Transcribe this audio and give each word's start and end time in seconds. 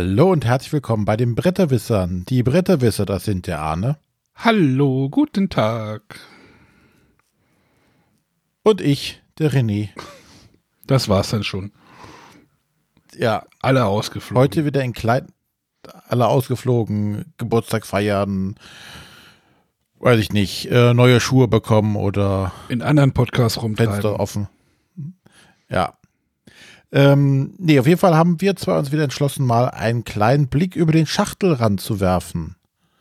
Hallo 0.00 0.32
und 0.32 0.46
herzlich 0.46 0.72
willkommen 0.72 1.04
bei 1.04 1.18
den 1.18 1.34
Bretterwissern. 1.34 2.24
Die 2.26 2.42
Bretterwisser, 2.42 3.04
das 3.04 3.26
sind 3.26 3.46
der 3.46 3.60
Arne. 3.60 3.98
Hallo, 4.34 5.10
guten 5.10 5.50
Tag. 5.50 6.20
Und 8.62 8.80
ich, 8.80 9.20
der 9.38 9.52
René. 9.52 9.90
Das 10.86 11.10
war's 11.10 11.28
dann 11.28 11.44
schon. 11.44 11.72
Ja. 13.14 13.44
Alle 13.60 13.84
ausgeflogen. 13.84 14.42
Heute 14.42 14.64
wieder 14.64 14.82
in 14.82 14.94
Kleid. 14.94 15.26
Alle 16.08 16.28
ausgeflogen, 16.28 17.34
Geburtstag 17.36 17.84
feiern, 17.84 18.54
weiß 19.98 20.18
ich 20.18 20.32
nicht, 20.32 20.70
äh, 20.70 20.94
neue 20.94 21.20
Schuhe 21.20 21.46
bekommen 21.46 21.96
oder 21.96 22.52
in 22.70 22.80
anderen 22.80 23.12
Podcasts 23.12 23.62
rumtreiben. 23.62 23.92
Fenster 23.92 24.18
offen. 24.18 24.48
Ja. 25.68 25.92
Ähm, 26.92 27.54
nee, 27.58 27.78
auf 27.78 27.86
jeden 27.86 28.00
Fall 28.00 28.16
haben 28.16 28.40
wir 28.40 28.56
zwar 28.56 28.78
uns 28.78 28.90
wieder 28.90 29.04
entschlossen, 29.04 29.46
mal 29.46 29.68
einen 29.68 30.04
kleinen 30.04 30.48
Blick 30.48 30.74
über 30.74 30.92
den 30.92 31.06
Schachtelrand 31.06 31.80
zu 31.80 32.00
werfen. 32.00 32.56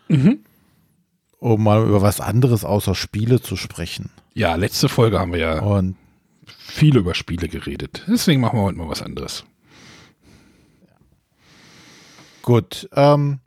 Mhm. 0.07 0.39
Um 1.39 1.63
mal 1.63 1.87
über 1.87 2.01
was 2.01 2.19
anderes 2.19 2.65
außer 2.65 2.95
Spiele 2.95 3.41
zu 3.41 3.55
sprechen. 3.55 4.11
Ja, 4.33 4.55
letzte 4.55 4.89
Folge 4.89 5.19
haben 5.19 5.31
wir 5.31 5.39
ja 5.39 5.59
Und 5.61 5.95
viel 6.45 6.97
über 6.97 7.15
Spiele 7.15 7.47
geredet. 7.47 8.03
Deswegen 8.07 8.41
machen 8.41 8.59
wir 8.59 8.63
heute 8.63 8.77
mal 8.77 8.89
was 8.89 9.01
anderes. 9.01 9.45
gut. 12.41 12.89
Ähm, 12.93 13.39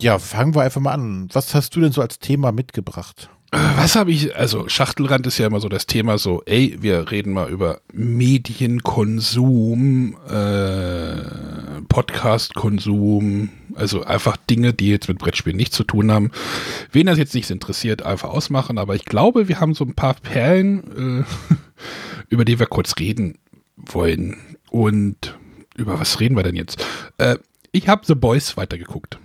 ja, 0.00 0.18
fangen 0.18 0.54
wir 0.54 0.62
einfach 0.62 0.80
mal 0.80 0.92
an. 0.92 1.28
Was 1.32 1.54
hast 1.54 1.74
du 1.74 1.80
denn 1.80 1.92
so 1.92 2.00
als 2.00 2.18
Thema 2.18 2.52
mitgebracht? 2.52 3.30
Was 3.50 3.96
habe 3.96 4.10
ich, 4.10 4.36
also 4.36 4.68
Schachtelrand 4.68 5.26
ist 5.26 5.38
ja 5.38 5.46
immer 5.46 5.60
so 5.60 5.70
das 5.70 5.86
Thema 5.86 6.18
so, 6.18 6.42
ey, 6.44 6.76
wir 6.80 7.10
reden 7.10 7.32
mal 7.32 7.48
über 7.48 7.80
Medienkonsum, 7.94 10.18
äh, 10.28 11.22
Podcastkonsum, 11.88 13.48
also 13.74 14.04
einfach 14.04 14.36
Dinge, 14.36 14.74
die 14.74 14.90
jetzt 14.90 15.08
mit 15.08 15.18
Brettspielen 15.18 15.56
nichts 15.56 15.76
zu 15.76 15.84
tun 15.84 16.12
haben. 16.12 16.30
Wen 16.92 17.06
das 17.06 17.16
jetzt 17.16 17.34
nicht 17.34 17.50
interessiert, 17.50 18.02
einfach 18.02 18.28
ausmachen, 18.28 18.76
aber 18.76 18.94
ich 18.94 19.06
glaube, 19.06 19.48
wir 19.48 19.60
haben 19.60 19.72
so 19.72 19.84
ein 19.84 19.94
paar 19.94 20.12
Perlen, 20.14 21.22
äh, 21.22 21.24
über 22.28 22.44
die 22.44 22.58
wir 22.58 22.66
kurz 22.66 22.98
reden 22.98 23.38
wollen. 23.76 24.36
Und 24.70 25.38
über 25.74 25.98
was 25.98 26.20
reden 26.20 26.36
wir 26.36 26.42
denn 26.42 26.56
jetzt? 26.56 26.84
Äh, 27.16 27.38
ich 27.72 27.88
habe 27.88 28.04
The 28.04 28.14
Boys 28.14 28.58
weitergeguckt. 28.58 29.18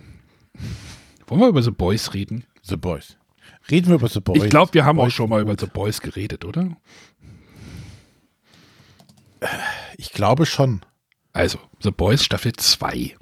Wollen 1.27 1.41
wir 1.41 1.49
über 1.49 1.61
The 1.61 1.71
Boys 1.71 2.13
reden? 2.13 2.45
The 2.61 2.77
Boys. 2.77 3.17
Reden 3.69 3.89
wir 3.89 3.95
über 3.95 4.09
The 4.09 4.19
Boys. 4.19 4.43
Ich 4.43 4.49
glaube, 4.49 4.73
wir 4.73 4.85
haben 4.85 4.99
auch 4.99 5.09
schon 5.09 5.29
mal 5.29 5.41
über. 5.41 5.55
The 5.57 5.67
Boys 5.67 6.01
geredet, 6.01 6.45
oder? 6.45 6.75
Ich 9.97 10.11
glaube 10.11 10.45
schon. 10.45 10.81
Also, 11.31 11.59
The 11.81 11.91
Boys 11.91 12.23
Staffel 12.23 12.53
2 12.53 13.15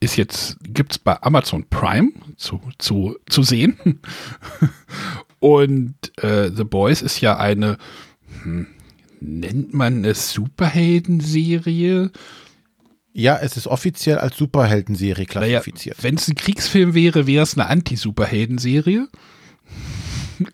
ist 0.00 0.16
jetzt, 0.16 0.56
gibt's 0.62 0.98
bei 0.98 1.22
Amazon 1.22 1.68
Prime 1.68 2.12
zu, 2.36 2.60
zu, 2.78 3.16
zu 3.28 3.42
sehen. 3.42 4.00
Und 5.40 5.94
äh, 6.22 6.50
The 6.50 6.64
Boys 6.64 7.02
ist 7.02 7.20
ja 7.20 7.36
eine, 7.36 7.78
hm, 8.42 8.66
nennt 9.20 9.74
man 9.74 10.04
es 10.04 10.32
Superheldenserie? 10.32 12.10
Ja, 13.12 13.38
es 13.38 13.56
ist 13.56 13.66
offiziell 13.66 14.18
als 14.18 14.36
Superheldenserie 14.36 15.26
Naja, 15.34 15.60
klassifiziert. 15.60 16.02
wenn 16.02 16.14
es 16.14 16.28
ein 16.28 16.36
Kriegsfilm 16.36 16.94
wäre, 16.94 17.26
wäre 17.26 17.42
es 17.42 17.54
eine 17.56 17.66
Anti-Superheldenserie. 17.68 19.08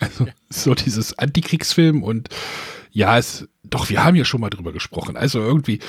Also 0.01 0.27
so 0.49 0.75
dieses 0.75 1.17
Antikriegsfilm 1.19 2.03
und 2.03 2.29
ja, 2.91 3.19
es, 3.19 3.47
doch, 3.63 3.89
wir 3.91 4.03
haben 4.03 4.17
ja 4.17 4.25
schon 4.25 4.41
mal 4.41 4.51
drüber 4.51 4.73
gesprochen. 4.73 5.17
Also 5.17 5.39
irgendwie, 5.39 5.81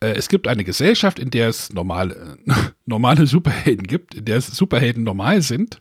äh, 0.00 0.12
es 0.12 0.28
gibt 0.28 0.46
eine 0.46 0.64
Gesellschaft, 0.64 1.18
in 1.18 1.30
der 1.30 1.48
es 1.48 1.72
normale, 1.72 2.36
normale 2.86 3.26
Superhelden 3.26 3.86
gibt, 3.86 4.14
in 4.14 4.26
der 4.26 4.36
es 4.36 4.46
Superhelden 4.48 5.02
normal 5.02 5.42
sind 5.42 5.80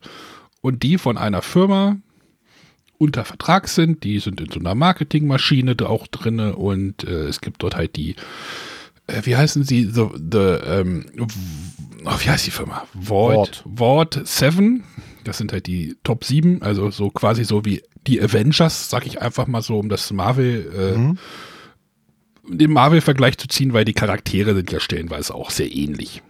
und 0.62 0.81
die 0.81 0.98
von 0.98 1.18
einer 1.18 1.42
Firma 1.42 1.98
unter 2.98 3.25
Vertrag 3.25 3.68
sind, 3.68 4.03
die 4.03 4.19
sind 4.19 4.40
in 4.40 4.50
so 4.52 4.59
einer 4.59 4.75
Marketingmaschine 4.75 5.75
da 5.75 5.88
auch 5.88 6.08
drinne 6.08 6.56
und 6.56 7.03
äh, 7.03 7.25
es 7.28 7.42
gibt 7.42 7.63
dort 7.63 7.75
halt 7.75 7.96
die, 7.96 8.12
äh, 8.12 8.16
wie 9.23 9.35
heißen 9.35 9.63
sie, 9.63 9.85
the, 9.85 10.07
the 10.16 10.38
ähm, 10.38 11.06
oh, 12.06 12.16
wie 12.19 12.29
heißt 12.29 12.45
die 12.47 12.51
Firma? 12.51 12.85
Vault, 13.00 13.63
Vault 13.75 14.22
7, 14.23 14.84
das 15.23 15.38
sind 15.38 15.51
halt 15.51 15.67
die 15.67 15.95
Top 16.03 16.23
7, 16.23 16.62
also 16.62 16.89
so 16.91 17.09
quasi 17.09 17.44
so 17.44 17.66
wie 17.66 17.81
die 18.07 18.22
Avengers, 18.22 18.89
sag 18.89 19.06
ich 19.06 19.22
einfach 19.22 19.47
mal 19.47 19.62
so, 19.62 19.78
um 19.79 19.89
das 19.89 20.12
Marvel, 20.12 20.72
äh, 20.75 20.97
Mhm. 20.97 21.17
den 22.47 22.72
Marvel-Vergleich 22.72 23.38
zu 23.38 23.47
ziehen, 23.47 23.73
weil 23.73 23.85
die 23.85 23.94
Charaktere 23.94 24.56
sind 24.56 24.72
ja 24.72 24.79
stellenweise 24.79 25.35
auch 25.35 25.51
sehr 25.51 25.72
ähnlich. 25.73 26.22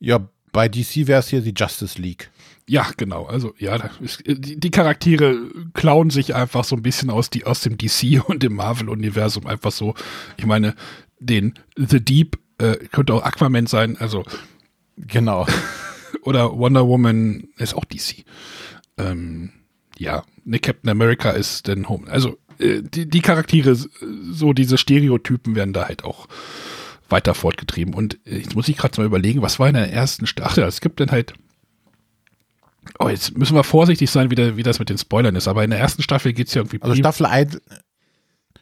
Ja, 0.00 0.26
bei 0.52 0.68
DC 0.68 1.06
wäre 1.06 1.20
es 1.20 1.28
hier 1.28 1.40
die 1.42 1.54
Justice 1.56 2.00
League. 2.00 2.30
Ja, 2.66 2.86
genau. 2.96 3.24
Also 3.26 3.52
ja, 3.58 3.76
ist, 4.00 4.22
die, 4.26 4.58
die 4.58 4.70
Charaktere 4.70 5.36
klauen 5.74 6.08
sich 6.08 6.34
einfach 6.34 6.64
so 6.64 6.76
ein 6.76 6.82
bisschen 6.82 7.10
aus, 7.10 7.28
die, 7.28 7.44
aus 7.44 7.60
dem 7.60 7.76
DC 7.76 8.22
und 8.26 8.42
dem 8.42 8.54
Marvel-Universum 8.54 9.46
einfach 9.46 9.72
so. 9.72 9.94
Ich 10.38 10.46
meine, 10.46 10.74
den 11.20 11.54
The 11.76 12.04
Deep 12.04 12.38
äh, 12.58 12.76
könnte 12.92 13.14
auch 13.14 13.22
Aquaman 13.22 13.66
sein, 13.66 13.96
also 13.98 14.24
Genau. 14.96 15.46
oder 16.22 16.56
Wonder 16.56 16.86
Woman 16.86 17.48
ist 17.56 17.74
auch 17.74 17.84
DC. 17.84 18.24
Ähm, 18.96 19.52
ja, 19.98 20.24
ne 20.44 20.58
Captain 20.58 20.90
America 20.90 21.30
ist 21.30 21.68
dann 21.68 21.88
Home. 21.88 22.10
Also 22.10 22.38
äh, 22.58 22.82
die, 22.82 23.08
die 23.08 23.20
Charaktere, 23.20 23.74
so 23.74 24.52
diese 24.52 24.78
Stereotypen 24.78 25.54
werden 25.54 25.72
da 25.72 25.86
halt 25.88 26.04
auch 26.04 26.28
weiter 27.08 27.34
fortgetrieben. 27.34 27.94
Und 27.94 28.18
äh, 28.26 28.38
jetzt 28.38 28.54
muss 28.54 28.68
ich 28.68 28.76
gerade 28.76 29.00
mal 29.00 29.06
überlegen, 29.06 29.42
was 29.42 29.58
war 29.58 29.68
in 29.68 29.74
der 29.74 29.92
ersten 29.92 30.26
Staffel? 30.26 30.64
Es 30.64 30.80
gibt 30.80 31.00
dann 31.00 31.10
halt 31.10 31.34
Oh, 32.98 33.08
jetzt 33.08 33.36
müssen 33.38 33.56
wir 33.56 33.64
vorsichtig 33.64 34.10
sein, 34.10 34.30
wie, 34.30 34.34
der, 34.34 34.58
wie 34.58 34.62
das 34.62 34.78
mit 34.78 34.90
den 34.90 34.98
Spoilern 34.98 35.34
ist. 35.36 35.48
Aber 35.48 35.64
in 35.64 35.70
der 35.70 35.80
ersten 35.80 36.02
Staffel 36.02 36.34
geht 36.34 36.48
es 36.48 36.54
ja 36.54 36.60
irgendwie. 36.60 36.82
Also 36.82 36.94
Staffel 36.94 37.24
1, 37.24 37.58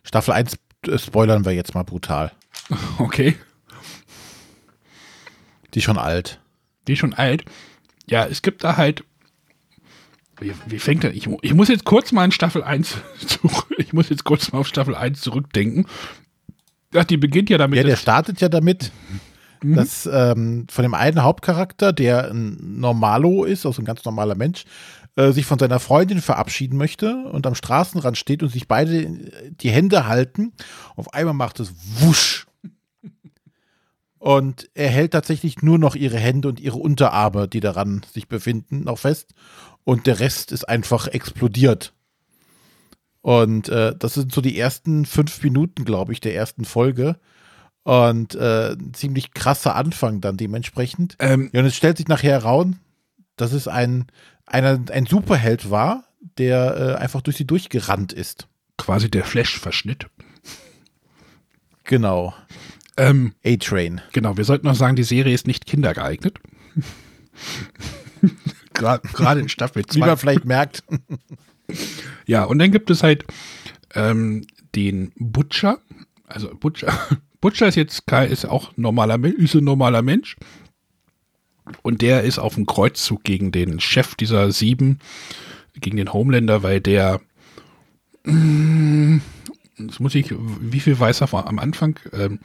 Staffel 0.04 0.32
1 0.32 0.58
äh, 0.86 0.96
spoilern 0.96 1.44
wir 1.44 1.52
jetzt 1.52 1.74
mal 1.74 1.82
brutal. 1.82 2.30
Okay. 2.98 3.36
Die 5.74 5.78
ist 5.78 5.84
schon 5.84 5.98
alt. 5.98 6.40
Die 6.86 6.92
ist 6.92 6.98
schon 6.98 7.14
alt. 7.14 7.44
Ja, 8.06 8.26
es 8.26 8.42
gibt 8.42 8.62
da 8.64 8.76
halt. 8.76 9.04
Wie, 10.38 10.52
wie 10.66 10.78
fängt 10.78 11.04
er? 11.04 11.14
Ich, 11.14 11.28
ich 11.40 11.54
muss 11.54 11.68
jetzt 11.68 11.84
kurz 11.84 12.12
mal 12.12 12.24
in 12.24 12.32
Staffel 12.32 12.62
1 12.62 12.96
zurück. 13.26 13.74
Ich 13.78 13.92
muss 13.92 14.08
jetzt 14.08 14.24
kurz 14.24 14.52
mal 14.52 14.58
auf 14.58 14.66
Staffel 14.66 14.94
1 14.94 15.20
zurückdenken. 15.20 15.86
Ach, 16.94 17.04
die 17.04 17.16
beginnt 17.16 17.48
ja 17.48 17.58
damit. 17.58 17.78
Ja, 17.78 17.84
der 17.84 17.96
startet 17.96 18.40
ja 18.40 18.48
damit, 18.48 18.92
dass 19.62 20.06
ähm, 20.12 20.66
von 20.70 20.82
dem 20.82 20.94
einen 20.94 21.22
Hauptcharakter, 21.22 21.92
der 21.92 22.30
ein 22.30 22.58
Normalo 22.80 23.44
ist, 23.44 23.64
also 23.64 23.80
ein 23.80 23.86
ganz 23.86 24.04
normaler 24.04 24.34
Mensch, 24.34 24.64
äh, 25.16 25.32
sich 25.32 25.46
von 25.46 25.58
seiner 25.58 25.78
Freundin 25.78 26.20
verabschieden 26.20 26.76
möchte 26.76 27.14
und 27.32 27.46
am 27.46 27.54
Straßenrand 27.54 28.18
steht 28.18 28.42
und 28.42 28.50
sich 28.50 28.68
beide 28.68 29.08
die 29.50 29.70
Hände 29.70 30.06
halten. 30.06 30.52
Auf 30.96 31.14
einmal 31.14 31.34
macht 31.34 31.60
es 31.60 31.72
wusch. 32.00 32.46
Und 34.22 34.70
er 34.74 34.88
hält 34.88 35.10
tatsächlich 35.10 35.62
nur 35.62 35.80
noch 35.80 35.96
ihre 35.96 36.16
Hände 36.16 36.46
und 36.46 36.60
ihre 36.60 36.76
Unterarme, 36.76 37.48
die 37.48 37.58
daran 37.58 38.02
sich 38.14 38.28
befinden, 38.28 38.84
noch 38.84 39.00
fest. 39.00 39.34
Und 39.82 40.06
der 40.06 40.20
Rest 40.20 40.52
ist 40.52 40.68
einfach 40.68 41.08
explodiert. 41.08 41.92
Und 43.20 43.68
äh, 43.68 43.96
das 43.98 44.14
sind 44.14 44.32
so 44.32 44.40
die 44.40 44.56
ersten 44.56 45.06
fünf 45.06 45.42
Minuten, 45.42 45.84
glaube 45.84 46.12
ich, 46.12 46.20
der 46.20 46.36
ersten 46.36 46.64
Folge. 46.64 47.16
Und 47.82 48.36
äh, 48.36 48.74
ein 48.74 48.94
ziemlich 48.94 49.34
krasser 49.34 49.74
Anfang 49.74 50.20
dann 50.20 50.36
dementsprechend. 50.36 51.16
ähm, 51.18 51.50
Ja, 51.52 51.58
und 51.58 51.66
es 51.66 51.74
stellt 51.74 51.96
sich 51.96 52.06
nachher 52.06 52.30
heraus, 52.30 52.68
dass 53.34 53.52
es 53.52 53.66
ein, 53.66 54.06
einer, 54.46 54.78
ein 54.92 55.06
Superheld 55.06 55.68
war, 55.68 56.04
der 56.38 56.76
äh, 56.76 56.94
einfach 57.02 57.22
durch 57.22 57.38
sie 57.38 57.44
durchgerannt 57.44 58.12
ist. 58.12 58.46
quasi 58.78 59.10
der 59.10 59.24
Flash-Verschnitt. 59.24 60.06
Genau. 61.82 62.34
Ähm, 62.96 63.34
A-Train. 63.44 64.00
genau, 64.12 64.36
wir 64.36 64.44
sollten 64.44 64.66
noch 64.66 64.74
sagen, 64.74 64.96
die 64.96 65.02
Serie 65.02 65.34
ist 65.34 65.46
nicht 65.46 65.66
kindergeeignet. 65.66 66.38
Gerade 68.74 69.40
in 69.40 69.48
Staffel 69.48 69.82
Wie 69.82 70.00
2. 70.00 70.06
man 70.06 70.16
vielleicht 70.16 70.44
merkt. 70.44 70.82
Ja, 72.26 72.44
und 72.44 72.58
dann 72.58 72.70
gibt 72.70 72.90
es 72.90 73.02
halt 73.02 73.24
ähm, 73.94 74.46
den 74.74 75.12
Butcher. 75.16 75.78
Also 76.26 76.54
Butcher. 76.54 76.92
Butcher 77.40 77.68
ist 77.68 77.76
jetzt 77.76 78.10
ist 78.12 78.46
auch 78.46 78.72
normaler 78.76 79.22
ist 79.24 79.54
ein 79.54 79.64
normaler 79.64 80.02
Mensch. 80.02 80.36
Und 81.82 82.02
der 82.02 82.24
ist 82.24 82.38
auf 82.38 82.54
dem 82.54 82.66
Kreuzzug 82.66 83.24
gegen 83.24 83.52
den 83.52 83.80
Chef 83.80 84.14
dieser 84.16 84.52
sieben, 84.52 84.98
gegen 85.80 85.96
den 85.96 86.12
Homelander, 86.12 86.62
weil 86.62 86.80
der 86.80 87.20
mm, 88.24 89.18
das 89.88 90.00
muss 90.00 90.14
ich, 90.14 90.32
wie 90.36 90.80
viel 90.80 90.98
weiß 90.98 91.20
er 91.22 91.32
am 91.46 91.58
Anfang? 91.58 91.98
Ähm, 92.12 92.40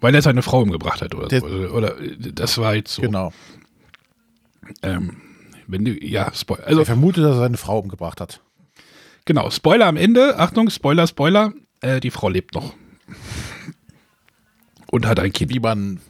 weil 0.00 0.14
er 0.14 0.22
seine 0.22 0.42
Frau 0.42 0.60
umgebracht 0.62 1.00
hat 1.02 1.14
oder, 1.14 1.28
Der- 1.28 1.40
so. 1.40 1.46
oder, 1.46 1.72
oder 1.74 1.96
das 2.18 2.58
war 2.58 2.74
jetzt 2.74 2.94
so. 2.94 3.02
Genau. 3.02 3.32
Ähm, 4.82 5.16
wenn 5.66 5.84
du, 5.84 5.92
ja, 5.92 6.32
Spoiler. 6.34 6.66
Also 6.66 6.80
Er 6.80 6.86
vermutet, 6.86 7.24
dass 7.24 7.36
er 7.36 7.40
seine 7.40 7.56
Frau 7.56 7.78
umgebracht 7.78 8.20
hat. 8.20 8.40
Genau, 9.24 9.50
Spoiler 9.50 9.86
am 9.86 9.96
Ende. 9.96 10.38
Achtung, 10.38 10.70
Spoiler, 10.70 11.06
Spoiler. 11.06 11.52
Äh, 11.80 12.00
die 12.00 12.10
Frau 12.10 12.28
lebt 12.28 12.54
noch. 12.54 12.74
Und 14.90 15.06
hat 15.06 15.18
ein 15.18 15.32
Kind. 15.32 15.52
Wie 15.52 15.60
man. 15.60 16.00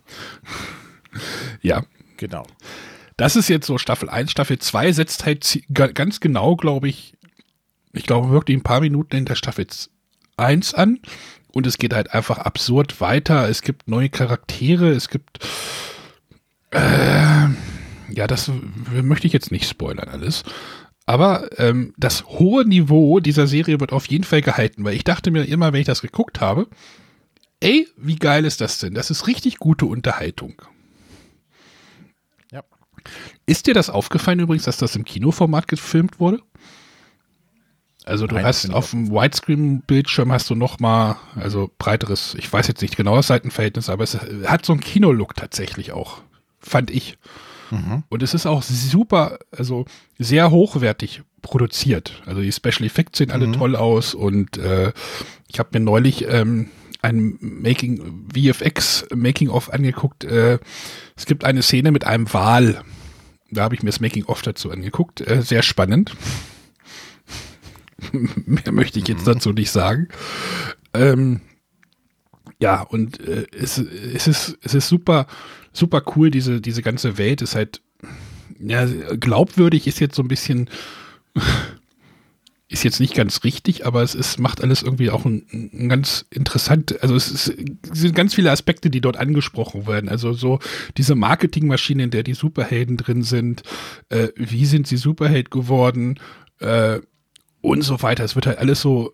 Ja. 1.63 1.85
Genau. 2.19 2.47
Das 3.17 3.37
ist 3.37 3.49
jetzt 3.49 3.67
so 3.67 3.79
Staffel 3.79 4.11
1. 4.11 4.31
Staffel 4.31 4.59
2 4.59 4.93
setzt 4.93 5.25
halt 5.25 5.63
ganz 5.73 6.21
genau, 6.21 6.57
glaube 6.57 6.89
ich, 6.89 7.15
ich 7.93 8.05
glaube 8.05 8.31
wirklich 8.31 8.57
ein 8.59 8.63
paar 8.63 8.81
Minuten 8.81 9.17
in 9.17 9.25
der 9.25 9.35
Staffel 9.37 9.67
1 10.37 10.75
an. 10.75 11.01
Und 11.53 11.67
es 11.67 11.79
geht 11.79 11.95
halt 11.95 12.13
einfach 12.13 12.39
absurd 12.39 13.01
weiter. 13.01 13.49
Es 13.49 13.63
gibt 13.63 13.89
neue 13.89 14.11
Charaktere, 14.11 14.91
es 14.91 15.09
gibt. 15.09 15.39
Äh, 16.71 17.49
ja, 18.11 18.27
das 18.27 18.51
möchte 18.91 19.27
ich 19.27 19.33
jetzt 19.33 19.51
nicht 19.51 19.69
spoilern 19.69 20.09
alles. 20.09 20.45
Aber 21.07 21.49
ähm, 21.59 21.95
das 21.97 22.25
hohe 22.27 22.67
Niveau 22.67 23.21
dieser 23.21 23.47
Serie 23.47 23.79
wird 23.79 23.93
auf 23.93 24.07
jeden 24.07 24.25
Fall 24.25 24.43
gehalten, 24.43 24.85
weil 24.85 24.95
ich 24.95 25.05
dachte 25.05 25.31
mir 25.31 25.45
immer, 25.45 25.73
wenn 25.73 25.81
ich 25.81 25.87
das 25.87 26.03
geguckt 26.03 26.41
habe, 26.41 26.67
ey, 27.61 27.89
wie 27.97 28.17
geil 28.17 28.45
ist 28.45 28.61
das 28.61 28.81
denn? 28.81 28.95
Das 28.95 29.11
ist 29.11 29.29
richtig 29.29 29.59
gute 29.59 29.87
Unterhaltung. 29.87 30.61
Ja. 32.51 32.65
Ist 33.47 33.69
dir 33.69 33.75
das 33.75 33.89
aufgefallen 33.89 34.41
übrigens, 34.41 34.65
dass 34.65 34.79
das 34.79 34.97
im 34.97 35.05
Kinoformat 35.05 35.69
gefilmt 35.69 36.19
wurde? 36.19 36.43
Also 38.07 38.29
du 38.29 38.37
Nein, 38.37 38.45
hast 38.45 38.73
auf 38.73 38.93
dem 38.93 39.11
Widescreen-Bildschirm 39.11 40.31
hast 40.31 40.49
du 40.49 40.55
noch 40.55 40.79
mal, 40.79 41.17
also 41.35 41.71
breiteres, 41.77 42.37
ich 42.39 42.51
weiß 42.51 42.69
jetzt 42.69 42.81
nicht 42.81 42.97
genau 42.97 43.17
das 43.17 43.27
Seitenverhältnis, 43.27 43.91
aber 43.91 44.05
es 44.05 44.17
hat 44.47 44.65
so 44.65 44.73
einen 44.73 44.81
Kinolook 44.81 45.35
tatsächlich 45.35 45.91
auch, 45.91 46.19
fand 46.61 46.93
ich. 46.93 47.19
Mhm. 47.73 48.05
Und 48.09 48.23
es 48.23 48.33
ist 48.33 48.47
auch 48.47 48.63
super, 48.63 49.41
also 49.51 49.87
sehr 50.21 50.53
hochwertig 50.53 51.23
produziert. 51.43 52.23
Also 52.27 52.43
die 52.43 52.53
Special 52.53 52.85
Effects 52.85 53.19
sehen 53.19 53.33
alle 53.33 53.49
mhm. 53.49 53.55
toll 53.55 53.75
aus 53.75 54.15
und 54.15 54.57
äh, 54.57 54.93
ich 55.49 55.59
habe 55.59 55.71
mir 55.73 55.85
neulich 55.85 56.29
ähm, 56.29 56.71
ein 57.03 57.39
Making 57.41 58.29
VFX 58.33 59.07
Making 59.13 59.49
of 59.49 59.73
angeguckt. 59.73 60.23
Äh, 60.23 60.61
es 61.17 61.27
gibt 61.27 61.45
eine 61.45 61.63
Szene 61.63 61.91
mit 61.91 62.05
einem 62.05 62.33
Wal. 62.33 62.83
Da 63.51 63.65
habe 63.65 63.75
ich 63.75 63.83
mir 63.83 63.91
das 63.91 64.01
Making 64.01 64.27
of 64.27 64.43
dazu 64.43 64.71
angeguckt. 64.71 65.21
Äh, 65.21 65.43
sehr 65.43 65.63
spannend. 65.63 66.15
Mehr 68.13 68.73
möchte 68.73 68.99
ich 68.99 69.09
jetzt 69.09 69.27
mhm. 69.27 69.33
dazu 69.33 69.53
nicht 69.53 69.71
sagen. 69.71 70.09
Ähm, 70.95 71.41
ja, 72.61 72.83
und 72.83 73.21
äh, 73.21 73.47
es, 73.57 73.79
es, 73.79 74.27
ist, 74.27 74.59
es 74.63 74.75
ist 74.75 74.89
super, 74.89 75.27
super 75.73 76.03
cool, 76.17 76.31
diese, 76.31 76.61
diese 76.61 76.83
ganze 76.83 77.19
Welt 77.19 77.43
ist 77.43 77.55
halt, 77.55 77.83
ja, 78.59 78.87
glaubwürdig 78.87 79.87
ist 79.87 80.01
jetzt 80.01 80.17
so 80.17 80.23
ein 80.23 80.29
bisschen, 80.29 80.71
ist 82.69 82.83
jetzt 82.83 82.99
nicht 82.99 83.15
ganz 83.15 83.45
richtig, 83.45 83.85
aber 83.85 84.03
es 84.03 84.15
ist, 84.15 84.39
macht 84.39 84.63
alles 84.63 84.83
irgendwie 84.83 85.11
auch 85.11 85.27
ein, 85.27 85.47
ein 85.53 85.89
ganz 85.91 86.25
interessant, 86.31 87.01
also 87.03 87.15
es, 87.15 87.31
ist, 87.31 87.49
es, 87.49 88.01
sind 88.01 88.15
ganz 88.15 88.35
viele 88.35 88.51
Aspekte, 88.51 88.89
die 88.89 89.03
dort 89.03 89.19
angesprochen 89.19 89.87
werden. 89.87 90.09
Also 90.09 90.33
so 90.33 90.59
diese 90.97 91.15
Marketingmaschine, 91.15 92.05
in 92.05 92.11
der 92.11 92.23
die 92.23 92.35
Superhelden 92.35 92.97
drin 92.97 93.23
sind, 93.23 93.63
äh, 94.09 94.29
wie 94.37 94.65
sind 94.65 94.87
sie 94.87 94.97
Superheld 94.97 95.51
geworden 95.51 96.19
äh, 96.61 97.01
und 97.67 97.83
so 97.83 98.01
weiter. 98.01 98.23
Es 98.23 98.37
wird 98.37 98.47
halt 98.47 98.59
alles 98.59 98.81
so 98.81 99.13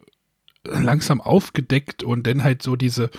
langsam 0.65 1.21
aufgedeckt 1.21 2.05
und 2.05 2.27
dann 2.27 2.45
halt 2.45 2.63
so 2.63 2.77
diese 2.77 3.11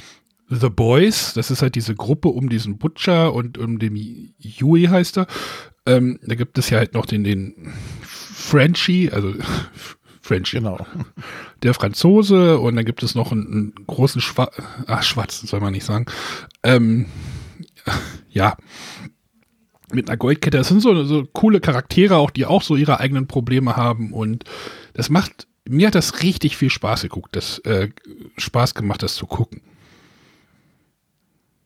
The 0.48 0.70
Boys, 0.70 1.34
das 1.34 1.50
ist 1.50 1.64
halt 1.64 1.74
diese 1.74 1.96
Gruppe 1.96 2.30
um 2.30 2.50
diesen 2.50 2.78
Butcher 2.78 3.34
und 3.34 3.58
um 3.58 3.80
den 3.80 3.96
Yui 4.38 4.84
heißt 4.84 5.18
er. 5.18 5.28
Ähm, 5.88 6.20
da 6.22 6.36
gibt 6.36 6.58
es 6.60 6.70
ja 6.70 6.78
halt 6.78 6.94
noch 6.94 7.08
den, 7.08 7.24
den 7.24 7.74
Frenchie, 8.02 9.10
also 9.12 9.34
Frenchie. 10.22 10.58
Genau. 10.58 10.86
Der 11.64 11.74
Franzose 11.74 12.60
und 12.60 12.76
dann 12.76 12.86
gibt 12.86 13.02
es 13.02 13.16
noch 13.16 13.32
einen, 13.32 13.48
einen 13.48 13.74
großen 13.88 14.22
Schwa 14.22 14.52
Ach, 14.86 15.02
Schwarzen, 15.02 15.48
soll 15.48 15.62
man 15.62 15.74
nicht 15.74 15.86
sagen. 15.86 16.06
Ähm, 16.62 17.08
ja. 18.30 18.56
Mit 19.92 20.10
einer 20.10 20.18
Goldkette. 20.18 20.58
Das 20.58 20.68
sind 20.68 20.82
so, 20.82 21.04
so 21.04 21.26
coole 21.34 21.60
Charaktere 21.60 22.18
auch, 22.18 22.30
die 22.30 22.46
auch 22.46 22.62
so 22.62 22.76
ihre 22.76 23.00
eigenen 23.00 23.28
Probleme 23.28 23.76
haben 23.76 24.14
und 24.14 24.44
das 24.94 25.10
macht, 25.10 25.48
mir 25.68 25.88
hat 25.88 25.96
das 25.96 26.22
richtig 26.22 26.58
viel 26.58 26.70
Spaß 26.70 27.04
geguckt, 27.04 27.36
das 27.36 27.60
äh, 27.60 27.90
Spaß 28.38 28.76
gemacht, 28.76 29.04
das 29.04 29.16
zu 29.16 29.26
gucken. 29.26 29.62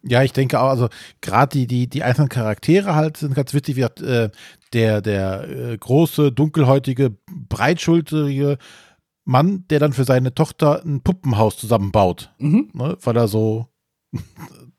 Ja, 0.03 0.23
ich 0.23 0.31
denke 0.31 0.59
auch, 0.59 0.69
also 0.69 0.89
gerade 1.21 1.57
die, 1.57 1.67
die, 1.67 1.87
die 1.87 2.03
einzelnen 2.03 2.29
Charaktere 2.29 2.95
halt 2.95 3.17
sind 3.17 3.35
ganz 3.35 3.53
witzig, 3.53 3.75
wie 3.75 3.81
äh, 3.81 4.29
der, 4.73 5.01
der 5.01 5.49
äh, 5.49 5.77
große, 5.77 6.31
dunkelhäutige, 6.31 7.17
breitschulterige 7.27 8.57
Mann, 9.25 9.65
der 9.69 9.79
dann 9.79 9.93
für 9.93 10.05
seine 10.05 10.33
Tochter 10.33 10.81
ein 10.85 11.01
Puppenhaus 11.01 11.57
zusammenbaut. 11.57 12.31
Mhm. 12.37 12.69
Ne, 12.73 12.97
weil 13.01 13.17
er 13.17 13.27
so, 13.27 13.67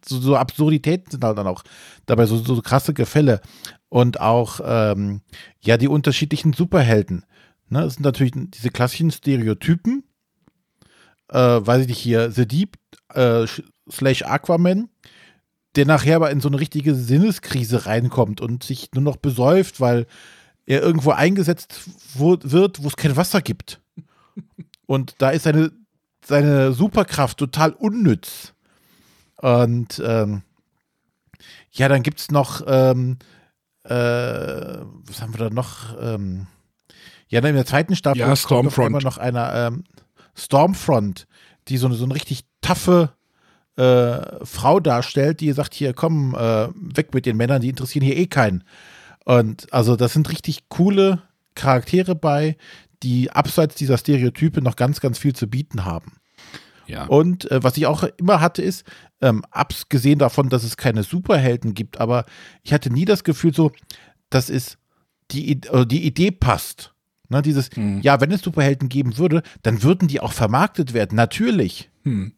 so, 0.04 0.18
so, 0.18 0.36
Absurditäten 0.36 1.10
sind 1.10 1.24
halt 1.24 1.36
dann 1.36 1.46
auch 1.46 1.62
dabei, 2.06 2.24
so, 2.24 2.38
so 2.38 2.60
krasse 2.62 2.94
Gefälle. 2.94 3.40
Und 3.90 4.20
auch, 4.20 4.60
ähm, 4.64 5.20
ja, 5.60 5.76
die 5.76 5.88
unterschiedlichen 5.88 6.54
Superhelden. 6.54 7.24
Ne, 7.70 7.82
das 7.82 7.94
sind 7.94 8.04
natürlich 8.04 8.32
diese 8.34 8.70
klassischen 8.70 9.10
Stereotypen. 9.10 10.04
Äh, 11.28 11.38
weiß 11.38 11.82
ich 11.82 11.88
nicht, 11.88 11.98
hier, 11.98 12.30
The 12.30 12.46
Deep 12.46 12.76
äh, 13.14 13.46
slash 13.90 14.22
Aquaman 14.22 14.88
der 15.78 15.86
nachher 15.86 16.16
aber 16.16 16.32
in 16.32 16.40
so 16.40 16.48
eine 16.48 16.58
richtige 16.58 16.94
Sinneskrise 16.94 17.86
reinkommt 17.86 18.40
und 18.40 18.64
sich 18.64 18.90
nur 18.94 19.04
noch 19.04 19.16
besäuft, 19.16 19.80
weil 19.80 20.06
er 20.66 20.82
irgendwo 20.82 21.12
eingesetzt 21.12 21.88
wird, 22.14 22.82
wo 22.82 22.88
es 22.88 22.96
kein 22.96 23.16
Wasser 23.16 23.40
gibt. 23.40 23.80
Und 24.86 25.14
da 25.18 25.30
ist 25.30 25.44
seine, 25.44 25.70
seine 26.24 26.72
Superkraft 26.72 27.38
total 27.38 27.72
unnütz. 27.72 28.54
Und 29.36 30.02
ähm, 30.04 30.42
ja, 31.70 31.88
dann 31.88 32.02
gibt 32.02 32.18
es 32.18 32.30
noch, 32.32 32.62
ähm, 32.66 33.18
äh, 33.84 33.90
was 33.90 35.22
haben 35.22 35.32
wir 35.32 35.48
da 35.48 35.50
noch? 35.50 35.96
Ähm, 36.00 36.48
ja, 37.28 37.40
in 37.40 37.54
der 37.54 37.66
zweiten 37.66 37.96
Staffel 37.96 38.20
ja, 38.20 38.36
Stormfront. 38.36 38.74
kommt 38.74 38.88
immer 38.88 39.02
noch 39.02 39.18
einer 39.18 39.54
ähm, 39.54 39.84
Stormfront, 40.34 41.26
die 41.68 41.76
so 41.76 41.86
eine, 41.86 41.96
so 41.96 42.04
eine 42.04 42.14
richtig 42.14 42.44
taffe 42.60 43.12
äh, 43.76 44.44
Frau 44.44 44.80
darstellt, 44.80 45.40
die 45.40 45.52
sagt, 45.52 45.74
hier, 45.74 45.92
komm, 45.92 46.34
äh, 46.34 46.68
weg 46.74 47.14
mit 47.14 47.26
den 47.26 47.36
Männern, 47.36 47.62
die 47.62 47.68
interessieren 47.68 48.04
hier 48.04 48.16
eh 48.16 48.26
keinen. 48.26 48.64
Und 49.24 49.72
also 49.72 49.94
das 49.94 50.14
sind 50.14 50.30
richtig 50.30 50.68
coole 50.68 51.22
Charaktere 51.54 52.14
bei, 52.14 52.56
die 53.02 53.30
abseits 53.30 53.74
dieser 53.76 53.98
Stereotype 53.98 54.62
noch 54.62 54.76
ganz, 54.76 55.00
ganz 55.00 55.18
viel 55.18 55.34
zu 55.34 55.46
bieten 55.46 55.84
haben. 55.84 56.12
Ja. 56.86 57.04
Und 57.06 57.50
äh, 57.50 57.62
was 57.62 57.76
ich 57.76 57.86
auch 57.86 58.02
immer 58.16 58.40
hatte, 58.40 58.62
ist, 58.62 58.84
ähm, 59.20 59.44
abgesehen 59.50 60.18
davon, 60.18 60.48
dass 60.48 60.64
es 60.64 60.76
keine 60.76 61.02
Superhelden 61.02 61.74
gibt, 61.74 62.00
aber 62.00 62.24
ich 62.62 62.72
hatte 62.72 62.90
nie 62.90 63.04
das 63.04 63.24
Gefühl 63.24 63.54
so, 63.54 63.72
dass 64.30 64.48
es 64.48 64.78
die, 65.30 65.60
also 65.68 65.84
die 65.84 66.06
Idee 66.06 66.30
passt. 66.30 66.94
Ne, 67.30 67.42
dieses, 67.42 67.68
hm. 67.74 68.00
ja, 68.00 68.20
wenn 68.20 68.32
es 68.32 68.40
Superhelden 68.40 68.88
geben 68.88 69.18
würde, 69.18 69.42
dann 69.62 69.82
würden 69.82 70.08
die 70.08 70.20
auch 70.20 70.32
vermarktet 70.32 70.94
werden, 70.94 71.16
natürlich. 71.16 71.90
Hm. 72.04 72.32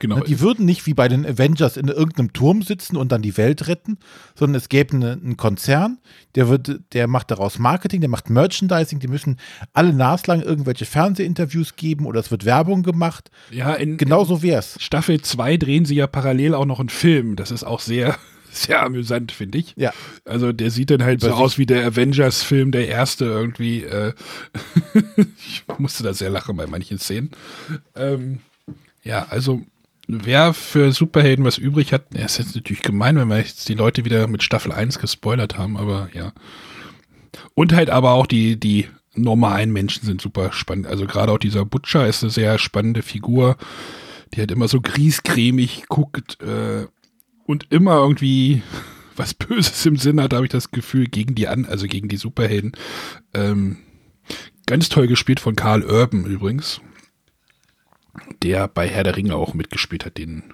Genau. 0.00 0.20
Die 0.20 0.40
würden 0.40 0.66
nicht 0.66 0.86
wie 0.86 0.92
bei 0.92 1.08
den 1.08 1.24
Avengers 1.24 1.76
in 1.76 1.88
irgendeinem 1.88 2.32
Turm 2.32 2.62
sitzen 2.62 2.96
und 2.96 3.12
dann 3.12 3.22
die 3.22 3.36
Welt 3.36 3.68
retten, 3.68 3.96
sondern 4.34 4.56
es 4.56 4.68
gäbe 4.68 4.94
einen 4.96 5.36
Konzern, 5.36 5.98
der 6.34 6.48
wird, 6.48 6.80
der 6.92 7.06
macht 7.06 7.30
daraus 7.30 7.58
Marketing, 7.58 8.00
der 8.00 8.10
macht 8.10 8.28
Merchandising, 8.28 8.98
die 8.98 9.08
müssen 9.08 9.38
alle 9.72 9.94
naslang 9.94 10.42
irgendwelche 10.42 10.84
Fernsehinterviews 10.84 11.76
geben 11.76 12.06
oder 12.06 12.20
es 12.20 12.30
wird 12.30 12.44
Werbung 12.44 12.82
gemacht. 12.82 13.30
Ja, 13.50 13.72
in, 13.72 13.96
genau 13.96 14.24
so 14.24 14.42
wär's. 14.42 14.76
Staffel 14.80 15.22
2 15.22 15.56
drehen 15.56 15.84
sie 15.84 15.94
ja 15.94 16.06
parallel 16.06 16.54
auch 16.54 16.66
noch 16.66 16.80
einen 16.80 16.88
Film. 16.90 17.36
Das 17.36 17.50
ist 17.50 17.64
auch 17.64 17.80
sehr, 17.80 18.16
sehr 18.54 18.82
amüsant, 18.82 19.32
finde 19.32 19.58
ich. 19.58 19.74
Ja. 19.76 19.92
Also 20.24 20.52
der 20.52 20.70
sieht 20.70 20.90
dann 20.90 21.02
halt 21.02 21.20
so 21.20 21.30
aus 21.32 21.58
wie 21.58 21.66
der 21.66 21.86
Avengers-Film, 21.86 22.72
der 22.72 22.88
erste 22.88 23.24
irgendwie. 23.24 23.82
Äh 23.82 24.12
ich 25.36 25.64
musste 25.78 26.02
da 26.02 26.14
sehr 26.14 26.30
lachen 26.30 26.56
bei 26.56 26.66
manchen 26.66 26.98
Szenen. 26.98 27.30
Ähm, 27.94 28.40
ja, 29.02 29.26
also 29.28 29.62
wer 30.06 30.54
für 30.54 30.92
Superhelden 30.92 31.44
was 31.44 31.58
übrig 31.58 31.92
hat, 31.92 32.06
ja, 32.14 32.24
ist 32.24 32.38
jetzt 32.38 32.54
natürlich 32.54 32.82
gemein, 32.82 33.16
wenn 33.16 33.28
wir 33.28 33.38
jetzt 33.38 33.68
die 33.68 33.74
Leute 33.74 34.04
wieder 34.04 34.26
mit 34.26 34.42
Staffel 34.42 34.72
1 34.72 34.98
gespoilert 34.98 35.58
haben, 35.58 35.76
aber 35.76 36.08
ja. 36.12 36.32
Und 37.54 37.72
halt 37.72 37.90
aber 37.90 38.12
auch 38.12 38.26
die, 38.26 38.58
die 38.58 38.88
normalen 39.14 39.72
Menschen 39.72 40.04
sind 40.04 40.20
super 40.20 40.52
spannend. 40.52 40.86
Also 40.86 41.06
gerade 41.06 41.32
auch 41.32 41.38
dieser 41.38 41.64
Butcher 41.64 42.06
ist 42.06 42.22
eine 42.22 42.30
sehr 42.30 42.58
spannende 42.58 43.02
Figur, 43.02 43.56
die 44.32 44.40
halt 44.40 44.50
immer 44.50 44.68
so 44.68 44.80
griescremig 44.80 45.84
guckt 45.88 46.38
äh, 46.42 46.86
und 47.44 47.70
immer 47.70 47.96
irgendwie 47.96 48.62
was 49.16 49.34
Böses 49.34 49.86
im 49.86 49.96
Sinn 49.96 50.20
hat, 50.20 50.32
habe 50.34 50.46
ich 50.46 50.52
das 50.52 50.70
Gefühl, 50.70 51.06
gegen 51.06 51.34
die 51.34 51.48
an, 51.48 51.64
also 51.66 51.86
gegen 51.86 52.08
die 52.08 52.16
Superhelden. 52.16 52.72
Ähm, 53.32 53.78
ganz 54.66 54.88
toll 54.88 55.06
gespielt 55.06 55.40
von 55.40 55.54
Karl 55.54 55.82
Urban 55.84 56.24
übrigens 56.24 56.80
der 58.42 58.68
bei 58.68 58.88
Herr 58.88 59.04
der 59.04 59.16
Ringe 59.16 59.34
auch 59.34 59.54
mitgespielt 59.54 60.04
hat, 60.04 60.18
den. 60.18 60.44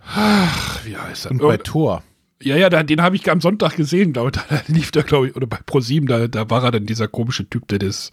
Ach, 0.00 0.84
wie 0.84 0.96
heißt 0.96 1.26
er? 1.26 1.30
Und 1.32 1.38
bei 1.38 1.56
Thor. 1.56 2.02
Ja, 2.42 2.56
ja, 2.56 2.68
den 2.68 3.00
habe 3.00 3.16
ich 3.16 3.30
am 3.30 3.40
Sonntag 3.40 3.76
gesehen, 3.76 4.12
glaube 4.12 4.30
ich. 4.34 4.42
Da 4.48 4.62
lief 4.68 4.90
da, 4.90 5.02
glaube 5.02 5.28
ich, 5.28 5.36
oder 5.36 5.46
bei 5.46 5.58
ProSieben, 5.64 6.06
da, 6.06 6.28
da 6.28 6.50
war 6.50 6.64
er 6.64 6.70
dann 6.70 6.86
dieser 6.86 7.08
komische 7.08 7.48
Typ, 7.48 7.66
der 7.68 7.78
das, 7.78 8.10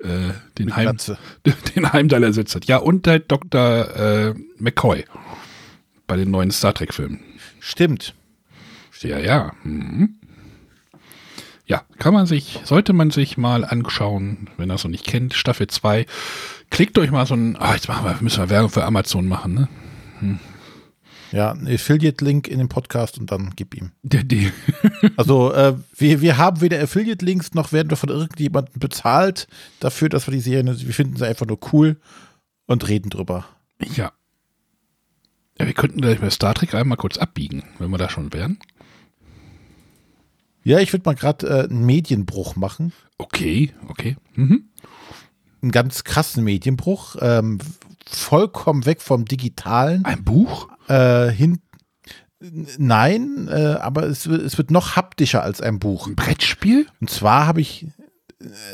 äh, 0.00 0.32
den, 0.58 0.74
Heim, 0.74 0.96
den 1.76 1.92
Heimdall 1.92 2.24
ersetzt 2.24 2.54
hat. 2.54 2.64
Ja, 2.64 2.78
und 2.78 3.06
der 3.06 3.20
Dr. 3.20 3.96
Äh, 3.96 4.34
McCoy. 4.58 5.04
Bei 6.08 6.16
den 6.16 6.32
neuen 6.32 6.50
Star 6.50 6.74
Trek-Filmen. 6.74 7.20
Stimmt. 7.60 8.14
Ja, 9.00 9.18
ja. 9.18 9.52
Mhm. 9.62 10.16
Ja, 11.66 11.82
kann 11.98 12.14
man 12.14 12.26
sich, 12.26 12.60
sollte 12.64 12.94
man 12.94 13.10
sich 13.10 13.36
mal 13.36 13.64
anschauen, 13.64 14.48
wenn 14.56 14.70
er 14.70 14.76
es 14.76 14.84
noch 14.84 14.90
nicht 14.90 15.06
kennt, 15.06 15.34
Staffel 15.34 15.66
2. 15.66 16.06
Klickt 16.70 16.98
euch 16.98 17.10
mal 17.10 17.26
so 17.26 17.34
ein, 17.34 17.56
ah, 17.56 17.74
jetzt 17.74 17.88
machen 17.88 18.06
wir, 18.06 18.16
müssen 18.20 18.40
wir 18.40 18.48
Werbung 18.48 18.70
für 18.70 18.84
Amazon 18.84 19.28
machen, 19.28 19.54
ne? 19.54 19.68
Hm. 20.20 20.38
Ja, 21.30 21.52
ein 21.52 21.68
Affiliate-Link 21.68 22.48
in 22.48 22.58
den 22.58 22.70
Podcast 22.70 23.18
und 23.18 23.30
dann 23.30 23.52
gib 23.54 23.74
ihm. 23.74 23.92
Der, 24.02 24.24
der. 24.24 24.50
Also 25.16 25.52
äh, 25.52 25.74
wir, 25.96 26.22
wir 26.22 26.38
haben 26.38 26.62
weder 26.62 26.82
Affiliate-Links 26.82 27.52
noch 27.52 27.70
werden 27.70 27.90
wir 27.90 27.98
von 27.98 28.08
irgendjemandem 28.08 28.80
bezahlt 28.80 29.46
dafür, 29.78 30.08
dass 30.08 30.26
wir 30.26 30.32
die 30.32 30.40
Serien, 30.40 30.66
wir 30.66 30.94
finden 30.94 31.16
sie 31.16 31.26
einfach 31.26 31.46
nur 31.46 31.58
cool 31.72 32.00
und 32.66 32.88
reden 32.88 33.10
drüber. 33.10 33.44
Ja. 33.94 34.12
Ja, 35.58 35.66
wir 35.66 35.74
könnten 35.74 36.00
gleich 36.00 36.20
bei 36.20 36.30
Star 36.30 36.54
Trek 36.54 36.74
einmal 36.74 36.96
kurz 36.96 37.18
abbiegen, 37.18 37.64
wenn 37.78 37.90
wir 37.90 37.98
da 37.98 38.08
schon 38.08 38.32
wären. 38.32 38.58
Ja, 40.62 40.78
ich 40.78 40.92
würde 40.92 41.04
mal 41.06 41.14
gerade 41.14 41.46
äh, 41.46 41.64
einen 41.64 41.84
Medienbruch 41.86 42.56
machen. 42.56 42.92
Okay, 43.16 43.72
okay. 43.88 44.16
Mhm. 44.34 44.68
Einen 45.62 45.72
ganz 45.72 46.04
krassen 46.04 46.44
Medienbruch. 46.44 47.16
Ähm, 47.20 47.58
vollkommen 48.06 48.86
weg 48.86 49.00
vom 49.00 49.24
Digitalen. 49.24 50.04
Ein 50.04 50.24
Buch? 50.24 50.68
Äh, 50.88 51.30
hin. 51.30 51.60
Nein, 52.40 53.48
äh, 53.50 53.76
aber 53.80 54.04
es, 54.04 54.26
es 54.26 54.58
wird 54.58 54.70
noch 54.70 54.94
haptischer 54.94 55.42
als 55.42 55.60
ein 55.60 55.80
Buch. 55.80 56.06
Ein 56.06 56.14
Brettspiel? 56.14 56.86
Und 57.00 57.10
zwar 57.10 57.46
habe 57.46 57.60
ich. 57.60 57.86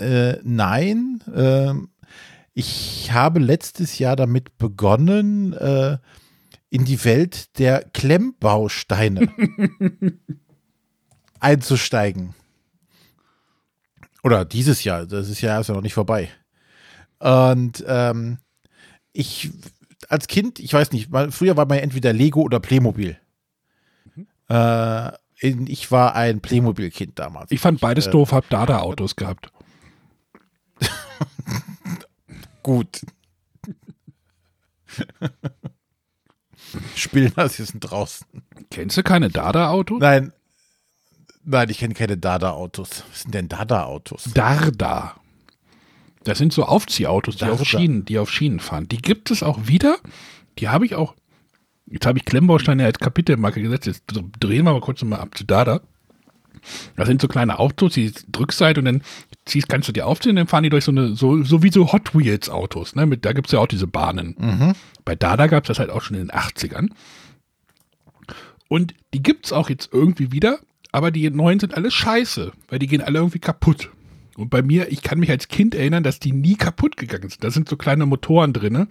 Äh, 0.01 0.35
nein. 0.43 1.21
Äh, 1.35 1.73
ich 2.53 3.11
habe 3.13 3.41
letztes 3.41 3.99
Jahr 3.99 4.15
damit 4.15 4.59
begonnen, 4.59 5.55
äh, 5.55 5.99
in 6.75 6.85
die 6.85 7.05
Welt 7.05 7.57
der 7.61 7.85
Klemmbausteine 7.93 9.29
einzusteigen. 11.39 12.35
Oder 14.25 14.45
dieses 14.45 14.83
Jahr, 14.83 15.07
das 15.07 15.29
ist 15.29 15.41
ja, 15.41 15.61
ist 15.61 15.69
ja 15.69 15.75
noch 15.75 15.83
nicht 15.83 15.95
vorbei. 15.95 16.31
Und 17.21 17.85
ähm, 17.87 18.39
ich 19.13 19.53
als 20.09 20.27
Kind, 20.27 20.59
ich 20.59 20.73
weiß 20.73 20.91
nicht, 20.91 21.13
weil 21.13 21.31
früher 21.31 21.57
war 21.57 21.67
man 21.67 21.79
entweder 21.79 22.13
Lego 22.13 22.41
oder 22.41 22.59
Playmobil. 22.59 23.19
Mhm. 24.17 24.27
Äh, 24.49 25.13
ich 25.39 25.93
war 25.93 26.17
ein 26.17 26.41
Playmobil-Kind 26.41 27.21
damals. 27.21 27.53
Ich 27.53 27.61
fand 27.61 27.81
beides 27.81 28.09
äh, 28.09 28.11
doof, 28.11 28.33
hab 28.33 28.49
Dada-Autos 28.49 29.15
gehabt. 29.15 29.53
Gut. 32.65 33.07
Spielnazi 36.97 37.65
sind 37.67 37.81
draußen. 37.81 38.27
Kennst 38.71 38.97
du 38.97 39.03
keine 39.03 39.31
Dada-Autos? 39.31 40.01
Nein. 40.01 40.33
Nein, 41.45 41.69
ich 41.69 41.79
kenne 41.79 41.95
keine 41.95 42.17
Dada-Autos. 42.17 43.05
Was 43.11 43.23
sind 43.23 43.35
denn 43.35 43.49
Dada-Autos? 43.49 44.31
Darda. 44.35 45.17
Das 46.25 46.39
sind 46.39 46.55
so 46.55 46.65
Aufziehautos, 46.65 47.37
die 47.37 47.45
auf, 47.45 47.65
Schienen, 47.65 48.07
die 48.07 48.19
auf 48.19 48.31
Schienen 48.31 48.59
fahren. 48.59 48.89
Die 48.89 48.97
gibt 48.97 49.31
es 49.31 49.43
auch 49.43 49.67
wieder. 49.67 49.99
Die 50.59 50.69
habe 50.69 50.87
ich 50.87 50.95
auch. 50.95 51.15
Jetzt 51.87 52.07
habe 52.07 52.19
ich 52.19 52.25
Klemmbausteine 52.25 52.87
als 52.87 52.99
Kapitelmarke 52.99 53.61
gesetzt. 53.61 53.87
Jetzt 53.87 54.05
drehen 54.41 54.65
wir 54.65 54.73
mal 54.73 54.81
kurz 54.81 55.03
mal 55.03 55.19
ab 55.19 55.37
zu 55.37 55.45
Dada. 55.45 55.83
Das 56.97 57.07
sind 57.09 57.21
so 57.21 57.29
kleine 57.29 57.59
Autos, 57.59 57.93
die 57.93 58.11
Rückseite 58.39 58.81
und 58.81 58.87
dann 58.87 59.03
ziehst, 59.47 59.69
kannst 59.69 59.89
du 59.89 59.93
die 59.93 60.03
aufziehen 60.03 60.37
dann 60.37 60.47
fahren 60.47 60.63
die 60.63 60.71
durch 60.71 60.85
so 60.85 60.93
eine, 60.93 61.15
so, 61.15 61.43
so 61.43 61.63
wie 61.63 61.71
so 61.71 61.93
Hot 61.93 62.15
Wheels 62.15 62.49
Autos. 62.49 62.95
Ne? 62.95 63.07
Mit, 63.07 63.25
da 63.25 63.33
gibt 63.33 63.49
es 63.49 63.53
ja 63.53 63.59
auch 63.59 63.67
diese 63.67 63.87
Bahnen. 63.87 64.35
Mhm. 64.39 64.73
Bei 65.05 65.15
Dada 65.15 65.47
gab 65.47 65.65
es 65.65 65.69
das 65.69 65.79
halt 65.79 65.91
auch 65.91 66.03
schon 66.03 66.17
in 66.17 66.29
den 66.29 66.37
80ern. 66.37 66.91
Und 68.69 68.95
die 69.13 69.23
gibt 69.23 69.47
es 69.47 69.53
auch 69.53 69.69
jetzt 69.69 69.91
irgendwie 69.93 70.33
wieder, 70.33 70.59
aber 70.93 71.11
die 71.11 71.29
neuen 71.31 71.61
sind 71.61 71.75
alle 71.75 71.91
scheiße, 71.91 72.53
weil 72.69 72.79
die 72.79 72.87
gehen 72.87 73.03
alle 73.03 73.19
irgendwie 73.19 73.39
kaputt. 73.39 73.91
Und 74.37 74.51
bei 74.51 74.63
mir, 74.63 74.91
ich 74.91 75.03
kann 75.03 75.21
mich 75.21 75.31
als 75.31 75.49
Kind 75.49 75.75
erinnern, 75.75 76.03
dass 76.03 76.19
die 76.19 76.33
nie 76.33 76.57
kaputt 76.57 76.97
gegangen 76.97 77.29
sind. 77.29 77.45
Da 77.45 77.51
sind 77.51 77.69
so 77.69 77.77
kleine 77.77 78.07
Motoren 78.07 78.53
drin, 78.53 78.89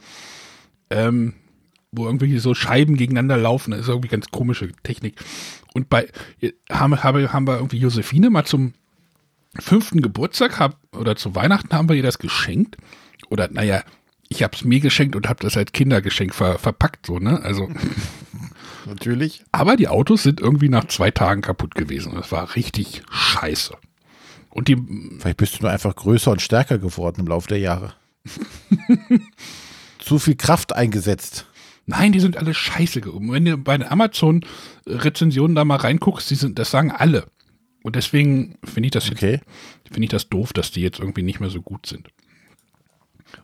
ähm, 0.90 1.34
wo 1.92 2.06
irgendwelche 2.06 2.40
so 2.40 2.54
Scheiben 2.54 2.96
gegeneinander 2.96 3.38
laufen. 3.38 3.72
Das 3.72 3.82
ist 3.82 3.88
irgendwie 3.90 4.08
ganz 4.08 4.28
komische 4.32 4.72
Technik. 4.84 5.16
Und 5.74 5.90
bei, 5.90 6.08
haben, 6.72 7.04
haben 7.04 7.48
wir 7.48 7.56
irgendwie 7.56 7.80
Josephine 7.80 8.30
mal 8.30 8.46
zum 8.46 8.74
fünften 9.60 10.02
Geburtstag 10.02 10.60
hab, 10.60 10.78
oder 10.96 11.16
zu 11.16 11.36
Weihnachten 11.36 11.74
haben 11.74 11.90
wir 11.90 11.96
ihr 11.96 12.04
das 12.04 12.20
geschenkt. 12.20 12.78
Oder, 13.30 13.50
naja, 13.52 13.84
ich 14.30 14.44
habe 14.44 14.56
es 14.56 14.64
mir 14.64 14.80
geschenkt 14.80 15.16
und 15.16 15.30
habe 15.30 15.44
das 15.44 15.58
als 15.58 15.72
Kindergeschenk 15.72 16.34
ver, 16.34 16.58
verpackt, 16.58 17.06
so, 17.06 17.20
ne? 17.20 17.42
Also. 17.44 17.70
Natürlich. 18.86 19.44
Aber 19.52 19.78
die 19.78 19.88
Autos 19.88 20.24
sind 20.24 20.42
irgendwie 20.42 20.70
nach 20.70 20.86
zwei 20.86 21.10
Tagen 21.10 21.42
kaputt 21.42 21.76
gewesen. 21.76 22.14
Das 22.16 22.32
war 22.32 22.56
richtig 22.56 23.04
scheiße. 23.10 23.78
Und 24.50 24.68
die. 24.68 24.78
Vielleicht 25.20 25.38
bist 25.38 25.60
du 25.60 25.64
nur 25.64 25.72
einfach 25.72 25.96
größer 25.96 26.32
und 26.32 26.42
stärker 26.42 26.80
geworden 26.80 27.22
im 27.22 27.28
Laufe 27.28 27.48
der 27.48 27.60
Jahre. 27.60 27.94
Zu 30.00 30.20
viel 30.20 30.36
Kraft 30.36 30.76
eingesetzt. 30.76 31.48
Nein, 31.86 32.12
die 32.12 32.20
sind 32.20 32.38
alle 32.38 32.54
scheiße. 32.54 33.02
Wenn 33.06 33.46
du 33.46 33.58
bei 33.58 33.78
den 33.78 33.88
Amazon-Rezensionen 33.88 35.56
da 35.56 35.66
mal 35.66 35.78
reinguckst, 35.78 36.30
die 36.30 36.36
sind, 36.36 36.60
das 36.60 36.72
sagen 36.72 36.92
alle. 36.92 37.28
Und 37.84 37.96
deswegen 37.96 38.56
finde 38.64 38.88
ich 38.88 38.92
das 38.92 39.12
okay. 39.12 39.42
finde 39.86 40.06
ich 40.06 40.10
das 40.10 40.30
doof, 40.30 40.54
dass 40.54 40.72
die 40.72 40.82
jetzt 40.82 41.00
irgendwie 41.00 41.22
nicht 41.22 41.40
mehr 41.40 41.50
so 41.50 41.62
gut 41.62 41.86
sind. 41.86 42.10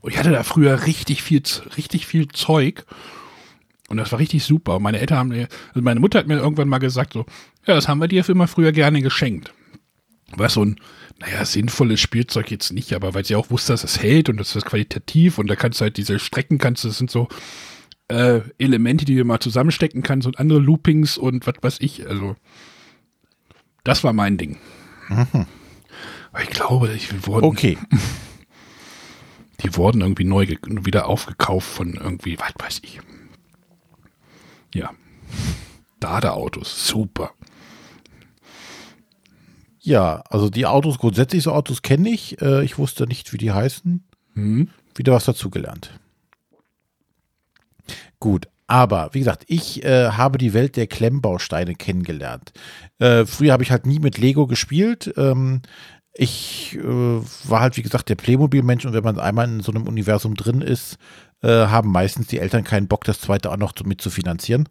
Und 0.01 0.11
ich 0.11 0.17
hatte 0.17 0.31
da 0.31 0.43
früher 0.43 0.85
richtig 0.87 1.21
viel, 1.21 1.43
richtig 1.77 2.07
viel 2.07 2.27
Zeug. 2.29 2.85
Und 3.89 3.97
das 3.97 4.11
war 4.11 4.19
richtig 4.19 4.43
super. 4.43 4.77
Und 4.77 4.83
meine 4.83 4.99
Eltern 4.99 5.17
haben 5.17 5.29
mir, 5.29 5.47
also 5.69 5.81
meine 5.81 5.99
Mutter 5.99 6.19
hat 6.19 6.27
mir 6.27 6.37
irgendwann 6.37 6.69
mal 6.69 6.77
gesagt, 6.77 7.13
so, 7.13 7.25
ja, 7.67 7.75
das 7.75 7.87
haben 7.87 7.99
wir 7.99 8.07
dir 8.07 8.27
immer 8.29 8.47
früher 8.47 8.71
gerne 8.71 9.01
geschenkt. 9.01 9.53
War 10.35 10.49
so 10.49 10.63
ein, 10.63 10.79
naja, 11.19 11.43
sinnvolles 11.43 11.99
Spielzeug 11.99 12.49
jetzt 12.49 12.71
nicht, 12.71 12.93
aber 12.93 13.13
weil 13.13 13.25
sie 13.25 13.35
auch 13.35 13.49
wusste, 13.49 13.73
dass 13.73 13.83
es 13.83 14.01
hält 14.01 14.29
und 14.29 14.37
das 14.37 14.55
ist 14.55 14.65
qualitativ 14.65 15.37
und 15.37 15.47
da 15.47 15.55
kannst 15.55 15.81
du 15.81 15.83
halt 15.83 15.97
diese 15.97 16.19
Strecken 16.19 16.59
kannst, 16.59 16.85
das 16.85 16.97
sind 16.97 17.11
so 17.11 17.27
äh, 18.09 18.41
Elemente, 18.57 19.05
die 19.05 19.15
du 19.15 19.25
mal 19.25 19.39
zusammenstecken 19.39 20.03
kannst 20.03 20.27
und 20.27 20.39
andere 20.39 20.59
Loopings 20.59 21.17
und 21.17 21.47
was 21.47 21.55
weiß 21.61 21.77
ich, 21.81 22.07
also 22.07 22.35
das 23.89 24.03
war 24.03 24.13
mein 24.13 24.37
Ding. 24.37 24.57
Mhm. 25.07 25.47
Ich 26.43 26.49
glaube, 26.51 26.93
ich 26.93 27.25
wurden, 27.25 27.45
okay. 27.45 27.75
die 29.61 29.75
wurden 29.75 30.01
irgendwie 30.01 30.25
neu 30.25 30.45
wieder 30.47 31.07
aufgekauft 31.07 31.67
von 31.67 31.95
irgendwie, 31.95 32.37
was 32.37 32.53
weiß 32.57 32.81
ich. 32.83 33.01
Ja. 34.75 34.91
Dada-Autos, 35.99 36.87
super. 36.87 37.31
Ja, 39.79 40.21
also 40.29 40.51
die 40.51 40.67
Autos, 40.67 40.99
grundsätzlich 40.99 41.41
so 41.41 41.51
Autos 41.51 41.81
kenne 41.81 42.09
ich. 42.09 42.39
Äh, 42.43 42.63
ich 42.63 42.77
wusste 42.77 43.07
nicht, 43.07 43.33
wie 43.33 43.37
die 43.37 43.51
heißen. 43.51 44.03
Mhm. 44.35 44.69
Wieder 44.95 45.13
was 45.13 45.25
dazugelernt. 45.25 45.99
Gut, 48.19 48.47
aber 48.69 49.09
wie 49.13 49.19
gesagt, 49.19 49.45
ich 49.47 49.83
äh, 49.83 50.11
habe 50.11 50.37
die 50.37 50.53
Welt 50.53 50.77
der 50.77 50.85
Klemmbausteine 50.85 51.73
kennengelernt. 51.73 52.53
Äh, 52.99 53.25
früher 53.25 53.51
habe 53.51 53.63
ich 53.63 53.71
halt 53.71 53.87
nie 53.87 53.99
mit 53.99 54.19
Lego 54.19 54.45
gespielt. 54.45 55.11
Ähm, 55.17 55.63
ich 56.13 56.77
äh, 56.77 56.83
war 56.83 57.61
halt, 57.61 57.77
wie 57.77 57.81
gesagt, 57.81 58.09
der 58.09 58.15
Playmobil-Mensch 58.15 58.85
und 58.85 58.93
wenn 58.93 59.03
man 59.03 59.19
einmal 59.19 59.47
in 59.47 59.61
so 59.61 59.71
einem 59.71 59.87
Universum 59.87 60.35
drin 60.35 60.61
ist, 60.61 60.97
äh, 61.41 61.47
haben 61.47 61.91
meistens 61.91 62.27
die 62.27 62.37
Eltern 62.37 62.63
keinen 62.63 62.87
Bock, 62.87 63.05
das 63.05 63.21
zweite 63.21 63.51
auch 63.51 63.57
noch 63.57 63.73
mit 63.85 64.01
zu 64.01 64.11
finanzieren. 64.11 64.69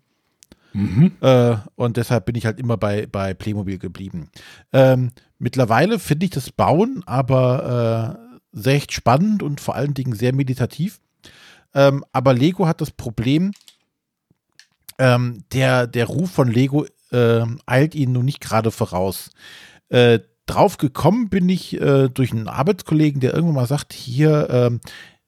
Mhm. 0.75 1.13
Äh, 1.21 1.57
und 1.75 1.97
deshalb 1.97 2.27
bin 2.27 2.37
ich 2.37 2.47
halt 2.47 2.61
immer 2.61 2.77
bei, 2.77 3.07
bei 3.07 3.35
Playmobil 3.35 3.79
geblieben. 3.79 4.31
Ähm, 4.73 5.11
mittlerweile 5.41 5.99
finde 5.99 6.27
ich 6.27 6.31
das 6.31 6.53
Bauen 6.53 7.03
aber 7.05 8.17
äh, 8.23 8.39
sehr 8.53 8.75
echt 8.75 8.93
spannend 8.93 9.43
und 9.43 9.61
vor 9.61 9.75
allen 9.75 9.95
Dingen 9.95 10.13
sehr 10.13 10.33
meditativ. 10.33 11.01
Ähm, 11.75 12.05
aber 12.13 12.33
Lego 12.33 12.67
hat 12.67 12.81
das 12.81 12.93
Problem, 12.93 13.53
ähm, 14.99 15.45
der, 15.53 15.87
der 15.87 16.07
Ruf 16.07 16.31
von 16.31 16.49
Lego 16.49 16.87
äh, 17.11 17.45
eilt 17.67 17.95
ihnen 17.95 18.13
nun 18.13 18.25
nicht 18.25 18.41
gerade 18.41 18.71
voraus. 18.71 19.31
Äh, 19.89 20.21
drauf 20.47 20.79
gekommen 20.79 21.29
bin 21.29 21.49
ich 21.49 21.81
äh, 21.81 22.09
durch 22.09 22.33
einen 22.33 22.49
Arbeitskollegen, 22.49 23.21
der 23.21 23.35
irgendwann 23.35 23.57
mal 23.57 23.67
sagt, 23.67 23.93
hier, 23.93 24.49
ähm, 24.51 24.81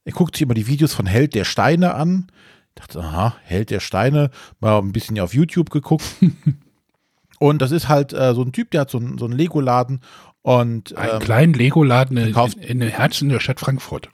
er 0.04 0.12
guckt 0.12 0.36
sich 0.36 0.42
immer 0.42 0.54
die 0.54 0.66
Videos 0.66 0.94
von 0.94 1.06
Held 1.06 1.34
der 1.34 1.44
Steine 1.44 1.94
an 1.94 2.26
dachte, 2.74 3.00
aha, 3.00 3.36
Held 3.44 3.70
der 3.70 3.80
Steine, 3.80 4.30
mal 4.60 4.78
ein 4.78 4.92
bisschen 4.92 5.18
auf 5.20 5.34
YouTube 5.34 5.70
geguckt. 5.70 6.04
und 7.38 7.62
das 7.62 7.70
ist 7.70 7.88
halt 7.88 8.12
äh, 8.12 8.34
so 8.34 8.42
ein 8.42 8.52
Typ, 8.52 8.70
der 8.70 8.82
hat 8.82 8.90
so, 8.90 8.98
ein, 8.98 9.18
so 9.18 9.26
einen 9.26 9.36
Lego-Laden 9.36 10.00
und 10.42 10.96
einen 10.96 11.14
ähm, 11.14 11.18
kleinen 11.20 11.54
Lego-Laden 11.54 12.16
in, 12.16 12.34
in, 12.34 12.80
in 12.80 12.88
Herzen 12.88 13.28
der 13.28 13.40
Stadt 13.40 13.60
Frankfurt. 13.60 14.10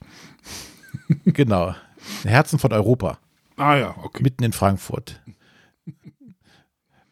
genau. 1.24 1.74
Herzen 2.24 2.58
von 2.58 2.72
Europa. 2.72 3.18
Ah 3.56 3.76
ja, 3.76 3.94
okay. 4.02 4.22
Mitten 4.22 4.44
in 4.44 4.52
Frankfurt. 4.52 5.20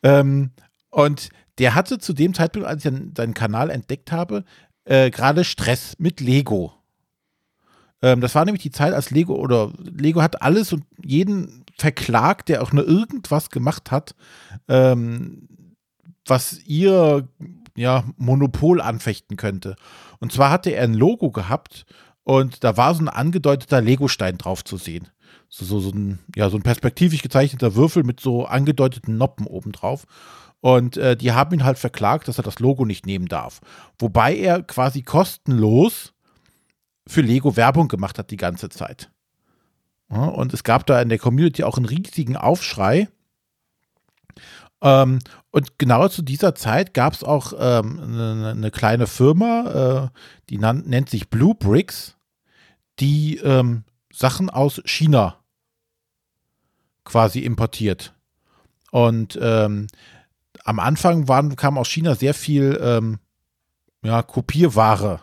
Ähm, 0.04 0.52
und 0.90 1.30
der 1.58 1.74
hatte 1.74 1.98
zu 1.98 2.12
dem 2.12 2.34
Zeitpunkt, 2.34 2.68
als 2.68 2.84
ich 2.84 2.92
seinen 3.16 3.34
Kanal 3.34 3.70
entdeckt 3.70 4.12
habe, 4.12 4.44
äh, 4.84 5.10
gerade 5.10 5.44
Stress 5.44 5.96
mit 5.98 6.20
Lego. 6.20 6.72
Ähm, 8.02 8.20
das 8.20 8.34
war 8.34 8.44
nämlich 8.44 8.62
die 8.62 8.70
Zeit, 8.70 8.92
als 8.92 9.10
Lego 9.10 9.34
oder 9.34 9.72
Lego 9.78 10.22
hat 10.22 10.42
alles 10.42 10.72
und 10.72 10.84
jeden 11.02 11.64
verklagt, 11.78 12.48
der 12.48 12.62
auch 12.62 12.72
nur 12.72 12.86
irgendwas 12.86 13.50
gemacht 13.50 13.90
hat, 13.90 14.14
ähm, 14.68 15.48
was 16.26 16.60
ihr 16.66 17.28
ja, 17.76 18.04
Monopol 18.16 18.80
anfechten 18.80 19.36
könnte. 19.36 19.76
Und 20.20 20.32
zwar 20.32 20.50
hatte 20.50 20.70
er 20.70 20.84
ein 20.84 20.94
Logo 20.94 21.30
gehabt 21.30 21.86
und 22.22 22.62
da 22.62 22.76
war 22.76 22.94
so 22.94 23.02
ein 23.02 23.08
angedeuteter 23.08 23.80
Legostein 23.80 24.38
drauf 24.38 24.64
zu 24.64 24.76
sehen. 24.76 25.08
So, 25.56 25.64
so, 25.64 25.78
so, 25.78 25.90
ein, 25.90 26.18
ja, 26.34 26.50
so 26.50 26.56
ein 26.56 26.64
perspektivisch 26.64 27.22
gezeichneter 27.22 27.76
Würfel 27.76 28.02
mit 28.02 28.18
so 28.18 28.44
angedeuteten 28.44 29.16
Noppen 29.16 29.46
obendrauf. 29.46 30.04
Und 30.60 30.96
äh, 30.96 31.16
die 31.16 31.30
haben 31.30 31.54
ihn 31.54 31.62
halt 31.62 31.78
verklagt, 31.78 32.26
dass 32.26 32.38
er 32.38 32.42
das 32.42 32.58
Logo 32.58 32.84
nicht 32.84 33.06
nehmen 33.06 33.26
darf. 33.26 33.60
Wobei 34.00 34.34
er 34.34 34.64
quasi 34.64 35.02
kostenlos 35.02 36.12
für 37.06 37.20
Lego 37.20 37.56
Werbung 37.56 37.86
gemacht 37.86 38.18
hat 38.18 38.32
die 38.32 38.36
ganze 38.36 38.68
Zeit. 38.68 39.12
Ja, 40.10 40.24
und 40.24 40.52
es 40.52 40.64
gab 40.64 40.86
da 40.86 41.00
in 41.00 41.08
der 41.08 41.20
Community 41.20 41.62
auch 41.62 41.76
einen 41.76 41.86
riesigen 41.86 42.36
Aufschrei. 42.36 43.08
Ähm, 44.82 45.20
und 45.52 45.78
genau 45.78 46.08
zu 46.08 46.22
dieser 46.22 46.56
Zeit 46.56 46.94
gab 46.94 47.12
es 47.12 47.22
auch 47.22 47.52
ähm, 47.56 48.00
eine, 48.02 48.50
eine, 48.56 48.70
kleine 48.72 49.06
Firma, 49.06 50.10
äh, 50.10 50.18
die 50.50 50.58
nennt 50.58 51.08
sich 51.08 51.30
Blue 51.30 51.54
Bricks, 51.54 52.16
die 52.98 53.36
ähm, 53.36 53.84
Sachen 54.12 54.50
aus 54.50 54.82
China 54.84 55.43
quasi 57.04 57.40
importiert. 57.40 58.14
Und 58.90 59.38
ähm, 59.40 59.86
am 60.64 60.80
Anfang 60.80 61.28
waren, 61.28 61.56
kam 61.56 61.78
aus 61.78 61.88
China 61.88 62.14
sehr 62.14 62.34
viel 62.34 62.78
ähm, 62.80 63.18
ja, 64.02 64.22
Kopierware 64.22 65.20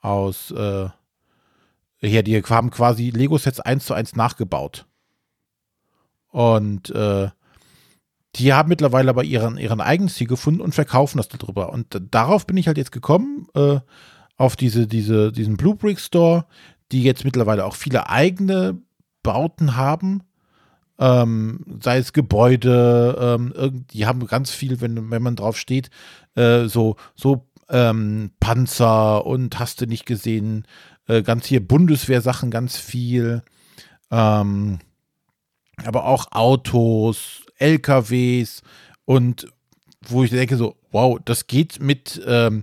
aus 0.00 0.50
äh, 0.50 0.88
her. 1.98 2.22
Die 2.22 2.42
haben 2.42 2.70
quasi 2.70 3.10
Lego-Sets 3.10 3.60
eins 3.60 3.86
zu 3.86 3.94
eins 3.94 4.16
nachgebaut. 4.16 4.86
Und 6.28 6.90
äh, 6.90 7.30
die 8.36 8.52
haben 8.52 8.68
mittlerweile 8.68 9.10
aber 9.10 9.24
ihren, 9.24 9.56
ihren 9.56 9.80
eigenen 9.80 10.08
Stil 10.08 10.26
gefunden 10.26 10.60
und 10.60 10.74
verkaufen 10.74 11.18
das 11.18 11.28
darüber. 11.28 11.72
Und 11.72 12.00
darauf 12.10 12.46
bin 12.46 12.56
ich 12.56 12.66
halt 12.66 12.78
jetzt 12.78 12.92
gekommen, 12.92 13.48
äh, 13.54 13.80
auf 14.36 14.54
diese, 14.54 14.86
diese, 14.86 15.32
diesen 15.32 15.56
Blue 15.56 15.74
Brick 15.74 15.98
Store, 15.98 16.46
die 16.92 17.02
jetzt 17.02 17.24
mittlerweile 17.24 17.64
auch 17.64 17.74
viele 17.74 18.08
eigene 18.08 18.80
Bauten 19.22 19.76
haben 19.76 20.22
ähm, 20.98 21.64
sei 21.80 21.98
es 21.98 22.12
Gebäude, 22.12 23.16
ähm, 23.20 23.84
die 23.92 24.06
haben 24.06 24.26
ganz 24.26 24.50
viel, 24.50 24.80
wenn, 24.80 25.10
wenn 25.10 25.22
man 25.22 25.36
drauf 25.36 25.56
steht, 25.56 25.90
äh, 26.34 26.66
so, 26.66 26.96
so 27.14 27.46
ähm, 27.68 28.30
Panzer 28.40 29.24
und 29.26 29.58
hast 29.58 29.80
du 29.80 29.86
nicht 29.86 30.06
gesehen, 30.06 30.66
äh, 31.06 31.22
ganz 31.22 31.46
hier 31.46 31.66
Bundeswehrsachen 31.66 32.50
ganz 32.50 32.76
viel, 32.78 33.42
ähm, 34.10 34.78
aber 35.84 36.04
auch 36.04 36.32
Autos, 36.32 37.42
LKWs 37.58 38.62
und 39.04 39.46
wo 40.06 40.24
ich 40.24 40.30
denke 40.30 40.56
so, 40.56 40.76
wow, 40.90 41.18
das 41.24 41.46
geht 41.46 41.80
mit 41.80 42.20
ähm, 42.26 42.62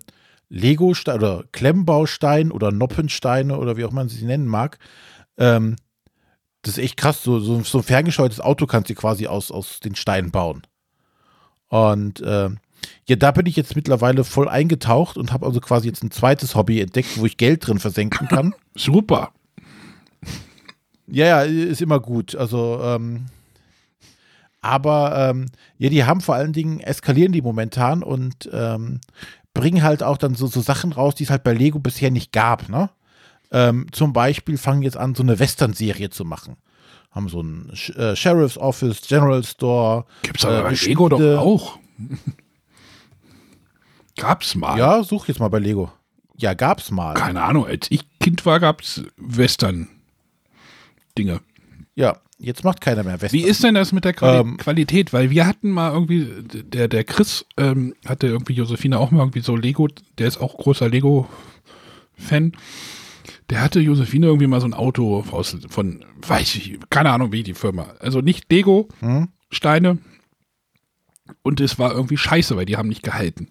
Lego 0.50 0.94
oder 1.14 1.44
Klemmbaustein 1.52 2.52
oder 2.52 2.72
Noppensteine 2.72 3.58
oder 3.58 3.78
wie 3.78 3.86
auch 3.86 3.92
man 3.92 4.10
sie 4.10 4.26
nennen 4.26 4.48
mag, 4.48 4.80
ähm, 5.38 5.76
das 6.66 6.80
ist 6.80 6.84
echt 6.84 6.98
krass. 6.98 7.22
So, 7.24 7.40
so, 7.40 7.62
so 7.62 7.78
ein 7.78 7.84
ferngescheutes 7.84 8.42
Auto 8.42 8.66
kannst 8.66 8.90
du 8.90 8.96
quasi 8.96 9.28
aus, 9.28 9.52
aus 9.52 9.80
den 9.80 9.96
Steinen 9.96 10.32
bauen. 10.32 10.64
Und 11.68 12.22
äh, 12.22 12.50
ja, 13.08 13.16
da 13.16 13.32
bin 13.32 13.46
ich 13.46 13.56
jetzt 13.56 13.76
mittlerweile 13.76 14.24
voll 14.24 14.50
eingetaucht 14.50 15.18
und 15.18 15.32
habe 15.32 15.46
also 15.46 15.60
quasi 15.60 15.88
jetzt 15.88 16.04
ein 16.04 16.12
zweites 16.12 16.56
Hobby 16.56 16.82
entdeckt, 16.82 17.20
wo 17.20 17.26
ich 17.26 17.38
Geld 17.38 17.68
drin 17.68 17.80
versenken 17.80 18.28
kann. 18.28 18.56
Super. 18.76 19.32
Ja, 21.08 21.26
ja, 21.26 21.42
ist 21.44 21.82
immer 21.82 22.00
gut. 22.00 22.36
Also, 22.36 22.80
ähm, 22.82 23.28
aber 24.62 25.30
ähm, 25.30 25.46
ja, 25.78 25.90
die 25.90 26.04
haben 26.04 26.22
vor 26.22 26.34
allen 26.34 26.54
Dingen, 26.54 26.80
eskalieren 26.80 27.32
die 27.32 27.44
momentan 27.44 28.02
und 28.02 28.50
ähm, 28.52 29.02
bringen 29.54 29.84
halt 29.84 30.02
auch 30.02 30.18
dann 30.18 30.34
so, 30.34 30.48
so 30.48 30.62
Sachen 30.62 30.92
raus, 30.94 31.14
die 31.14 31.26
es 31.26 31.30
halt 31.30 31.44
bei 31.44 31.54
Lego 31.54 31.78
bisher 31.78 32.10
nicht 32.10 32.32
gab, 32.32 32.70
ne? 32.70 32.90
ähm, 33.52 33.88
zum 33.92 34.14
Beispiel 34.14 34.58
fangen 34.58 34.82
jetzt 34.82 34.98
an, 34.98 35.16
so 35.16 35.24
eine 35.24 35.40
Western-Serie 35.40 36.10
zu 36.10 36.26
machen. 36.26 36.58
Haben 37.16 37.30
so 37.30 37.42
ein 37.42 37.72
äh, 37.96 38.16
Sheriff's 38.16 38.58
Office, 38.58 39.02
General 39.08 39.42
Store. 39.44 40.06
Gibt's 40.22 40.44
aber 40.44 40.60
äh, 40.60 40.64
bei 40.64 40.74
Lego 40.74 41.08
doch 41.08 41.38
auch. 41.38 41.80
gab's 44.18 44.54
mal. 44.56 44.78
Ja, 44.78 45.02
such 45.02 45.30
jetzt 45.30 45.40
mal 45.40 45.48
bei 45.48 45.60
Lego. 45.60 45.94
Ja, 46.36 46.54
gab's 46.54 46.92
mal. 46.92 47.14
Keine 47.14 47.42
Ahnung, 47.42 47.66
als 47.66 47.90
ich 47.90 48.02
Kind 48.20 48.46
war, 48.46 48.60
gab's 48.60 49.02
Western-Dinge. 49.16 51.40
Ja, 51.96 52.18
jetzt 52.38 52.66
macht 52.66 52.82
keiner 52.82 53.04
mehr 53.04 53.22
Western. 53.22 53.40
Wie 53.40 53.46
ist 53.46 53.64
denn 53.64 53.76
das 53.76 53.94
mit 53.94 54.04
der 54.04 54.12
Quali 54.12 54.40
ähm, 54.40 54.58
Qualität? 54.58 55.14
Weil 55.14 55.30
wir 55.30 55.48
hatten 55.48 55.70
mal 55.70 55.94
irgendwie, 55.94 56.28
der, 56.44 56.90
der 56.90 57.06
Chris 57.06 57.46
ähm, 57.56 57.96
hatte 58.06 58.28
irgendwie 58.28 58.56
Josephine 58.56 59.00
auch 59.00 59.12
mal 59.12 59.22
irgendwie 59.22 59.40
so 59.40 59.56
Lego, 59.56 59.88
der 60.18 60.28
ist 60.28 60.42
auch 60.42 60.58
großer 60.58 60.90
Lego-Fan 60.90 62.52
der 63.50 63.62
hatte 63.62 63.80
Josephine 63.80 64.28
irgendwie 64.28 64.48
mal 64.48 64.62
so 64.62 64.68
ein 64.68 64.74
Auto 64.74 65.24
aus, 65.32 65.58
von, 65.70 66.04
weiß 66.28 66.56
ich, 66.56 66.80
keine 66.90 67.12
Ahnung 67.12 67.32
wie 67.32 67.44
die 67.44 67.54
Firma. 67.54 67.94
Also 68.00 68.22
nicht 68.22 68.52
Lego, 68.52 68.88
hm? 69.00 69.30
Steine. 69.50 70.00
Und 71.42 71.60
es 71.60 71.80
war 71.80 71.94
irgendwie 71.94 72.18
scheiße, 72.18 72.56
weil 72.56 72.66
die 72.66 72.78
haben 72.78 72.90
nicht 72.90 73.04
gehalten. 73.04 73.50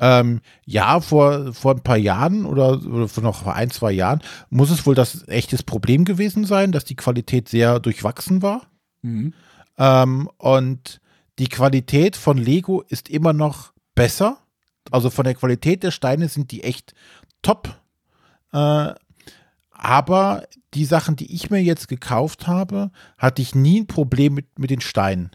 Ähm, 0.00 0.40
ja, 0.64 1.00
vor, 1.00 1.52
vor 1.52 1.74
ein 1.74 1.82
paar 1.82 1.96
Jahren 1.96 2.46
oder, 2.46 2.84
oder 2.84 3.08
vor 3.08 3.22
noch 3.22 3.46
ein, 3.46 3.70
zwei 3.70 3.92
Jahren 3.92 4.20
muss 4.50 4.70
es 4.70 4.86
wohl 4.86 4.94
das 4.94 5.26
echtes 5.28 5.62
Problem 5.62 6.04
gewesen 6.04 6.44
sein, 6.44 6.72
dass 6.72 6.84
die 6.84 6.96
Qualität 6.96 7.48
sehr 7.48 7.78
durchwachsen 7.78 8.42
war. 8.42 8.66
Mhm. 9.02 9.34
Ähm, 9.78 10.28
und 10.38 11.00
die 11.38 11.48
Qualität 11.48 12.16
von 12.16 12.38
Lego 12.38 12.82
ist 12.88 13.08
immer 13.08 13.32
noch 13.32 13.72
besser. 13.94 14.38
Also 14.90 15.10
von 15.10 15.24
der 15.24 15.34
Qualität 15.34 15.82
der 15.82 15.90
Steine 15.90 16.28
sind 16.28 16.50
die 16.50 16.64
echt 16.64 16.94
top. 17.44 17.80
Äh, 18.52 18.94
aber 19.70 20.44
die 20.74 20.84
Sachen, 20.84 21.16
die 21.16 21.32
ich 21.32 21.50
mir 21.50 21.62
jetzt 21.62 21.88
gekauft 21.88 22.46
habe, 22.46 22.90
hatte 23.18 23.42
ich 23.42 23.54
nie 23.54 23.80
ein 23.80 23.86
Problem 23.86 24.34
mit, 24.34 24.58
mit 24.58 24.70
den 24.70 24.80
Steinen. 24.80 25.30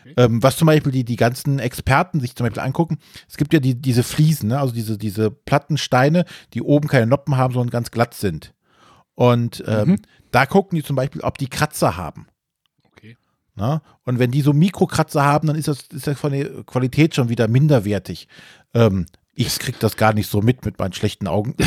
Okay. 0.00 0.14
Ähm, 0.16 0.42
was 0.42 0.56
zum 0.56 0.66
Beispiel 0.66 0.92
die, 0.92 1.04
die 1.04 1.16
ganzen 1.16 1.58
Experten 1.58 2.20
sich 2.20 2.34
zum 2.34 2.46
Beispiel 2.46 2.62
angucken, 2.62 2.98
es 3.28 3.36
gibt 3.36 3.52
ja 3.52 3.60
die, 3.60 3.80
diese 3.80 4.02
Fliesen, 4.02 4.48
ne? 4.48 4.58
also 4.58 4.74
diese, 4.74 4.98
diese 4.98 5.30
platten 5.30 5.78
Steine, 5.78 6.24
die 6.54 6.62
oben 6.62 6.88
keine 6.88 7.06
Noppen 7.06 7.36
haben, 7.36 7.54
sondern 7.54 7.70
ganz 7.70 7.90
glatt 7.90 8.14
sind. 8.14 8.54
Und 9.14 9.64
ähm, 9.66 9.90
mhm. 9.90 9.96
da 10.30 10.46
gucken 10.46 10.76
die 10.76 10.84
zum 10.84 10.96
Beispiel, 10.96 11.22
ob 11.22 11.38
die 11.38 11.48
Kratzer 11.48 11.96
haben. 11.96 12.26
Okay. 12.92 13.16
Na? 13.54 13.74
Ne? 13.74 13.82
Und 14.04 14.18
wenn 14.18 14.30
die 14.30 14.42
so 14.42 14.52
Mikrokratzer 14.52 15.24
haben, 15.24 15.46
dann 15.46 15.56
ist 15.56 15.68
das, 15.68 15.82
ist 15.92 16.06
das 16.06 16.18
von 16.18 16.32
der 16.32 16.64
Qualität 16.64 17.14
schon 17.14 17.28
wieder 17.28 17.48
minderwertig. 17.48 18.28
Ähm, 18.74 19.06
ich 19.36 19.58
krieg 19.58 19.78
das 19.78 19.96
gar 19.96 20.14
nicht 20.14 20.28
so 20.28 20.40
mit 20.40 20.64
mit 20.64 20.78
meinen 20.78 20.92
schlechten 20.92 21.28
Augen. 21.28 21.54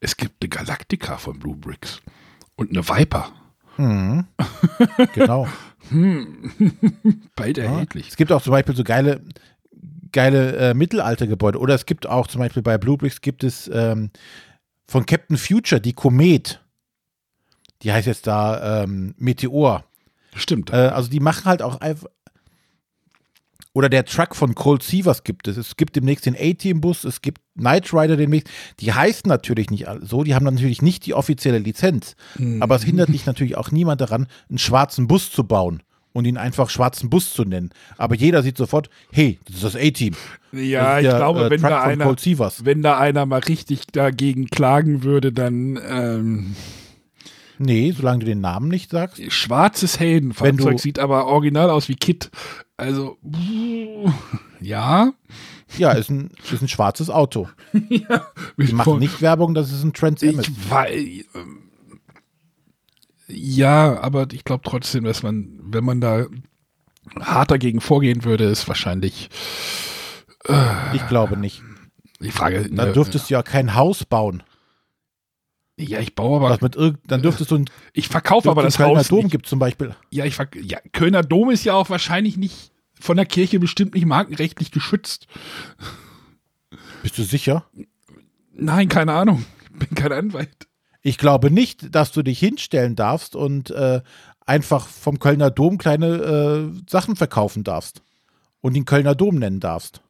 Es 0.00 0.18
gibt 0.18 0.42
eine 0.42 0.50
Galactica 0.50 1.16
von 1.16 1.38
Blue 1.38 1.56
Bricks 1.56 2.02
und 2.56 2.68
eine 2.68 2.86
Viper. 2.86 3.32
Mhm. 3.78 4.26
genau. 5.14 5.48
hm. 5.88 6.52
Beide 7.36 7.62
ja. 7.62 7.70
erhältlich. 7.70 8.08
Es 8.08 8.16
gibt 8.16 8.30
auch 8.30 8.42
zum 8.42 8.50
Beispiel 8.50 8.76
so 8.76 8.84
geile, 8.84 9.22
geile 10.12 10.56
äh, 10.56 10.74
Mittelaltergebäude. 10.74 11.58
Oder 11.58 11.74
es 11.74 11.86
gibt 11.86 12.06
auch 12.06 12.26
zum 12.26 12.40
Beispiel 12.40 12.62
bei 12.62 12.76
Blue 12.76 12.98
Bricks 12.98 13.22
gibt 13.22 13.44
es 13.44 13.70
ähm, 13.72 14.10
von 14.86 15.06
Captain 15.06 15.38
Future 15.38 15.80
die 15.80 15.94
Komet. 15.94 16.60
Die 17.80 17.90
heißt 17.90 18.06
jetzt 18.06 18.26
da 18.26 18.82
ähm, 18.82 19.14
Meteor. 19.16 19.84
Stimmt. 20.34 20.70
Äh, 20.70 20.88
also 20.88 21.08
die 21.08 21.20
machen 21.20 21.46
halt 21.46 21.62
auch 21.62 21.80
einfach 21.80 22.08
oder 23.74 23.88
der 23.88 24.04
Truck 24.06 24.34
von 24.34 24.54
Cold 24.54 24.82
Sievers 24.82 25.24
gibt 25.24 25.48
es. 25.48 25.56
Es 25.56 25.76
gibt 25.76 25.96
demnächst 25.96 26.24
den 26.24 26.36
A-Team-Bus, 26.36 27.04
es 27.04 27.20
gibt 27.20 27.42
Knight 27.58 27.92
Rider 27.92 28.16
demnächst. 28.16 28.48
Die 28.80 28.92
heißen 28.92 29.28
natürlich 29.28 29.68
nicht 29.70 29.86
so, 30.00 30.22
die 30.22 30.34
haben 30.34 30.44
natürlich 30.44 30.80
nicht 30.80 31.04
die 31.04 31.12
offizielle 31.12 31.58
Lizenz. 31.58 32.14
Mhm. 32.38 32.62
Aber 32.62 32.76
es 32.76 32.84
hindert 32.84 33.08
dich 33.10 33.26
natürlich 33.26 33.56
auch 33.56 33.72
niemand 33.72 34.00
daran, 34.00 34.28
einen 34.48 34.58
schwarzen 34.58 35.08
Bus 35.08 35.30
zu 35.30 35.44
bauen 35.44 35.82
und 36.12 36.24
ihn 36.24 36.36
einfach 36.36 36.70
schwarzen 36.70 37.10
Bus 37.10 37.34
zu 37.34 37.44
nennen. 37.44 37.70
Aber 37.98 38.14
jeder 38.14 38.44
sieht 38.44 38.56
sofort, 38.56 38.88
hey, 39.10 39.40
das 39.46 39.56
ist 39.56 39.64
das 39.64 39.76
A-Team. 39.76 40.14
Ja, 40.52 41.00
ich 41.00 41.06
der, 41.06 41.16
glaube, 41.16 41.46
äh, 41.46 41.50
wenn, 41.50 41.60
da 41.60 41.82
einer, 41.82 42.16
wenn 42.62 42.82
da 42.82 42.96
einer 42.96 43.26
mal 43.26 43.40
richtig 43.40 43.88
dagegen 43.88 44.46
klagen 44.46 45.02
würde, 45.02 45.32
dann 45.32 45.80
ähm 45.86 46.54
Nee, 47.58 47.92
solange 47.96 48.20
du 48.20 48.26
den 48.26 48.40
Namen 48.40 48.68
nicht 48.68 48.90
sagst. 48.90 49.20
Schwarzes 49.32 50.00
Heldenfahrzeug 50.00 50.80
sieht 50.80 50.98
aber 50.98 51.26
original 51.26 51.70
aus 51.70 51.88
wie 51.88 51.94
Kit. 51.94 52.30
Also, 52.76 53.18
ja. 54.60 55.12
Ja, 55.76 55.92
ist 55.92 56.10
ein, 56.10 56.30
ist 56.52 56.62
ein 56.62 56.68
schwarzes 56.68 57.10
Auto. 57.10 57.48
ja, 57.88 58.28
ich 58.56 58.72
mache 58.72 58.96
nicht 58.98 59.20
Werbung, 59.20 59.54
dass 59.54 59.72
es 59.72 59.82
ein 59.82 59.92
Trans 59.92 60.22
Am 60.22 60.38
ist. 60.38 60.50
Ja, 63.26 64.00
aber 64.00 64.26
ich 64.32 64.44
glaube 64.44 64.62
trotzdem, 64.64 65.04
dass 65.04 65.22
man, 65.22 65.58
wenn 65.62 65.84
man 65.84 66.00
da 66.00 66.26
hart 67.20 67.50
dagegen 67.50 67.80
vorgehen 67.80 68.24
würde, 68.24 68.44
ist 68.44 68.68
wahrscheinlich. 68.68 69.30
Äh, 70.46 70.96
ich 70.96 71.06
glaube 71.08 71.36
nicht. 71.36 71.62
Die 72.20 72.30
Frage. 72.30 72.68
Da 72.70 72.86
ne, 72.86 72.92
dürftest 72.92 73.30
du 73.30 73.34
ja 73.34 73.42
kein 73.42 73.74
Haus 73.74 74.04
bauen. 74.04 74.42
Ja, 75.76 75.98
ich 75.98 76.14
baue 76.14 76.36
aber. 76.36 76.50
Was 76.50 76.60
mit 76.60 76.76
dann 77.06 77.22
dürftest 77.22 77.50
du 77.50 77.56
ein 77.56 77.70
ich 77.92 78.08
verkaufe 78.08 78.50
aber 78.50 78.62
das 78.62 78.76
Kölner 78.76 78.98
Haus 78.98 79.08
Dom 79.08 79.24
nicht. 79.24 79.32
gibt 79.32 79.46
zum 79.46 79.58
Beispiel. 79.58 79.94
Ja, 80.10 80.24
ich 80.24 80.38
ja, 80.62 80.78
Kölner 80.92 81.22
Dom 81.22 81.50
ist 81.50 81.64
ja 81.64 81.74
auch 81.74 81.90
wahrscheinlich 81.90 82.36
nicht 82.36 82.72
von 83.00 83.16
der 83.16 83.26
Kirche 83.26 83.58
bestimmt 83.58 83.94
nicht 83.94 84.06
markenrechtlich 84.06 84.70
geschützt. 84.70 85.26
Bist 87.02 87.18
du 87.18 87.24
sicher? 87.24 87.66
Nein, 88.52 88.88
keine 88.88 89.12
Ahnung. 89.12 89.44
Ich 89.64 89.88
bin 89.88 89.96
kein 89.96 90.12
Anwalt. 90.12 90.68
Ich 91.02 91.18
glaube 91.18 91.50
nicht, 91.50 91.94
dass 91.94 92.12
du 92.12 92.22
dich 92.22 92.38
hinstellen 92.38 92.94
darfst 92.94 93.34
und 93.34 93.70
äh, 93.70 94.00
einfach 94.46 94.86
vom 94.86 95.18
Kölner 95.18 95.50
Dom 95.50 95.76
kleine 95.76 96.06
äh, 96.06 96.80
Sachen 96.88 97.16
verkaufen 97.16 97.64
darfst 97.64 98.02
und 98.60 98.76
ihn 98.76 98.84
Kölner 98.84 99.14
Dom 99.14 99.36
nennen 99.36 99.60
darfst. 99.60 100.00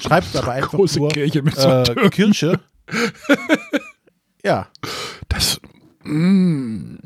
Schreibst 0.00 0.34
aber 0.36 0.52
einfach 0.52 0.70
Große 0.70 0.98
nur 0.98 1.10
Kirche 1.10 1.42
mit 1.42 1.54
so 1.54 1.68
äh. 1.68 2.10
Kirche. 2.10 2.60
ja, 4.44 4.68
Das. 5.28 5.60
Mm, 6.04 6.96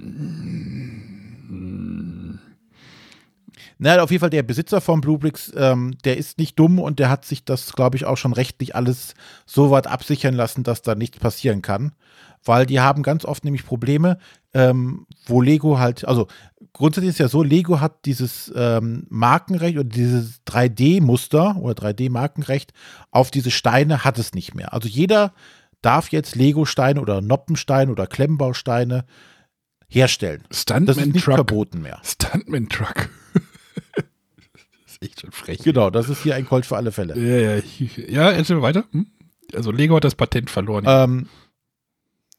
Na, 3.81 4.03
auf 4.03 4.11
jeden 4.11 4.21
Fall 4.21 4.31
der 4.31 4.43
Besitzer 4.43 4.81
von 4.81 5.01
Bluebricks, 5.01 5.53
ähm, 5.57 5.97
der 6.05 6.17
ist 6.17 6.39
nicht 6.39 6.59
dumm 6.59 6.81
und 6.81 6.99
der 6.99 7.09
hat 7.11 7.25
sich 7.25 7.45
das, 7.45 7.73
glaube 7.73 7.97
ich, 7.97 8.07
auch 8.07 8.17
schon 8.17 8.33
rechtlich 8.33 8.75
alles 8.75 9.15
so 9.47 9.71
weit 9.71 9.87
absichern 9.87 10.35
lassen, 10.35 10.65
dass 10.65 10.83
da 10.83 10.97
nichts 10.97 11.21
passieren 11.21 11.63
kann. 11.63 11.93
Weil 12.45 12.67
die 12.67 12.81
haben 12.81 13.05
ganz 13.05 13.25
oft 13.25 13.45
nämlich 13.45 13.65
Probleme, 13.65 14.19
ähm, 14.53 15.07
wo 15.27 15.41
Lego 15.41 15.79
halt, 15.79 16.05
also 16.07 16.27
grundsätzlich 16.73 17.11
ist 17.11 17.19
ja 17.19 17.29
so, 17.29 17.45
Lego 17.45 17.81
hat 17.81 18.05
dieses 18.05 18.53
ähm, 18.57 19.07
Markenrecht 19.11 19.77
oder 19.77 19.89
dieses 19.89 20.41
3D-Muster 20.47 21.57
oder 21.57 21.75
3D-Markenrecht 21.81 22.73
auf 23.13 23.31
diese 23.31 23.53
Steine 23.53 24.03
hat 24.03 24.19
es 24.19 24.35
nicht 24.35 24.57
mehr. 24.57 24.73
Also 24.73 24.89
jeder 24.89 25.33
darf 25.83 26.11
jetzt 26.11 26.35
Lego-Steine 26.35 27.01
oder 27.01 27.21
Noppensteine 27.21 27.91
oder 27.91 28.07
Klemmbausteine 28.07 29.05
herstellen. 29.89 30.43
Das 30.49 30.59
ist 30.59 30.63
Stuntman 30.63 31.09
nicht 31.11 31.25
Truck. 31.25 31.35
verboten 31.37 31.83
mehr. 31.83 32.01
Stuntman 32.05 32.69
Truck. 32.69 33.09
das 33.95 34.05
ist 34.87 35.03
echt 35.03 35.21
schon 35.21 35.33
frech. 35.33 35.59
Genau, 35.59 35.91
das 35.91 36.09
ist 36.09 36.23
hier 36.23 36.35
ein 36.35 36.47
Colt 36.47 36.67
für 36.67 36.77
alle 36.77 36.93
Fälle. 36.93 37.17
Ja, 37.19 37.57
ja, 37.57 37.63
ja, 38.09 38.31
erzähl 38.31 38.63
weiter. 38.63 38.85
Hm? 38.93 39.07
Also 39.55 39.71
Lego 39.71 39.97
hat 39.97 40.05
das 40.05 40.15
Patent 40.15 40.51
verloren. 40.51 40.85
Ähm, 40.87 41.29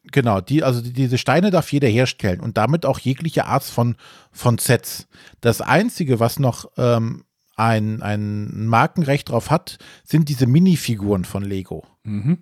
genau, 0.04 0.40
die, 0.40 0.62
also 0.62 0.80
die, 0.80 0.92
diese 0.92 1.18
Steine 1.18 1.50
darf 1.50 1.72
jeder 1.72 1.88
herstellen 1.88 2.40
und 2.40 2.56
damit 2.56 2.86
auch 2.86 3.00
jegliche 3.00 3.46
Art 3.46 3.64
von, 3.64 3.96
von 4.30 4.58
Sets. 4.58 5.08
Das 5.40 5.60
Einzige, 5.60 6.20
was 6.20 6.38
noch 6.38 6.70
ähm, 6.76 7.24
ein, 7.56 8.00
ein 8.00 8.66
Markenrecht 8.66 9.30
drauf 9.30 9.50
hat, 9.50 9.78
sind 10.04 10.28
diese 10.28 10.46
Minifiguren 10.46 11.24
von 11.24 11.42
Lego. 11.42 11.84
Mhm. 12.04 12.38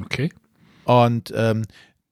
Okay. 0.00 0.30
Und 0.84 1.32
ähm, 1.36 1.64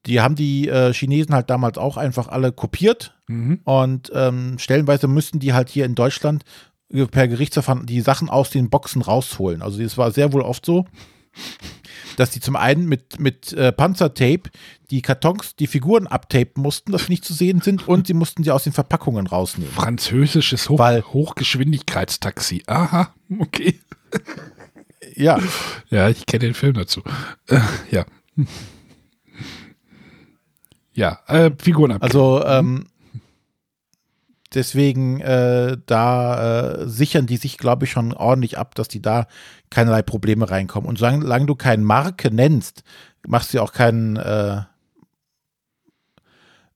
die 0.07 0.21
haben 0.21 0.35
die 0.35 0.69
äh, 0.69 0.93
Chinesen 0.93 1.35
halt 1.35 1.51
damals 1.51 1.77
auch 1.79 1.97
einfach 1.97 2.29
alle 2.29 2.53
kopiert 2.53 3.15
Mhm. 3.29 3.61
und 3.63 4.11
ähm, 4.13 4.59
stellenweise 4.59 5.07
müssten 5.07 5.39
die 5.39 5.53
halt 5.53 5.69
hier 5.69 5.85
in 5.85 5.95
Deutschland 5.95 6.43
per 7.13 7.29
Gerichtsverfahren 7.29 7.87
die 7.87 8.01
Sachen 8.01 8.29
aus 8.29 8.51
den 8.51 8.71
Boxen 8.71 9.03
rausholen. 9.03 9.63
Also 9.63 9.81
es 9.83 9.97
war 9.97 10.11
sehr 10.11 10.33
wohl 10.33 10.43
oft 10.43 10.67
so, 10.67 10.85
dass 12.17 12.31
die 12.31 12.41
zum 12.41 12.57
einen 12.57 12.87
mit, 12.87 13.21
mit 13.21 13.53
äh, 13.53 13.71
Panzertape 13.71 14.51
die 14.91 15.01
Kartons, 15.01 15.55
die 15.55 15.69
Figuren 15.69 16.09
abtapen 16.09 16.61
mussten, 16.61 16.91
dass 16.91 17.03
sie 17.07 17.13
nicht 17.13 17.25
zu 17.25 17.33
sehen 17.35 17.61
sind 17.61 17.87
und 17.87 18.09
sie 18.09 18.15
mussten 18.15 18.43
sie 18.43 18.51
aus 18.51 18.65
den 18.65 18.73
Verpackungen 18.73 19.29
rausnehmen. 19.29 19.73
Französisches 19.73 20.69
Hoch 20.69 20.81
Weil- 20.81 21.03
Hochgeschwindigkeitstaxi. 21.05 22.65
Aha, 22.67 23.15
okay. 23.39 23.79
Ja, 25.17 25.39
Ja, 25.89 26.09
ich 26.09 26.27
kenne 26.27 26.47
den 26.47 26.55
Film 26.55 26.75
dazu. 26.75 27.03
Äh, 27.49 27.61
ja. 27.91 28.05
Ja, 30.93 31.21
äh, 31.27 31.51
Figuren 31.59 31.93
ab. 31.93 32.03
also 32.03 32.45
ähm, 32.45 32.87
deswegen 34.55 35.21
äh, 35.21 35.77
da 35.87 36.83
äh, 36.83 36.89
sichern 36.89 37.27
die 37.27 37.37
sich, 37.37 37.59
glaube 37.59 37.85
ich, 37.85 37.91
schon 37.91 38.13
ordentlich 38.13 38.59
ab, 38.59 38.75
dass 38.75 38.89
die 38.89 39.01
da 39.01 39.27
keinerlei 39.71 40.03
Probleme 40.03 40.51
reinkommen. 40.51 40.89
Und 40.89 40.99
solange, 40.99 41.23
solange 41.23 41.47
du 41.47 41.55
keine 41.55 41.85
Marke 41.85 42.35
nennst, 42.35 42.83
machst 43.27 43.55
du 43.55 43.63
auch 43.63 43.73
keinen 43.73 44.17
äh, 44.17 44.63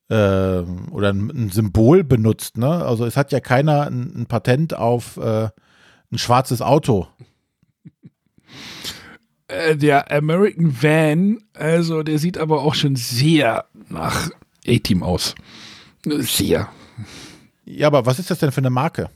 äh, 0.08 0.64
oder 0.90 1.12
ein, 1.12 1.50
Symbol 1.50 2.04
benutzt. 2.04 2.56
Ne? 2.56 2.68
Also 2.68 3.04
es 3.06 3.16
hat 3.16 3.32
ja 3.32 3.40
keiner 3.40 3.86
ein, 3.86 4.22
ein 4.22 4.26
Patent 4.26 4.74
auf 4.74 5.16
äh, 5.16 5.48
ein 6.12 6.18
schwarzes 6.18 6.62
Auto. 6.62 7.08
Äh, 9.54 9.76
der 9.76 10.10
American 10.10 10.82
Van, 10.82 11.38
also 11.54 12.02
der 12.02 12.18
sieht 12.18 12.38
aber 12.38 12.62
auch 12.62 12.74
schon 12.74 12.96
sehr 12.96 13.66
nach 13.88 14.30
A-Team 14.66 15.02
aus. 15.02 15.34
Sehr. 16.04 16.68
Ja, 17.64 17.86
aber 17.86 18.04
was 18.06 18.18
ist 18.18 18.30
das 18.30 18.38
denn 18.38 18.52
für 18.52 18.60
eine 18.60 18.70
Marke? 18.70 19.10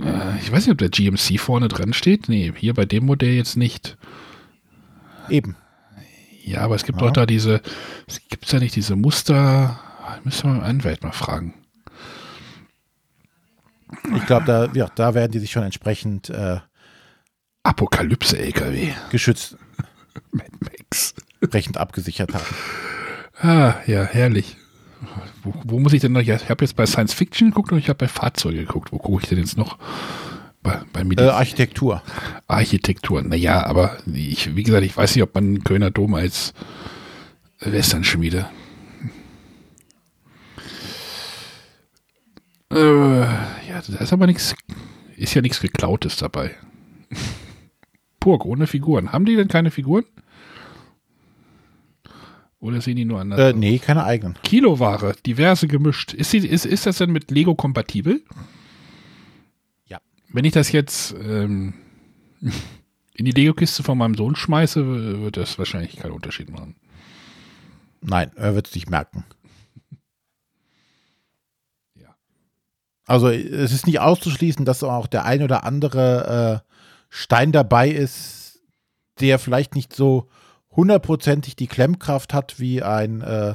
Äh, 0.00 0.38
ich 0.38 0.50
weiß 0.50 0.66
nicht, 0.66 0.72
ob 0.72 0.78
der 0.78 0.88
GMC 0.90 1.38
vorne 1.38 1.68
dran 1.68 1.92
steht. 1.92 2.28
Nee, 2.28 2.52
hier 2.56 2.74
bei 2.74 2.84
dem 2.84 3.06
Modell 3.06 3.34
jetzt 3.34 3.56
nicht. 3.56 3.96
Eben. 5.28 5.56
Ja, 6.44 6.60
aber 6.62 6.74
es 6.76 6.84
gibt 6.84 7.00
Ja. 7.00 7.06
doch 7.06 7.12
da 7.12 7.26
diese, 7.26 7.60
es 8.06 8.20
gibt 8.28 8.50
ja 8.50 8.58
nicht 8.58 8.74
diese 8.76 8.96
Muster. 8.96 9.78
Müssen 10.24 10.44
wir 10.48 10.54
einen 10.54 10.62
Anwalt 10.78 11.02
mal 11.02 11.12
fragen. 11.12 11.54
Ich 14.16 14.26
glaube, 14.26 14.46
da, 14.46 14.68
ja, 14.72 14.90
da 14.94 15.14
werden 15.14 15.32
die 15.32 15.38
sich 15.38 15.50
schon 15.50 15.62
entsprechend 15.62 16.30
äh, 16.30 16.58
Apokalypse-LKW. 17.62 18.92
geschützt, 19.10 19.56
Mad 20.32 20.50
Max. 20.60 21.14
entsprechend 21.40 21.76
abgesichert 21.76 22.34
haben. 22.34 22.44
Ah, 23.40 23.74
ja, 23.86 24.04
herrlich. 24.04 24.56
Wo, 25.44 25.54
wo 25.64 25.78
muss 25.78 25.92
ich 25.92 26.00
denn 26.00 26.12
noch? 26.12 26.20
Ich 26.20 26.30
habe 26.30 26.64
jetzt 26.64 26.74
bei 26.74 26.86
Science 26.86 27.14
Fiction 27.14 27.50
geguckt 27.50 27.70
und 27.70 27.78
ich 27.78 27.88
habe 27.88 27.98
bei 27.98 28.08
Fahrzeuge 28.08 28.58
geguckt. 28.58 28.90
Wo 28.92 28.98
gucke 28.98 29.22
ich 29.22 29.28
denn 29.28 29.38
jetzt 29.38 29.56
noch? 29.56 29.78
Bei, 30.62 30.80
bei 30.92 31.02
Äh. 31.02 31.28
Architektur. 31.28 32.02
Architektur. 32.48 33.22
Naja, 33.22 33.64
aber 33.64 33.98
ich, 34.12 34.56
wie 34.56 34.64
gesagt, 34.64 34.84
ich 34.84 34.96
weiß 34.96 35.14
nicht, 35.14 35.22
ob 35.22 35.34
man 35.36 35.62
Kölner 35.62 35.92
Dom 35.92 36.14
als 36.14 36.52
Westernschmiede. 37.60 38.48
Äh, 42.72 43.20
ja, 43.20 43.82
da 43.86 43.98
ist 43.98 44.12
aber 44.12 44.26
nichts, 44.26 44.54
ist 45.16 45.34
ja 45.34 45.42
nichts 45.42 45.60
Geklautes 45.60 46.16
dabei. 46.16 46.54
Purg, 48.20 48.44
ohne 48.44 48.66
Figuren. 48.66 49.12
Haben 49.12 49.24
die 49.24 49.36
denn 49.36 49.48
keine 49.48 49.70
Figuren? 49.70 50.04
Oder 52.60 52.80
sehen 52.80 52.96
die 52.96 53.04
nur 53.04 53.20
anders? 53.20 53.38
Äh, 53.38 53.52
nee, 53.52 53.78
keine 53.78 54.04
eigenen. 54.04 54.36
Kiloware, 54.42 55.14
diverse 55.24 55.68
gemischt. 55.68 56.12
Ist, 56.12 56.30
sie, 56.30 56.38
ist, 56.38 56.66
ist 56.66 56.86
das 56.86 56.98
denn 56.98 57.10
mit 57.10 57.30
Lego 57.30 57.54
kompatibel? 57.54 58.22
Ja. 59.86 60.00
Wenn 60.28 60.44
ich 60.44 60.52
das 60.52 60.72
jetzt 60.72 61.14
ähm, 61.22 61.74
in 63.14 63.24
die 63.24 63.30
Lego-Kiste 63.30 63.82
von 63.82 63.96
meinem 63.96 64.16
Sohn 64.16 64.34
schmeiße, 64.34 65.20
wird 65.20 65.36
das 65.36 65.58
wahrscheinlich 65.58 65.96
keinen 65.96 66.12
Unterschied 66.12 66.50
machen. 66.50 66.74
Nein, 68.00 68.32
er 68.34 68.54
wird 68.54 68.68
es 68.68 68.74
nicht 68.74 68.90
merken. 68.90 69.24
Ja. 71.94 72.16
Also 73.06 73.28
es 73.28 73.72
ist 73.72 73.86
nicht 73.86 74.00
auszuschließen, 74.00 74.64
dass 74.64 74.82
auch 74.82 75.06
der 75.06 75.24
ein 75.24 75.42
oder 75.42 75.62
andere 75.62 76.64
äh, 76.64 76.67
Stein 77.08 77.52
dabei 77.52 77.88
ist, 77.90 78.60
der 79.20 79.38
vielleicht 79.38 79.74
nicht 79.74 79.94
so 79.94 80.28
hundertprozentig 80.70 81.56
die 81.56 81.66
Klemmkraft 81.66 82.34
hat 82.34 82.60
wie 82.60 82.82
ein 82.82 83.20
äh, 83.22 83.54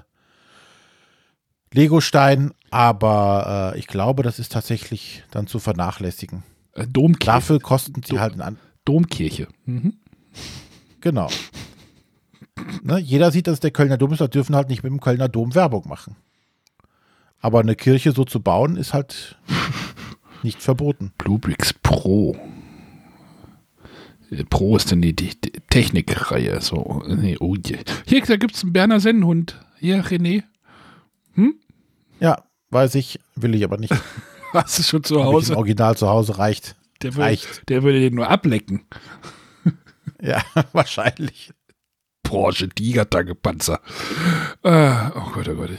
Lego-Stein, 1.73 2.53
aber 2.69 3.73
äh, 3.75 3.79
ich 3.79 3.87
glaube, 3.87 4.23
das 4.23 4.39
ist 4.39 4.51
tatsächlich 4.51 5.23
dann 5.31 5.47
zu 5.47 5.59
vernachlässigen. 5.59 6.43
Äh, 6.73 6.87
Domkirche. 6.87 7.25
Dafür 7.31 7.59
kosten 7.59 8.01
sie 8.03 8.15
So. 8.15 8.19
halt 8.19 8.33
ein 8.33 8.41
an 8.41 8.57
Domkirche. 8.85 9.47
Mhm. 9.65 9.93
Genau. 11.01 11.29
Ne, 12.83 12.99
jeder 12.99 13.31
sieht, 13.31 13.47
dass 13.47 13.55
es 13.55 13.59
der 13.59 13.71
Kölner 13.71 13.97
Dom 13.97 14.11
ist, 14.13 14.21
da 14.21 14.27
dürfen 14.27 14.55
halt 14.55 14.69
nicht 14.69 14.83
mit 14.83 14.91
dem 14.91 14.99
Kölner 15.01 15.29
Dom 15.29 15.55
Werbung 15.55 15.87
machen. 15.87 16.15
Aber 17.39 17.59
eine 17.59 17.75
Kirche 17.75 18.11
so 18.11 18.23
zu 18.23 18.41
bauen, 18.41 18.77
ist 18.77 18.93
halt 18.93 19.37
nicht 20.43 20.61
verboten. 20.61 21.11
Bluebricks 21.17 21.73
Pro. 21.73 22.37
Pro 24.49 24.75
ist 24.75 24.91
denn 24.91 25.01
die, 25.01 25.15
die, 25.15 25.39
die 25.39 25.51
Technikreihe. 25.69 26.61
So, 26.61 27.03
nee, 27.07 27.37
oh 27.39 27.55
je. 27.55 27.77
Hier, 28.05 28.21
da 28.21 28.37
gibt 28.37 28.55
es 28.55 28.63
einen 28.63 28.73
Berner 28.73 28.99
Sennenhund. 28.99 29.59
Hier, 29.79 30.03
René. 30.03 30.43
Ja, 32.23 32.43
weiß 32.69 32.95
ich, 32.95 33.19
will 33.35 33.53
ich 33.53 33.65
aber 33.65 33.77
nicht. 33.77 33.93
Hast 34.53 34.79
du 34.79 34.83
schon 34.83 35.03
zu 35.03 35.21
Hause? 35.21 35.53
Im 35.53 35.57
Original 35.57 35.97
zu 35.97 36.07
Hause 36.07 36.37
reicht. 36.37 36.77
Der 37.01 37.15
würde, 37.15 37.25
reicht. 37.25 37.69
der 37.69 37.83
würde 37.83 37.99
den 37.99 38.15
nur 38.15 38.29
ablecken. 38.29 38.85
Ja, 40.21 40.41
wahrscheinlich. 40.71 41.51
Porsche 42.23 42.69
Tiger-Panzer. 42.69 43.81
Äh, 44.63 45.09
oh 45.15 45.31
Gott, 45.33 45.49
oh 45.49 45.55
Gott. 45.55 45.71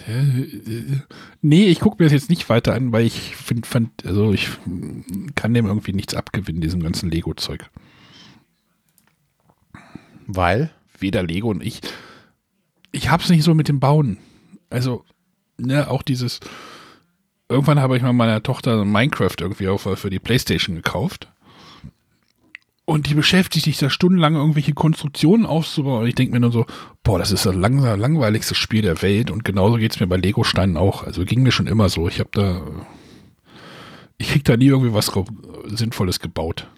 Nee, 1.41 1.65
ich 1.69 1.81
gucke 1.81 1.97
mir 2.03 2.07
das 2.07 2.13
jetzt 2.13 2.29
nicht 2.29 2.51
weiter 2.51 2.75
an, 2.75 2.93
weil 2.93 3.07
ich 3.07 3.35
finde, 3.37 3.67
fand, 3.67 4.05
also 4.05 4.35
ich 4.35 4.51
kann 5.35 5.55
dem 5.55 5.65
irgendwie 5.65 5.95
nichts 5.95 6.15
abgewinnen, 6.15 6.61
diesem 6.61 6.83
ganzen 6.83 7.11
Lego-Zeug. 7.11 7.71
Weil, 10.27 10.71
weder 10.99 11.23
Lego 11.23 11.51
und 11.51 11.63
ich, 11.63 11.81
ich 12.93 13.11
hab's 13.11 13.29
nicht 13.29 13.43
so 13.43 13.55
mit 13.55 13.69
dem 13.69 13.81
Bauen. 13.81 14.19
Also, 14.71 15.05
ne, 15.59 15.91
auch 15.91 16.03
dieses, 16.03 16.41
irgendwann 17.49 17.81
habe 17.81 17.97
ich 17.97 18.03
mal 18.03 18.13
meiner 18.13 18.43
Tochter 18.43 18.85
Minecraft 18.85 19.37
irgendwie 19.41 19.69
auf, 19.69 19.83
für 19.83 20.11
die 20.11 20.19
Playstation 20.19 20.77
gekauft. 20.77 21.29
Und 22.87 23.09
die 23.09 23.15
beschäftigt 23.15 23.65
sich 23.65 23.79
da 23.79 23.89
stundenlang 23.89 24.35
irgendwelche 24.35 24.75
Konstruktionen 24.75 25.47
aufzubauen. 25.47 26.03
Und 26.03 26.09
ich 26.09 26.15
denke 26.15 26.35
mir 26.35 26.41
nur 26.41 26.53
so, 26.53 26.67
boah, 27.03 27.19
das 27.19 27.31
ist 27.31 27.47
das 27.47 27.55
lang 27.55 27.79
langweiligste 27.81 28.55
Spiel 28.55 28.83
der 28.83 29.01
Welt. 29.01 29.31
Und 29.31 29.43
genauso 29.43 29.77
geht's 29.77 30.01
mir 30.01 30.07
bei 30.07 30.19
Lego-Steinen 30.19 30.77
auch. 30.77 31.03
Also 31.03 31.25
ging 31.25 31.43
mir 31.43 31.53
schon 31.53 31.67
immer 31.67 31.89
so. 31.89 32.09
Ich 32.09 32.21
habe 32.21 32.29
da, 32.33 32.63
ich 34.19 34.29
krieg 34.29 34.45
da 34.45 34.59
nie 34.59 34.67
irgendwie 34.67 34.93
was 34.93 35.11
Sinnvolles 35.67 36.21
gebaut. 36.21 36.69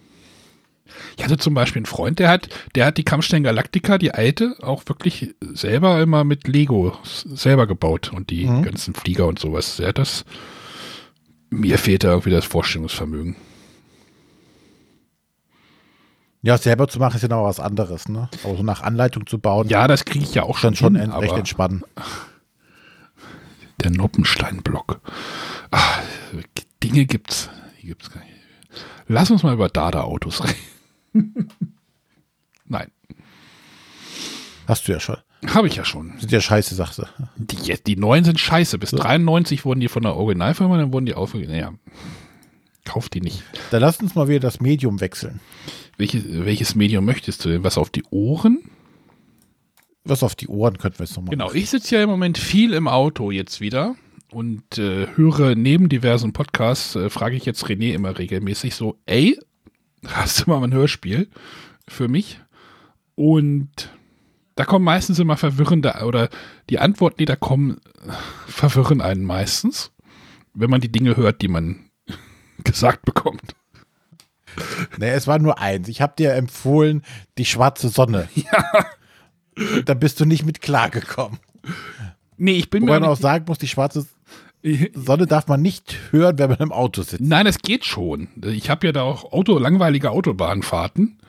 Ich 1.17 1.23
hatte 1.23 1.37
zum 1.37 1.53
Beispiel 1.53 1.79
einen 1.79 1.85
Freund, 1.85 2.19
der 2.19 2.29
hat, 2.29 2.49
der 2.75 2.85
hat 2.85 2.97
die 2.97 3.03
Kampfstern 3.03 3.43
Galactica, 3.43 3.97
die 3.97 4.11
alte, 4.11 4.55
auch 4.61 4.83
wirklich 4.87 5.35
selber 5.41 6.01
immer 6.01 6.23
mit 6.23 6.47
Lego 6.47 6.97
selber 7.03 7.67
gebaut 7.67 8.11
und 8.13 8.29
die 8.29 8.45
mhm. 8.45 8.63
ganzen 8.63 8.93
Flieger 8.93 9.27
und 9.27 9.39
sowas. 9.39 9.77
Ja, 9.77 9.93
das, 9.93 10.25
mir 11.49 11.77
fehlt 11.77 12.03
da 12.03 12.09
irgendwie 12.09 12.31
das 12.31 12.45
Vorstellungsvermögen. 12.45 13.35
Ja, 16.41 16.57
selber 16.57 16.87
zu 16.87 16.99
machen 16.99 17.15
ist 17.15 17.23
ja 17.23 17.27
noch 17.27 17.43
was 17.43 17.59
anderes, 17.59 18.07
ne? 18.07 18.29
Aber 18.43 18.55
so 18.55 18.63
nach 18.63 18.81
Anleitung 18.81 19.25
zu 19.25 19.39
bauen. 19.39 19.67
Ja, 19.67 19.87
das 19.87 20.05
kriege 20.05 20.23
ich 20.23 20.33
ja 20.33 20.43
auch 20.43 20.57
schon. 20.57 20.75
Schon 20.75 20.95
hin, 20.95 21.11
recht 21.11 21.35
entspannen. 21.35 21.83
Der 23.81 23.91
Noppensteinblock. 23.91 25.01
Ach, 25.71 25.99
Dinge 26.83 27.05
gibt's. 27.05 27.49
Die 27.81 27.87
gibt's 27.87 28.11
gar 28.11 28.21
nicht. 28.21 28.33
Lass 29.07 29.31
uns 29.31 29.43
mal 29.43 29.53
über 29.53 29.69
Dada-Autos 29.69 30.43
reden. 30.43 30.55
Nein. 32.65 32.91
Hast 34.67 34.87
du 34.87 34.91
ja 34.91 34.99
schon. 34.99 35.17
Habe 35.47 35.67
ich 35.67 35.75
ja 35.75 35.85
schon. 35.85 36.13
Sind 36.19 36.31
ja 36.31 36.41
scheiße, 36.41 36.75
sagst 36.75 36.99
du. 36.99 37.03
Die, 37.37 37.73
die 37.85 37.95
neuen 37.95 38.23
sind 38.23 38.39
scheiße. 38.39 38.79
Bis 38.79 38.89
so. 38.89 38.97
93 38.97 39.65
wurden 39.65 39.79
die 39.79 39.87
von 39.87 40.03
der 40.03 40.15
Originalfirma, 40.15 40.77
dann 40.77 40.91
wurden 40.91 41.05
die 41.05 41.13
auf. 41.13 41.33
Naja, 41.33 41.73
kauft 42.85 43.13
die 43.13 43.21
nicht. 43.21 43.43
Dann 43.71 43.81
lass 43.81 44.01
uns 44.01 44.15
mal 44.15 44.27
wieder 44.27 44.39
das 44.39 44.59
Medium 44.59 44.99
wechseln. 44.99 45.39
Welches, 45.97 46.23
welches 46.27 46.75
Medium 46.75 47.05
möchtest 47.05 47.45
du 47.45 47.49
denn? 47.49 47.63
Was 47.63 47.77
auf 47.77 47.89
die 47.89 48.03
Ohren? 48.09 48.69
Was 50.03 50.23
auf 50.23 50.35
die 50.35 50.47
Ohren 50.47 50.77
könnten 50.77 50.99
wir 50.99 51.05
jetzt 51.05 51.15
nochmal. 51.15 51.31
Genau, 51.31 51.51
ich 51.51 51.69
sitze 51.69 51.95
ja 51.95 52.03
im 52.03 52.09
Moment 52.09 52.37
viel 52.37 52.73
im 52.73 52.87
Auto 52.87 53.31
jetzt 53.31 53.61
wieder 53.61 53.95
und 54.31 54.77
äh, 54.77 55.07
höre 55.15 55.55
neben 55.55 55.89
diversen 55.89 56.33
Podcasts, 56.33 56.95
äh, 56.95 57.09
frage 57.09 57.35
ich 57.35 57.45
jetzt 57.45 57.65
René 57.65 57.93
immer 57.93 58.17
regelmäßig 58.17 58.75
so, 58.75 58.99
ey, 59.05 59.37
hast 60.07 60.41
du 60.41 60.49
mal 60.49 60.63
ein 60.63 60.73
Hörspiel 60.73 61.29
für 61.87 62.07
mich? 62.07 62.39
Und 63.15 63.89
da 64.55 64.65
kommen 64.65 64.85
meistens 64.85 65.19
immer 65.19 65.37
verwirrende, 65.37 65.93
oder 66.05 66.29
die 66.69 66.79
Antworten, 66.79 67.17
die 67.17 67.25
da 67.25 67.35
kommen, 67.35 67.79
verwirren 68.47 69.01
einen 69.01 69.23
meistens, 69.23 69.91
wenn 70.53 70.69
man 70.69 70.81
die 70.81 70.91
Dinge 70.91 71.15
hört, 71.15 71.41
die 71.41 71.47
man 71.47 71.89
gesagt 72.63 73.05
bekommt. 73.05 73.55
Nee, 74.97 75.11
es 75.11 75.27
war 75.27 75.37
nur 75.37 75.59
eins. 75.59 75.87
Ich 75.87 76.01
habe 76.01 76.15
dir 76.17 76.33
empfohlen, 76.33 77.03
die 77.37 77.45
schwarze 77.45 77.89
Sonne. 77.89 78.27
Ja. 78.35 78.85
Da 79.85 79.95
bist 79.95 80.19
du 80.19 80.25
nicht 80.25 80.45
mit 80.45 80.61
klargekommen. 80.61 81.39
Nee, 82.37 82.59
ich 82.59 82.69
bin 82.69 82.83
Wobei 82.83 82.99
mir. 82.99 82.99
man 82.99 83.09
auch 83.09 83.17
sagen 83.17 83.45
muss, 83.47 83.57
die 83.57 83.67
schwarze 83.67 84.05
Sonne 84.93 85.27
darf 85.27 85.47
man 85.47 85.61
nicht 85.61 85.97
hören, 86.11 86.39
wenn 86.39 86.49
man 86.49 86.59
im 86.59 86.71
Auto 86.71 87.01
sitzt. 87.01 87.21
Nein, 87.21 87.47
es 87.47 87.59
geht 87.59 87.85
schon. 87.85 88.27
Ich 88.43 88.69
habe 88.69 88.87
ja 88.87 88.91
da 88.91 89.03
auch 89.03 89.31
Auto, 89.31 89.57
langweilige 89.57 90.11
Autobahnfahrten. 90.11 91.19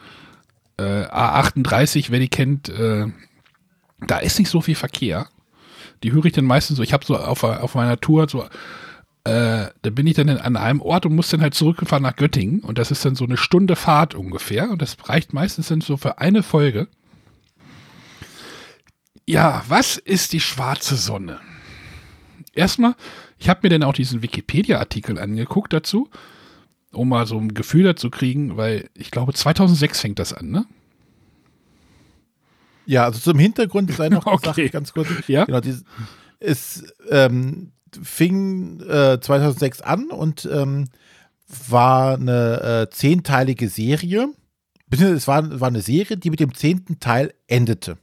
Äh, 0.78 0.82
A38, 0.82 2.10
wer 2.10 2.20
die 2.20 2.28
kennt, 2.28 2.68
äh, 2.68 3.06
da 4.06 4.18
ist 4.18 4.38
nicht 4.38 4.50
so 4.50 4.60
viel 4.60 4.74
Verkehr. 4.74 5.28
Die 6.02 6.12
höre 6.12 6.24
ich 6.24 6.32
dann 6.32 6.44
meistens 6.44 6.76
so. 6.76 6.82
Ich 6.82 6.92
habe 6.92 7.04
so 7.04 7.16
auf, 7.16 7.44
auf 7.44 7.74
meiner 7.74 8.00
Tour 8.00 8.28
so 8.28 8.44
äh, 9.28 9.70
da 9.82 9.90
bin 9.90 10.06
ich 10.06 10.14
dann 10.14 10.30
an 10.30 10.56
einem 10.56 10.80
Ort 10.80 11.04
und 11.04 11.14
muss 11.14 11.28
dann 11.28 11.42
halt 11.42 11.52
zurückfahren 11.52 12.02
nach 12.02 12.16
Göttingen. 12.16 12.60
Und 12.60 12.78
das 12.78 12.90
ist 12.90 13.04
dann 13.04 13.14
so 13.14 13.24
eine 13.24 13.36
Stunde 13.36 13.76
Fahrt 13.76 14.14
ungefähr. 14.14 14.70
Und 14.70 14.80
das 14.80 14.96
reicht 15.04 15.34
meistens 15.34 15.68
dann 15.68 15.82
so 15.82 15.98
für 15.98 16.18
eine 16.18 16.42
Folge. 16.42 16.88
Ja, 19.26 19.62
was 19.68 19.98
ist 19.98 20.32
die 20.32 20.40
schwarze 20.40 20.96
Sonne? 20.96 21.40
Erstmal, 22.58 22.96
ich 23.38 23.48
habe 23.48 23.60
mir 23.62 23.68
dann 23.68 23.84
auch 23.84 23.92
diesen 23.92 24.20
Wikipedia-Artikel 24.20 25.18
angeguckt 25.18 25.72
dazu, 25.72 26.10
um 26.92 27.08
mal 27.08 27.24
so 27.26 27.38
ein 27.38 27.54
Gefühl 27.54 27.84
dazu 27.84 28.10
kriegen, 28.10 28.56
weil 28.56 28.90
ich 28.94 29.12
glaube 29.12 29.32
2006 29.32 30.00
fängt 30.00 30.18
das 30.18 30.32
an, 30.32 30.50
ne? 30.50 30.66
Ja, 32.84 33.04
also 33.04 33.20
zum 33.20 33.38
Hintergrund 33.38 33.92
sei 33.92 34.08
noch 34.08 34.26
okay. 34.26 34.62
gesagt, 34.62 34.72
ganz 34.72 34.92
kurz. 34.92 35.08
Ja? 35.28 35.44
Genau, 35.44 35.60
dieses, 35.60 35.84
ist, 36.40 36.92
ähm, 37.10 37.70
fing 38.02 38.80
äh, 38.80 39.20
2006 39.20 39.82
an 39.82 40.10
und 40.10 40.48
ähm, 40.50 40.88
war 41.68 42.14
eine 42.14 42.88
äh, 42.88 42.90
zehnteilige 42.90 43.68
Serie. 43.68 44.32
Es 44.90 45.28
war, 45.28 45.60
war 45.60 45.68
eine 45.68 45.82
Serie, 45.82 46.16
die 46.16 46.30
mit 46.30 46.40
dem 46.40 46.54
zehnten 46.54 46.98
Teil 46.98 47.34
endete. 47.46 47.98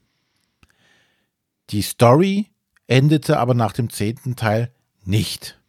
Die 1.71 1.81
Story 1.81 2.47
endete 2.87 3.39
aber 3.39 3.53
nach 3.53 3.73
dem 3.73 3.89
zehnten 3.89 4.35
Teil 4.35 4.71
nicht. 5.03 5.59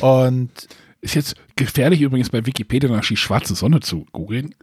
Und 0.00 0.68
ist 1.00 1.14
jetzt 1.14 1.34
gefährlich 1.56 2.00
übrigens 2.00 2.30
bei 2.30 2.46
Wikipedia 2.46 2.88
nach 2.88 3.04
die 3.04 3.16
schwarze 3.16 3.54
Sonne 3.54 3.80
zu 3.80 4.06
googeln. 4.12 4.54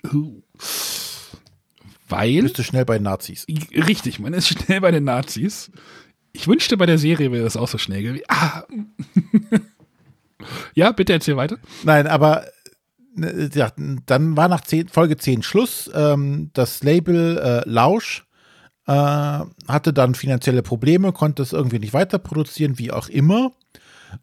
Weil. 2.08 2.42
Bist 2.42 2.58
du 2.58 2.64
schnell 2.64 2.86
bei 2.86 2.98
Nazis. 2.98 3.46
Richtig, 3.48 4.20
man 4.20 4.34
ist 4.34 4.48
schnell 4.66 4.82
bei 4.82 4.92
den 4.92 5.04
Nazis. 5.04 5.72
Ich 6.32 6.48
wünschte, 6.48 6.78
bei 6.78 6.86
der 6.86 6.98
Serie 6.98 7.32
wäre 7.32 7.44
das 7.44 7.58
auch 7.58 7.68
so 7.68 7.78
schnell 7.78 8.04
gewesen. 8.04 8.24
Ah. 8.30 8.64
ja, 10.74 10.92
bitte 10.92 11.14
erzähl 11.14 11.38
weiter. 11.38 11.58
Nein, 11.84 12.08
aber 12.08 12.46
ne, 13.16 13.50
ja, 13.54 13.72
dann 14.06 14.38
war 14.38 14.48
nach 14.48 14.62
10, 14.62 14.90
Folge 14.90 15.18
10 15.18 15.44
Schluss. 15.44 15.90
Ähm, 15.94 16.52
das 16.54 16.84
Label 16.84 17.38
äh, 17.38 17.70
Lausch 17.70 18.26
äh, 18.90 19.46
hatte 19.68 19.94
dann 19.94 20.16
finanzielle 20.16 20.64
Probleme, 20.64 21.12
konnte 21.12 21.44
es 21.44 21.54
irgendwie 21.54 21.78
nicht 21.78 21.94
weiter 21.94 22.18
produzieren, 22.18 22.80
wie 22.80 22.92
auch 22.92 23.08
immer. 23.08 23.52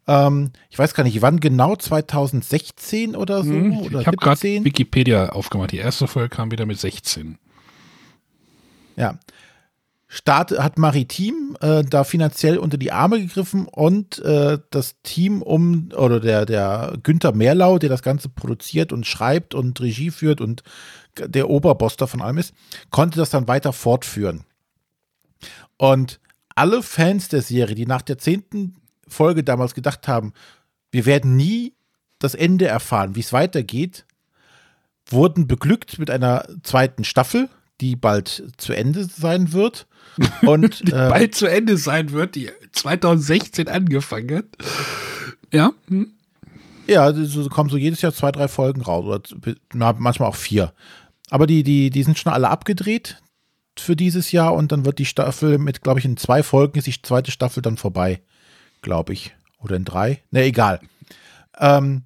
Ähm, 0.05 0.51
ich 0.69 0.77
weiß 0.77 0.93
gar 0.93 1.05
nicht, 1.05 1.21
wann 1.21 1.39
genau, 1.39 1.77
2016 1.77 3.15
oder 3.15 3.45
so? 3.45 3.51
Hm, 3.51 3.77
oder 3.79 4.01
ich 4.01 4.07
habe 4.07 4.17
gerade 4.17 4.41
Wikipedia 4.41 5.29
aufgemacht. 5.29 5.71
Die 5.71 5.77
erste 5.77 6.07
Folge 6.07 6.35
kam 6.35 6.51
wieder 6.51 6.65
mit 6.65 6.77
16. 6.77 7.37
Ja, 8.97 9.17
Staat 10.09 10.51
hat 10.51 10.77
Maritim 10.77 11.55
äh, 11.61 11.83
da 11.83 12.03
finanziell 12.03 12.57
unter 12.57 12.77
die 12.77 12.91
Arme 12.91 13.21
gegriffen 13.21 13.67
und 13.67 14.19
äh, 14.19 14.57
das 14.69 15.01
Team 15.03 15.41
um, 15.41 15.89
oder 15.95 16.19
der, 16.19 16.45
der 16.45 16.97
Günther 17.03 17.33
Mehrlau, 17.33 17.77
der 17.77 17.89
das 17.89 18.01
Ganze 18.01 18.27
produziert 18.27 18.91
und 18.91 19.05
schreibt 19.05 19.53
und 19.53 19.79
Regie 19.79 20.11
führt 20.11 20.41
und 20.41 20.63
der 21.17 21.49
Oberboss 21.49 21.95
davon 21.95 22.21
allem 22.21 22.37
ist, 22.37 22.53
konnte 22.89 23.17
das 23.17 23.29
dann 23.29 23.47
weiter 23.47 23.71
fortführen. 23.71 24.43
Und 25.77 26.19
alle 26.55 26.81
Fans 26.81 27.29
der 27.29 27.41
Serie, 27.41 27.75
die 27.75 27.85
nach 27.85 28.01
der 28.01 28.17
zehnten 28.17 28.75
Folge 29.07 29.43
damals 29.43 29.75
gedacht 29.75 30.07
haben, 30.07 30.33
wir 30.91 31.05
werden 31.05 31.35
nie 31.35 31.73
das 32.19 32.33
Ende 32.33 32.65
erfahren, 32.65 33.15
wie 33.15 33.19
es 33.19 33.31
weitergeht, 33.31 34.05
wurden 35.07 35.47
beglückt 35.47 35.99
mit 35.99 36.09
einer 36.09 36.47
zweiten 36.63 37.03
Staffel, 37.03 37.49
die 37.79 37.95
bald 37.95 38.43
zu 38.57 38.73
Ende 38.73 39.05
sein 39.05 39.53
wird. 39.53 39.87
Und 40.41 40.87
die 40.87 40.93
äh, 40.93 41.09
bald 41.09 41.35
zu 41.35 41.45
Ende 41.45 41.77
sein 41.77 42.11
wird, 42.11 42.33
die 42.33 42.49
2016 42.71 43.67
angefangen 43.67 44.37
hat. 44.37 44.45
Ja. 45.53 45.71
Hm. 45.87 46.13
Ja, 46.87 47.13
so 47.13 47.47
kommen 47.49 47.69
so 47.69 47.77
jedes 47.77 48.01
Jahr 48.01 48.13
zwei, 48.13 48.31
drei 48.31 48.47
Folgen 48.47 48.81
raus. 48.81 49.05
Oder 49.05 49.93
manchmal 49.99 50.29
auch 50.29 50.35
vier. 50.35 50.73
Aber 51.29 51.45
die, 51.45 51.61
die, 51.61 51.89
die 51.89 52.03
sind 52.03 52.17
schon 52.17 52.31
alle 52.31 52.49
abgedreht 52.49 53.21
für 53.79 53.95
dieses 53.95 54.31
Jahr 54.31 54.53
und 54.53 54.71
dann 54.71 54.85
wird 54.85 54.99
die 54.99 55.05
Staffel 55.05 55.57
mit, 55.57 55.81
glaube 55.81 55.99
ich, 55.99 56.05
in 56.05 56.17
zwei 56.17 56.43
Folgen 56.43 56.77
ist 56.77 56.87
die 56.87 57.01
zweite 57.01 57.31
Staffel 57.31 57.61
dann 57.61 57.77
vorbei. 57.77 58.21
Glaube 58.81 59.13
ich. 59.13 59.35
Oder 59.59 59.75
in 59.75 59.85
drei. 59.85 60.21
Ne, 60.31 60.43
egal. 60.43 60.79
Ähm, 61.57 62.03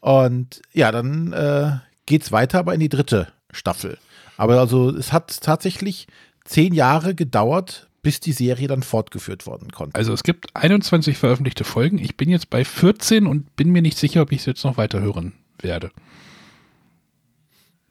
und 0.00 0.60
ja, 0.72 0.92
dann 0.92 1.32
äh, 1.32 1.78
geht 2.06 2.22
es 2.22 2.32
weiter, 2.32 2.58
aber 2.58 2.74
in 2.74 2.80
die 2.80 2.88
dritte 2.88 3.28
Staffel. 3.50 3.98
Aber 4.36 4.58
also 4.58 4.90
es 4.90 5.12
hat 5.12 5.40
tatsächlich 5.40 6.06
zehn 6.44 6.74
Jahre 6.74 7.14
gedauert, 7.14 7.88
bis 8.02 8.18
die 8.20 8.32
Serie 8.32 8.66
dann 8.66 8.82
fortgeführt 8.82 9.46
worden 9.46 9.70
konnte. 9.70 9.94
Also 9.94 10.12
es 10.12 10.24
gibt 10.24 10.54
21 10.56 11.16
veröffentlichte 11.16 11.64
Folgen. 11.64 11.98
Ich 11.98 12.16
bin 12.16 12.28
jetzt 12.28 12.50
bei 12.50 12.64
14 12.64 13.26
und 13.26 13.54
bin 13.56 13.70
mir 13.70 13.82
nicht 13.82 13.96
sicher, 13.96 14.22
ob 14.22 14.32
ich 14.32 14.40
es 14.40 14.46
jetzt 14.46 14.64
noch 14.64 14.76
weiter 14.76 15.00
hören 15.00 15.34
werde. 15.60 15.90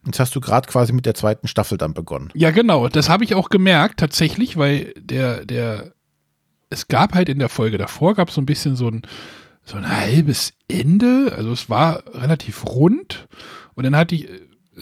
Jetzt 0.04 0.18
hast 0.18 0.34
du 0.34 0.40
gerade 0.40 0.68
quasi 0.68 0.92
mit 0.92 1.06
der 1.06 1.14
zweiten 1.14 1.46
Staffel 1.46 1.78
dann 1.78 1.94
begonnen. 1.94 2.30
Ja, 2.34 2.50
genau. 2.50 2.88
Das 2.88 3.08
habe 3.08 3.24
ich 3.24 3.34
auch 3.34 3.48
gemerkt, 3.48 4.00
tatsächlich, 4.00 4.56
weil 4.56 4.92
der, 4.98 5.44
der, 5.44 5.92
es 6.70 6.88
gab 6.88 7.14
halt 7.14 7.28
in 7.28 7.38
der 7.38 7.48
Folge 7.48 7.78
davor, 7.78 8.14
gab 8.14 8.28
es 8.28 8.34
so 8.34 8.40
ein 8.40 8.46
bisschen 8.46 8.74
so 8.74 8.88
ein, 8.88 9.02
so 9.64 9.76
ein 9.76 9.88
halbes 9.88 10.54
Ende. 10.68 11.32
Also 11.36 11.52
es 11.52 11.70
war 11.70 12.02
relativ 12.14 12.64
rund. 12.66 13.28
Und 13.74 13.84
dann 13.84 13.94
hatte 13.94 14.16
ich, 14.16 14.28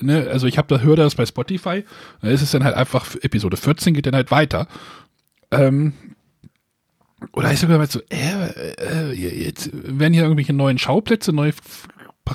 ne, 0.01 0.29
also 0.31 0.47
ich 0.47 0.57
habe 0.57 0.75
da 0.75 0.83
höre 0.83 0.97
das 0.97 1.15
bei 1.15 1.27
Spotify, 1.27 1.85
da 2.23 2.29
ist 2.29 2.43
es 2.43 2.51
dann 2.51 2.65
halt 2.65 2.75
einfach 2.75 3.15
Episode 3.21 3.59
14 3.59 3.93
geht 3.93 4.07
dann 4.07 4.15
halt 4.15 4.31
weiter. 4.31 4.69
Ähm, 5.51 5.93
oder 7.33 7.53
ist 7.53 7.61
sogar 7.61 7.79
mal 7.79 7.91
so, 7.91 8.01
äh, 8.09 9.11
äh, 9.11 9.13
jetzt 9.13 9.71
werden 9.73 10.15
hier 10.15 10.23
irgendwelche 10.23 10.55
neuen 10.55 10.79
Schauplätze, 10.79 11.33
neue 11.33 11.53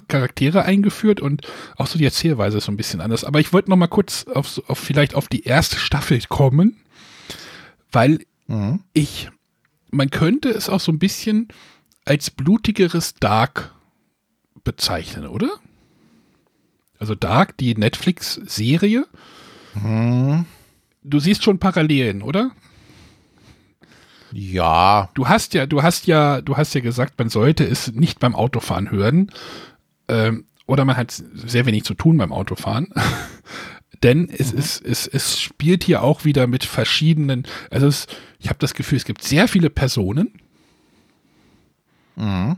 Charaktere 0.07 0.63
eingeführt 0.63 1.21
und 1.21 1.47
auch 1.77 1.87
so 1.87 1.97
die 1.97 2.05
Erzählweise 2.05 2.57
ist 2.57 2.65
so 2.65 2.71
ein 2.71 2.77
bisschen 2.77 3.01
anders. 3.01 3.23
Aber 3.23 3.39
ich 3.39 3.53
wollte 3.53 3.69
noch 3.69 3.77
mal 3.77 3.87
kurz 3.87 4.25
auf, 4.25 4.61
auf 4.67 4.77
vielleicht 4.77 5.15
auf 5.15 5.27
die 5.27 5.43
erste 5.43 5.77
Staffel 5.77 6.19
kommen, 6.27 6.77
weil 7.91 8.25
mhm. 8.47 8.81
ich, 8.93 9.29
man 9.91 10.09
könnte 10.09 10.49
es 10.49 10.69
auch 10.69 10.79
so 10.81 10.91
ein 10.91 10.99
bisschen 10.99 11.47
als 12.03 12.29
blutigeres 12.29 13.15
Dark 13.15 13.73
bezeichnen, 14.63 15.27
oder? 15.27 15.49
Also 16.99 17.15
Dark, 17.15 17.57
die 17.57 17.75
Netflix-Serie. 17.75 19.05
Mhm. 19.75 20.45
Du 21.03 21.19
siehst 21.19 21.43
schon 21.43 21.59
Parallelen, 21.59 22.21
oder? 22.21 22.51
Ja. 24.31 25.09
Du 25.13 25.27
hast 25.27 25.53
ja, 25.53 25.65
du 25.65 25.83
hast 25.83 26.07
ja, 26.07 26.41
du 26.41 26.57
hast 26.57 26.73
ja 26.73 26.81
gesagt, 26.81 27.17
man 27.17 27.29
sollte 27.29 27.63
es 27.63 27.91
nicht 27.93 28.19
beim 28.19 28.35
Autofahren 28.35 28.91
hören. 28.91 29.31
Ähm, 30.07 30.45
oder 30.67 30.85
man 30.85 30.97
hat 30.97 31.11
sehr 31.11 31.65
wenig 31.65 31.83
zu 31.83 31.93
tun 31.93 32.17
beim 32.17 32.31
Autofahren. 32.31 32.89
Denn 34.03 34.29
es 34.29 34.51
mhm. 34.53 34.59
ist, 34.59 34.85
es, 34.85 35.07
es 35.07 35.39
spielt 35.39 35.83
hier 35.83 36.03
auch 36.03 36.25
wieder 36.25 36.47
mit 36.47 36.63
verschiedenen, 36.63 37.43
also 37.71 37.87
es, 37.87 38.07
ich 38.39 38.49
habe 38.49 38.59
das 38.59 38.73
Gefühl, 38.73 38.97
es 38.97 39.05
gibt 39.05 39.23
sehr 39.23 39.47
viele 39.47 39.69
Personen. 39.69 40.33
Mhm. 42.15 42.57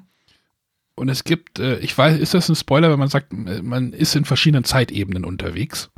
Und 0.96 1.10
es 1.10 1.24
gibt, 1.24 1.60
äh, 1.60 1.78
ich 1.80 1.96
weiß, 1.96 2.20
ist 2.20 2.34
das 2.34 2.50
ein 2.50 2.56
Spoiler, 2.56 2.90
wenn 2.90 3.00
man 3.00 3.10
sagt, 3.10 3.32
man 3.34 3.94
ist 3.94 4.16
in 4.16 4.26
verschiedenen 4.26 4.64
Zeitebenen 4.64 5.26
unterwegs? 5.26 5.90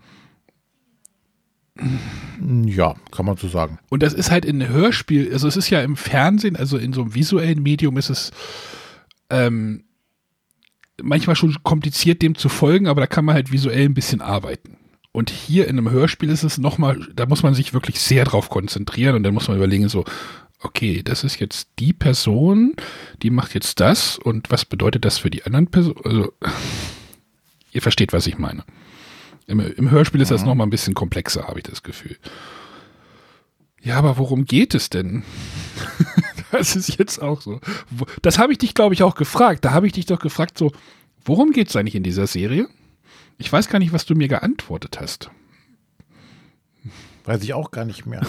Ja, 2.66 2.96
kann 3.12 3.26
man 3.26 3.38
so 3.38 3.48
sagen. 3.48 3.80
Und 3.90 4.04
das 4.04 4.14
ist 4.14 4.32
halt 4.32 4.44
in 4.44 4.68
Hörspiel, 4.68 5.32
also 5.32 5.48
es 5.48 5.56
ist 5.56 5.70
ja 5.70 5.82
im 5.82 5.96
Fernsehen, 5.96 6.58
also 6.58 6.78
in 6.78 6.92
so 6.92 7.02
einem 7.02 7.16
visuellen 7.16 7.64
Medium 7.64 7.98
ist 7.98 8.10
es 8.10 8.32
ähm, 9.30 9.86
manchmal 11.04 11.36
schon 11.36 11.56
kompliziert, 11.64 12.22
dem 12.22 12.36
zu 12.36 12.50
folgen, 12.50 12.88
aber 12.88 13.02
da 13.02 13.08
kann 13.08 13.26
man 13.26 13.36
halt 13.36 13.52
visuell 13.52 13.86
ein 13.86 13.94
bisschen 13.94 14.22
arbeiten. 14.22 14.78
Und 15.12 15.30
hier 15.32 15.68
in 15.68 15.78
einem 15.78 15.90
Hörspiel 15.90 16.30
ist 16.30 16.44
es 16.44 16.58
nochmal, 16.58 17.00
da 17.16 17.26
muss 17.26 17.44
man 17.44 17.54
sich 17.54 17.74
wirklich 17.74 18.00
sehr 18.00 18.26
drauf 18.26 18.50
konzentrieren 18.50 19.16
und 19.16 19.24
dann 19.24 19.34
muss 19.34 19.48
man 19.48 19.58
überlegen, 19.58 19.90
so, 19.90 20.06
okay, 20.62 21.02
das 21.04 21.24
ist 21.24 21.40
jetzt 21.40 21.70
die 21.80 21.94
Person, 21.94 22.76
die 23.22 23.32
macht 23.32 23.54
jetzt 23.54 23.80
das 23.80 24.18
und 24.18 24.52
was 24.52 24.66
bedeutet 24.66 25.06
das 25.06 25.18
für 25.18 25.30
die 25.30 25.44
anderen 25.44 25.68
Personen? 25.68 26.00
Also, 26.04 26.34
ihr 27.72 27.82
versteht, 27.82 28.14
was 28.14 28.28
ich 28.28 28.38
meine. 28.38 28.64
Im, 29.48 29.60
im 29.60 29.90
Hörspiel 29.90 30.22
ist 30.22 30.32
das 30.32 30.42
mhm. 30.42 30.50
nochmal 30.50 30.68
ein 30.68 30.72
bisschen 30.72 30.94
komplexer, 30.94 31.48
habe 31.48 31.60
ich 31.60 31.64
das 31.64 31.82
Gefühl. 31.82 32.18
Ja, 33.82 33.98
aber 33.98 34.18
worum 34.18 34.46
geht 34.46 34.76
es 34.76 34.90
denn? 34.90 35.24
das 36.52 36.76
ist 36.76 36.98
jetzt 36.98 37.22
auch 37.22 37.42
so. 37.42 37.60
Das 38.22 38.40
habe 38.40 38.52
ich 38.52 38.58
dich, 38.58 38.74
glaube 38.74 38.94
ich, 38.94 39.04
auch 39.04 39.16
gefragt. 39.16 39.66
Da 39.66 39.72
habe 39.72 39.88
ich 39.88 39.94
dich 39.94 40.06
doch 40.06 40.20
gefragt, 40.20 40.58
so, 40.58 40.72
worum 41.24 41.52
geht 41.52 41.70
es 41.70 41.76
eigentlich 41.76 41.96
in 41.96 42.04
dieser 42.04 42.28
Serie? 42.28 42.68
Ich 43.38 43.52
weiß 43.52 43.70
gar 43.70 43.80
nicht, 43.80 43.94
was 43.94 44.06
du 44.06 44.16
mir 44.16 44.28
geantwortet 44.28 45.00
hast. 45.00 45.32
Weiß 47.26 47.44
ich 47.44 47.54
auch 47.54 47.72
gar 47.72 47.86
nicht 47.86 48.06
mehr. 48.06 48.22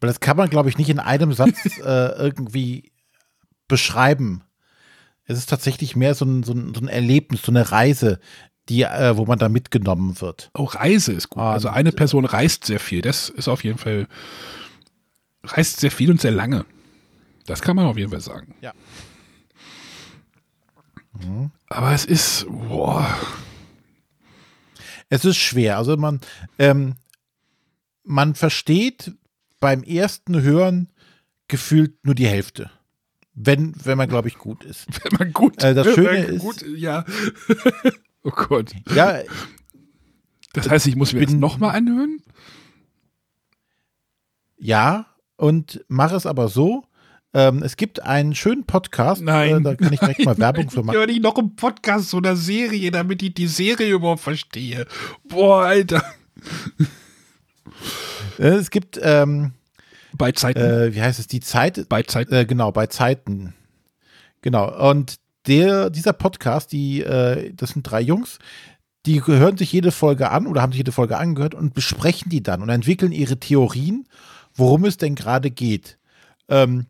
Weil 0.00 0.08
das 0.08 0.20
kann 0.20 0.36
man, 0.36 0.48
glaube 0.48 0.68
ich, 0.68 0.78
nicht 0.78 0.88
in 0.88 0.98
einem 0.98 1.32
Satz 1.32 1.78
äh, 1.84 2.12
irgendwie 2.16 2.90
beschreiben. 3.68 4.42
Es 5.24 5.38
ist 5.38 5.48
tatsächlich 5.48 5.94
mehr 5.94 6.14
so 6.14 6.24
ein, 6.24 6.42
so, 6.42 6.52
ein, 6.52 6.74
so 6.74 6.80
ein 6.80 6.88
Erlebnis, 6.88 7.42
so 7.42 7.52
eine 7.52 7.70
Reise, 7.70 8.18
die, 8.68 8.82
äh, 8.82 9.16
wo 9.16 9.26
man 9.26 9.38
da 9.38 9.48
mitgenommen 9.48 10.20
wird. 10.20 10.50
Auch 10.54 10.74
Reise 10.74 11.12
ist 11.12 11.30
gut. 11.30 11.42
also 11.42 11.68
eine 11.68 11.92
Person 11.92 12.24
reist 12.24 12.64
sehr 12.64 12.80
viel. 12.80 13.02
Das 13.02 13.28
ist 13.28 13.48
auf 13.48 13.62
jeden 13.62 13.78
Fall, 13.78 14.08
reist 15.44 15.80
sehr 15.80 15.90
viel 15.90 16.10
und 16.10 16.20
sehr 16.20 16.30
lange. 16.30 16.64
Das 17.50 17.62
kann 17.62 17.74
man 17.74 17.86
auf 17.86 17.96
jeden 17.96 18.12
Fall 18.12 18.20
sagen. 18.20 18.54
Ja. 18.60 18.72
Mhm. 21.20 21.50
Aber 21.68 21.92
es 21.92 22.04
ist, 22.04 22.46
boah. 22.48 23.04
Es 25.08 25.24
ist 25.24 25.36
schwer. 25.36 25.76
Also 25.76 25.96
man, 25.96 26.20
ähm, 26.60 26.94
man 28.04 28.36
versteht 28.36 29.12
beim 29.58 29.82
ersten 29.82 30.40
Hören 30.42 30.90
gefühlt 31.48 32.06
nur 32.06 32.14
die 32.14 32.28
Hälfte. 32.28 32.70
Wenn, 33.34 33.74
wenn 33.84 33.98
man, 33.98 34.08
glaube 34.08 34.28
ich, 34.28 34.38
gut 34.38 34.62
ist. 34.62 34.86
Wenn 35.02 35.18
man 35.18 35.32
gut 35.32 35.60
äh, 35.64 35.74
Das 35.74 35.92
Schöne 35.92 36.18
ist. 36.18 36.42
Gut, 36.42 36.64
ja. 36.76 37.04
oh 38.22 38.30
Gott. 38.30 38.72
Ja. 38.94 39.22
Das 40.52 40.70
heißt, 40.70 40.86
ich 40.86 40.94
muss 40.94 41.12
mir 41.12 41.18
bin, 41.18 41.30
das 41.30 41.34
nochmal 41.34 41.74
anhören? 41.74 42.22
Ja, 44.56 45.06
und 45.36 45.84
mache 45.88 46.14
es 46.14 46.26
aber 46.26 46.46
so. 46.46 46.84
Ähm, 47.32 47.62
es 47.62 47.76
gibt 47.76 48.02
einen 48.02 48.34
schönen 48.34 48.64
Podcast. 48.64 49.22
Nein. 49.22 49.58
Äh, 49.58 49.62
da 49.62 49.74
kann 49.76 49.92
ich 49.92 50.00
direkt 50.00 50.18
nein, 50.24 50.26
mal 50.26 50.38
Werbung 50.38 50.70
für 50.70 50.82
machen. 50.82 50.94
Ich 50.94 50.98
höre 50.98 51.06
nicht 51.06 51.22
noch 51.22 51.36
einen 51.36 51.54
Podcast 51.54 52.12
oder 52.14 52.36
Serie, 52.36 52.90
damit 52.90 53.22
ich 53.22 53.34
die 53.34 53.46
Serie 53.46 53.92
überhaupt 53.92 54.22
verstehe. 54.22 54.86
Boah, 55.24 55.64
Alter. 55.64 56.02
Äh, 58.38 58.48
es 58.48 58.70
gibt 58.70 58.98
ähm, 59.02 59.52
bei 60.14 60.32
Zeiten. 60.32 60.60
Äh, 60.60 60.94
wie 60.94 61.02
heißt 61.02 61.20
es? 61.20 61.26
Die 61.26 61.40
Zeit. 61.40 61.88
Bei 61.88 62.02
Zeiten. 62.02 62.32
Äh, 62.34 62.46
genau, 62.46 62.72
bei 62.72 62.86
Zeiten. 62.86 63.54
Genau. 64.42 64.90
Und 64.90 65.16
der, 65.46 65.90
dieser 65.90 66.12
Podcast, 66.12 66.72
die, 66.72 67.02
äh, 67.02 67.52
das 67.54 67.70
sind 67.70 67.82
drei 67.84 68.00
Jungs, 68.00 68.38
die 69.06 69.24
hören 69.24 69.56
sich 69.56 69.72
jede 69.72 69.92
Folge 69.92 70.30
an 70.30 70.46
oder 70.46 70.60
haben 70.62 70.72
sich 70.72 70.78
jede 70.78 70.92
Folge 70.92 71.16
angehört 71.16 71.54
und 71.54 71.74
besprechen 71.74 72.28
die 72.30 72.42
dann 72.42 72.62
und 72.62 72.68
entwickeln 72.68 73.12
ihre 73.12 73.38
Theorien, 73.38 74.06
worum 74.54 74.84
es 74.84 74.98
denn 74.98 75.14
gerade 75.14 75.50
geht. 75.50 75.98
Ähm, 76.48 76.86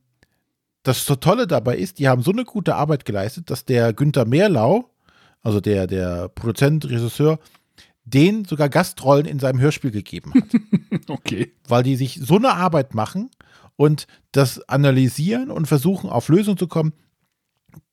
das 0.83 1.05
so 1.05 1.17
Tolle 1.17 1.47
dabei 1.47 1.77
ist, 1.77 1.99
die 1.99 2.09
haben 2.09 2.23
so 2.23 2.33
eine 2.33 2.45
gute 2.45 2.75
Arbeit 2.75 3.05
geleistet, 3.05 3.51
dass 3.51 3.65
der 3.65 3.93
Günther 3.93 4.25
Mehrlau, 4.25 4.91
also 5.43 5.61
der, 5.61 5.87
der 5.87 6.29
Produzent, 6.29 6.89
Regisseur, 6.89 7.39
den 8.05 8.45
sogar 8.45 8.69
Gastrollen 8.69 9.27
in 9.27 9.39
seinem 9.39 9.61
Hörspiel 9.61 9.91
gegeben 9.91 10.33
hat. 10.35 11.09
okay. 11.09 11.53
Weil 11.69 11.83
die 11.83 11.97
sich 11.97 12.19
so 12.23 12.37
eine 12.37 12.55
Arbeit 12.55 12.95
machen 12.95 13.31
und 13.77 14.07
das 14.33 14.61
analysieren 14.69 15.51
und 15.51 15.67
versuchen, 15.67 16.11
auf 16.11 16.29
Lösungen 16.29 16.59
zu 16.59 16.67
kommen. 16.67 16.93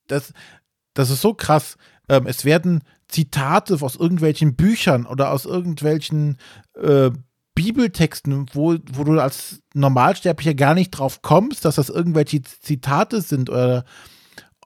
Das, 0.07 0.33
das 0.93 1.09
ist 1.09 1.21
so 1.21 1.33
krass. 1.33 1.77
Ähm, 2.09 2.25
es 2.25 2.45
werden 2.45 2.83
Zitate 3.07 3.77
aus 3.81 3.95
irgendwelchen 3.95 4.55
Büchern 4.55 5.05
oder 5.05 5.31
aus 5.31 5.45
irgendwelchen 5.45 6.37
äh, 6.75 7.11
Bibeltexten, 7.57 8.45
wo, 8.53 8.75
wo 8.93 9.03
du 9.03 9.19
als 9.19 9.63
Normalsterblicher 9.73 10.53
gar 10.53 10.75
nicht 10.75 10.91
drauf 10.91 11.23
kommst, 11.23 11.65
dass 11.65 11.75
das 11.75 11.89
irgendwelche 11.89 12.43
Zitate 12.43 13.21
sind 13.21 13.49
oder 13.49 13.83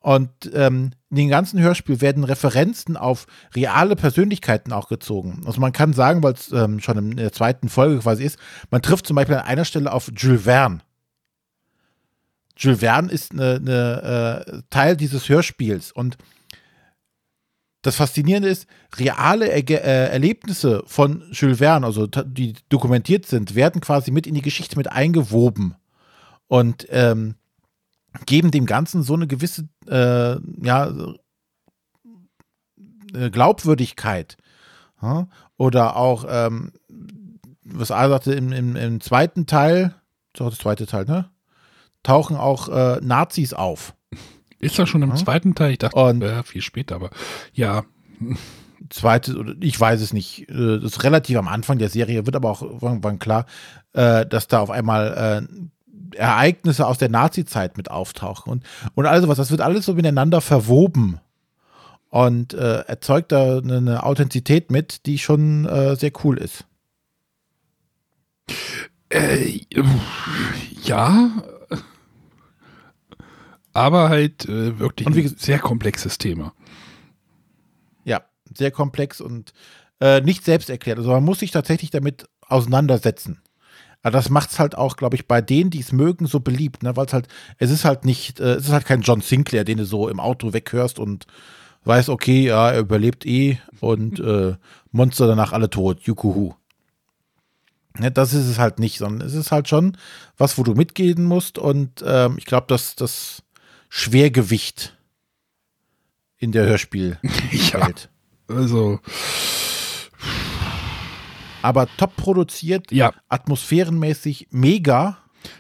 und 0.02 0.30
ähm, 0.54 0.92
in 1.10 1.18
dem 1.18 1.30
ganzen 1.30 1.60
Hörspiel 1.62 2.02
werden 2.02 2.24
Referenzen 2.24 2.98
auf 2.98 3.28
reale 3.56 3.96
Persönlichkeiten 3.96 4.74
auch 4.74 4.90
gezogen. 4.90 5.42
Also 5.46 5.62
man 5.62 5.72
kann 5.72 5.94
sagen, 5.94 6.22
weil 6.22 6.34
es 6.34 6.52
ähm, 6.52 6.80
schon 6.80 6.98
in 6.98 7.18
der 7.18 7.32
zweiten 7.32 7.70
Folge 7.70 8.00
quasi 8.00 8.24
ist, 8.24 8.38
man 8.72 8.82
trifft 8.82 9.08
zum 9.08 9.16
Beispiel 9.16 9.36
an 9.36 9.46
einer 9.46 9.64
Stelle 9.64 9.94
auf 9.94 10.12
Jules 10.14 10.44
Verne. 10.44 10.80
Jules 12.58 12.80
Verne 12.80 13.12
ist 13.12 13.32
eine, 13.32 13.56
eine 13.56 14.44
äh, 14.48 14.62
Teil 14.70 14.98
dieses 14.98 15.30
Hörspiels 15.30 15.92
und 15.92 16.18
das 17.82 17.96
Faszinierende 17.96 18.50
ist, 18.50 18.68
reale 18.98 19.48
er 19.48 19.68
äh, 19.70 20.12
Erlebnisse 20.12 20.84
von 20.86 21.24
Jules 21.32 21.58
Verne, 21.58 21.86
also 21.86 22.08
die 22.08 22.54
dokumentiert 22.70 23.26
sind, 23.26 23.56
werden 23.56 23.82
quasi 23.82 24.12
mit 24.12 24.28
in 24.28 24.36
die 24.36 24.42
Geschichte 24.42 24.78
mit 24.78 24.92
eingewoben. 24.92 25.76
Und 26.48 26.88
ähm, 26.90 27.36
geben 28.26 28.52
dem 28.52 28.66
Ganzen 28.66 29.04
so 29.04 29.14
eine 29.14 29.26
gewisse 29.26 29.68
äh, 29.88 30.38
ja, 30.66 30.92
äh, 33.14 33.30
Glaubwürdigkeit. 33.30 34.38
Ja? 35.02 35.28
Oder 35.58 35.96
auch, 35.96 36.26
ähm, 36.28 36.72
was 37.64 37.92
Al 37.92 38.10
sagte, 38.10 38.34
im, 38.34 38.52
im, 38.52 38.76
im 38.76 39.02
zweiten 39.02 39.46
Teil, 39.46 39.96
so 40.38 40.50
das 40.50 40.60
zweite 40.60 40.86
Teil, 40.86 41.06
ne? 41.06 41.30
Tauchen 42.04 42.36
auch 42.36 42.68
äh, 42.70 43.00
Nazis 43.02 43.54
auf. 43.54 43.94
Ist 44.62 44.80
das 44.80 44.90
schon 44.90 45.02
im 45.02 45.10
ja? 45.10 45.16
zweiten 45.16 45.56
Teil? 45.56 45.72
Ich 45.72 45.80
dachte, 45.80 45.98
Und, 45.98 46.22
ja, 46.22 46.44
viel 46.44 46.62
später, 46.62 46.96
aber 46.96 47.10
ja. 47.54 47.84
Zweite, 48.90 49.56
ich 49.60 49.80
weiß 49.80 50.02
es 50.02 50.14
nicht. 50.14 50.50
Äh, 50.50 50.80
das 50.80 50.94
ist 50.94 51.04
relativ 51.04 51.38
am 51.38 51.48
Anfang 51.48 51.78
der 51.78 51.90
Serie, 51.90 52.26
wird 52.26 52.36
aber 52.36 52.50
auch 52.50 52.62
irgendwann 52.62 53.20
klar, 53.20 53.46
äh, 53.94 54.26
dass 54.26 54.48
da 54.48 54.60
auf 54.60 54.70
einmal 54.70 55.48
Ereignisse 56.16 56.88
aus 56.88 56.98
der 56.98 57.10
Nazi-Zeit 57.10 57.78
mit 57.78 57.90
auftauchen 57.90 58.52
und, 58.52 58.64
und 58.96 59.06
all 59.06 59.22
sowas. 59.22 59.38
Das 59.38 59.52
wird 59.52 59.62
alles 59.62 59.86
so 59.86 59.94
miteinander 59.94 60.42
verwoben 60.42 61.20
und 62.10 62.54
äh, 62.54 62.82
erzeugt 62.82 63.32
da 63.32 63.58
eine, 63.58 63.78
eine, 63.78 64.04
Authentizität 64.04 64.72
mit, 64.72 65.06
die 65.06 65.18
schon 65.18 65.66
äh, 65.66 65.96
sehr 65.96 66.12
cool 66.24 66.38
ist. 66.38 66.66
Äh, 69.10 69.62
ja, 70.84 71.30
aber 73.74 74.10
halt 74.10 74.46
äh, 74.46 74.80
wirklich 74.80 75.08
und 75.08 75.16
wie, 75.16 75.24
ein 75.24 75.36
sehr 75.38 75.60
komplexes 75.60 76.18
Thema. 76.18 76.54
Ja, 78.04 78.22
sehr 78.54 78.72
komplex 78.72 79.22
und 79.22 79.54
äh, 80.00 80.22
nicht 80.22 80.44
selbst 80.44 80.70
erklärt. 80.70 80.98
Also 80.98 81.12
man 81.12 81.24
muss 81.24 81.40
sich 81.40 81.52
tatsächlich 81.52 81.92
damit 81.92 82.28
auseinandersetzen. 82.42 83.42
Aber 84.04 84.12
das 84.12 84.30
macht 84.30 84.52
es 84.52 84.60
halt 84.60 84.76
auch, 84.76 84.98
glaube 84.98 85.16
ich, 85.16 85.28
bei 85.28 85.42
denen, 85.42 85.70
die 85.70 85.80
es 85.80 85.92
mögen, 85.92 86.26
so 86.26 86.40
beliebt, 86.40 86.82
ne? 86.82 86.96
Weil 86.96 87.06
es 87.06 87.14
halt, 87.14 87.28
es 87.60 87.70
ist 87.70 87.86
halt 87.86 88.04
nicht, 88.04 88.40
äh, 88.40 88.56
es 88.56 88.66
ist 88.66 88.72
halt 88.72 88.86
kein 88.86 89.02
John 89.02 89.22
Sinclair, 89.22 89.64
den 89.64 89.78
du 89.78 89.86
so 89.86 90.10
im 90.10 90.20
Auto 90.20 90.54
weghörst 90.54 90.98
und 90.98 91.28
weißt, 91.84 92.10
okay, 92.10 92.46
ja, 92.46 92.72
er 92.72 92.80
überlebt 92.80 93.26
eh 93.26 93.60
und 93.80 94.20
äh, 94.20 94.56
Monster 94.92 95.28
danach 95.28 95.52
alle 95.54 95.70
tot, 95.70 96.02
jukuhu. 96.02 96.54
Ne, 97.98 98.12
das 98.12 98.34
ist 98.34 98.48
es 98.48 98.58
halt 98.58 98.80
nicht, 98.80 98.98
sondern 98.98 99.28
es 99.28 99.34
ist 99.34 99.52
halt 99.52 99.68
schon 99.68 99.98
was, 100.38 100.58
wo 100.58 100.64
du 100.64 100.74
mitgehen 100.74 101.26
musst 101.26 101.58
und 101.58 102.04
ähm, 102.06 102.36
ich 102.38 102.46
glaube, 102.46 102.68
dass 102.68 102.96
das 102.96 103.44
Schwergewicht 103.94 104.98
in 106.38 106.54
der 106.54 106.66
Hörspielwelt. 106.66 107.20
Ja. 107.52 107.90
Also, 108.48 109.00
Aber 111.62 111.88
top 111.98 112.16
produziert, 112.16 112.92
ja, 112.92 113.12
atmosphärenmäßig 113.30 114.48
mega. 114.52 115.18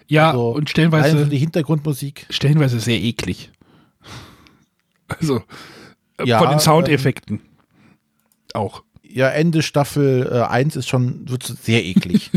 ja, 0.07 0.29
Also, 0.29 0.49
und 0.51 0.69
stellenweise, 0.69 1.19
so 1.19 1.25
die 1.25 1.37
Hintergrundmusik. 1.37 2.25
stellenweise 2.29 2.79
sehr 2.79 2.99
eklig. 2.99 3.51
Also, 5.09 5.43
äh, 6.17 6.25
Ja, 6.25 6.39
von 6.39 6.49
den 6.49 6.59
Soundeffekten. 6.59 7.41
auch. 8.53 8.83
Ja, 9.03 9.27
Ende 9.29 9.61
Staffel 9.61 10.29
äh, 10.31 10.41
1 10.49 10.77
ist 10.77 10.87
schon 10.87 11.29
wird 11.29 11.43
sehr 11.43 11.83
eklig. 11.83 12.31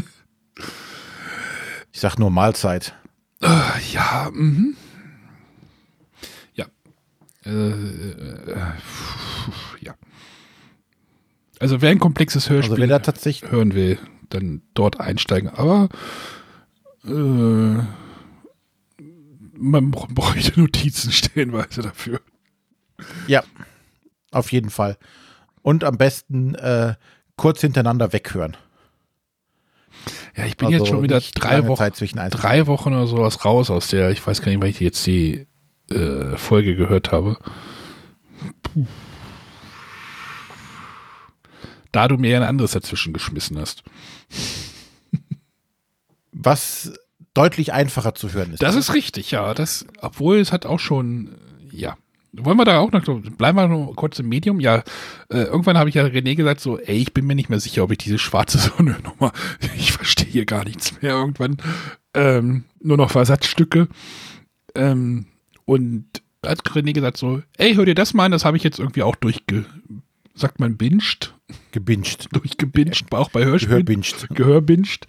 ich 1.93 2.01
sag 2.01 2.19
nur 2.19 2.31
Mahlzeit. 2.31 2.95
Ja, 3.93 4.29
mhm. 4.33 4.77
Ja. 7.45 7.51
Äh, 7.53 7.71
äh, 7.71 8.73
ja. 9.81 9.95
Also 11.61 11.81
wer 11.81 11.91
ein 11.91 11.99
komplexes 12.01 12.51
Hörspiel 12.51 12.75
Also 12.83 12.87
da 12.87 12.99
tatsächlich 12.99 13.51
hören 13.51 13.75
will, 13.75 13.99
dann 14.31 14.63
dort 14.75 15.01
einsteigen. 15.01 15.49
Aber 15.51 15.89
äh, 17.07 17.11
man 19.57 19.91
br- 19.91 20.09
bräuchte 20.11 20.59
Notizen 20.61 21.13
stellenweise 21.13 21.83
dafür. 21.83 22.21
Ja, 23.27 23.43
auf 24.31 24.53
jeden 24.53 24.71
Fall. 24.71 24.99
Und 25.63 25.85
am 25.85 25.97
besten 25.97 26.55
äh, 26.57 26.95
kurz 27.37 27.61
hintereinander 27.61 28.13
weghören. 28.13 28.57
Ja, 30.37 30.45
ich 30.47 30.57
bin 30.57 30.67
Also 30.67 30.79
jetzt 30.79 30.89
schon 30.89 31.03
wieder 31.03 31.21
drei 31.35 31.67
Wochen, 31.67 31.91
drei 32.31 32.67
Wochen 32.67 32.93
oder 32.93 33.07
sowas 33.07 33.45
raus 33.45 33.71
aus 33.71 33.89
der, 33.89 34.11
ich 34.11 34.27
weiß 34.27 34.43
gar 34.43 34.51
nicht, 34.51 34.61
weil 34.61 34.71
ich 34.71 34.81
jetzt 34.81 35.07
die 35.07 35.47
äh, 35.91 36.37
Folge 36.37 36.77
gehört 36.77 37.13
habe. 37.13 37.37
Puh. 38.63 38.87
Da 41.93 42.09
du 42.09 42.17
mir 42.17 42.37
ein 42.37 42.43
anderes 42.43 42.73
dazwischen 42.73 43.13
geschmissen 43.13 43.59
hast. 43.59 43.85
Was 46.33 46.93
deutlich 47.35 47.73
einfacher 47.73 48.15
zu 48.15 48.33
hören 48.33 48.53
ist. 48.53 48.63
Das 48.63 48.77
ist 48.77 48.95
richtig, 48.95 49.33
ja. 49.33 49.55
Das, 49.55 49.87
obwohl 50.01 50.39
es 50.39 50.53
hat 50.53 50.67
auch 50.67 50.81
schon, 50.81 51.37
ja. 51.71 51.97
Wollen 52.33 52.57
wir 52.57 52.65
da 52.65 52.81
auch 52.81 52.91
noch, 52.91 53.05
bleiben 53.37 53.57
wir 53.57 53.69
noch 53.69 53.93
kurz 53.95 54.19
im 54.19 54.29
Medium? 54.29 54.59
Ja, 54.59 54.83
äh, 55.29 55.43
irgendwann 55.43 55.79
habe 55.79 55.89
ich 55.89 55.95
ja 55.95 56.03
René 56.03 56.35
gesagt, 56.35 56.61
so, 56.61 56.79
ey, 56.81 56.97
ich 56.97 57.15
bin 57.15 57.27
mir 57.27 57.37
nicht 57.37 57.49
mehr 57.49 57.61
sicher, 57.61 57.85
ob 57.85 57.93
ich 57.93 57.99
diese 57.99 58.19
schwarze 58.19 58.59
Sonne 58.77 58.99
nochmal, 59.05 59.31
ich 59.77 59.93
verstehe 59.93 60.27
hier 60.27 60.47
gar 60.47 60.65
nichts 60.65 61.01
mehr 61.01 61.13
irgendwann. 61.13 61.59
Ähm, 62.13 62.65
nur 62.81 62.97
noch 62.97 63.11
Versatzstücke. 63.11 63.87
Ähm, 64.75 65.27
und 65.65 66.07
hat 66.45 66.61
René 66.71 66.93
gesagt 66.93 67.17
so, 67.17 67.43
ey, 67.57 67.75
hör 67.75 67.87
dir 67.87 67.95
das 67.95 68.13
mal 68.15 68.27
an, 68.27 68.33
das 68.33 68.45
habe 68.45 68.57
ich 68.57 68.63
jetzt 68.63 68.79
irgendwie 68.79 69.03
auch 69.03 69.17
durchge, 69.17 69.65
sagt 70.35 70.61
man, 70.61 70.77
binscht, 70.77 71.33
gebinged. 71.73 72.29
durchgebinscht, 72.33 73.07
auch 73.13 73.31
bei 73.31 73.45
Hörspielen. 73.45 73.85
Gehörbinged. 73.87 74.29
Gehörbinscht. 74.31 75.07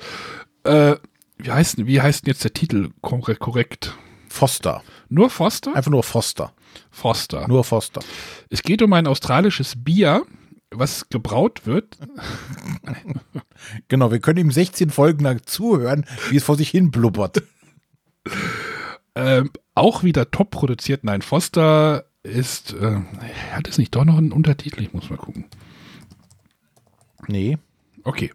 Äh, 0.64 0.96
wie 1.38 1.52
heißt, 1.52 1.78
denn- 1.78 1.88
wie 1.88 2.02
heißt 2.02 2.26
denn 2.26 2.32
jetzt 2.32 2.44
der 2.44 2.54
Titel 2.54 2.92
korrekt? 3.02 3.40
korrekt? 3.40 3.94
Foster. 4.30 4.84
Nur 5.10 5.30
Foster? 5.30 5.76
Einfach 5.76 5.92
nur 5.92 6.04
Foster. 6.04 6.54
Foster. 6.92 7.48
Nur 7.48 7.64
Foster. 7.64 8.02
Es 8.50 8.64
geht 8.64 8.82
um 8.82 8.92
ein 8.94 9.08
australisches 9.08 9.76
Bier, 9.84 10.26
was 10.72 11.10
gebraut 11.10 11.62
wird. 11.66 11.98
Genau, 13.88 14.12
wir 14.12 14.20
können 14.20 14.38
ihm 14.40 14.52
16 14.52 14.90
Folgen 14.92 15.24
lang 15.24 15.42
zuhören, 15.46 16.06
wie 16.30 16.36
es 16.38 16.44
vor 16.44 16.56
sich 16.58 16.70
hin 16.70 16.92
blubbert. 16.92 17.42
Ähm, 19.16 19.50
auch 19.74 20.04
wieder 20.04 20.30
top 20.32 20.52
produziert. 20.52 21.04
Nein, 21.04 21.22
Foster 21.22 22.06
ist. 22.24 22.74
Äh, 22.74 23.02
hat 23.52 23.68
es 23.68 23.78
nicht 23.78 23.96
doch 23.96 24.06
noch 24.06 24.18
einen 24.18 24.32
Untertitel? 24.32 24.82
Ich 24.82 24.94
muss 24.94 25.10
mal 25.10 25.18
gucken. 25.18 25.46
Nee. 27.28 27.58
Okay. 28.04 28.32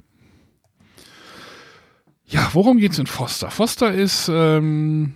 Ja, 2.26 2.48
worum 2.52 2.78
geht's 2.78 2.98
in 2.98 3.06
Foster? 3.06 3.50
Foster 3.50 3.92
ist 3.92 4.30
ähm, 4.32 5.14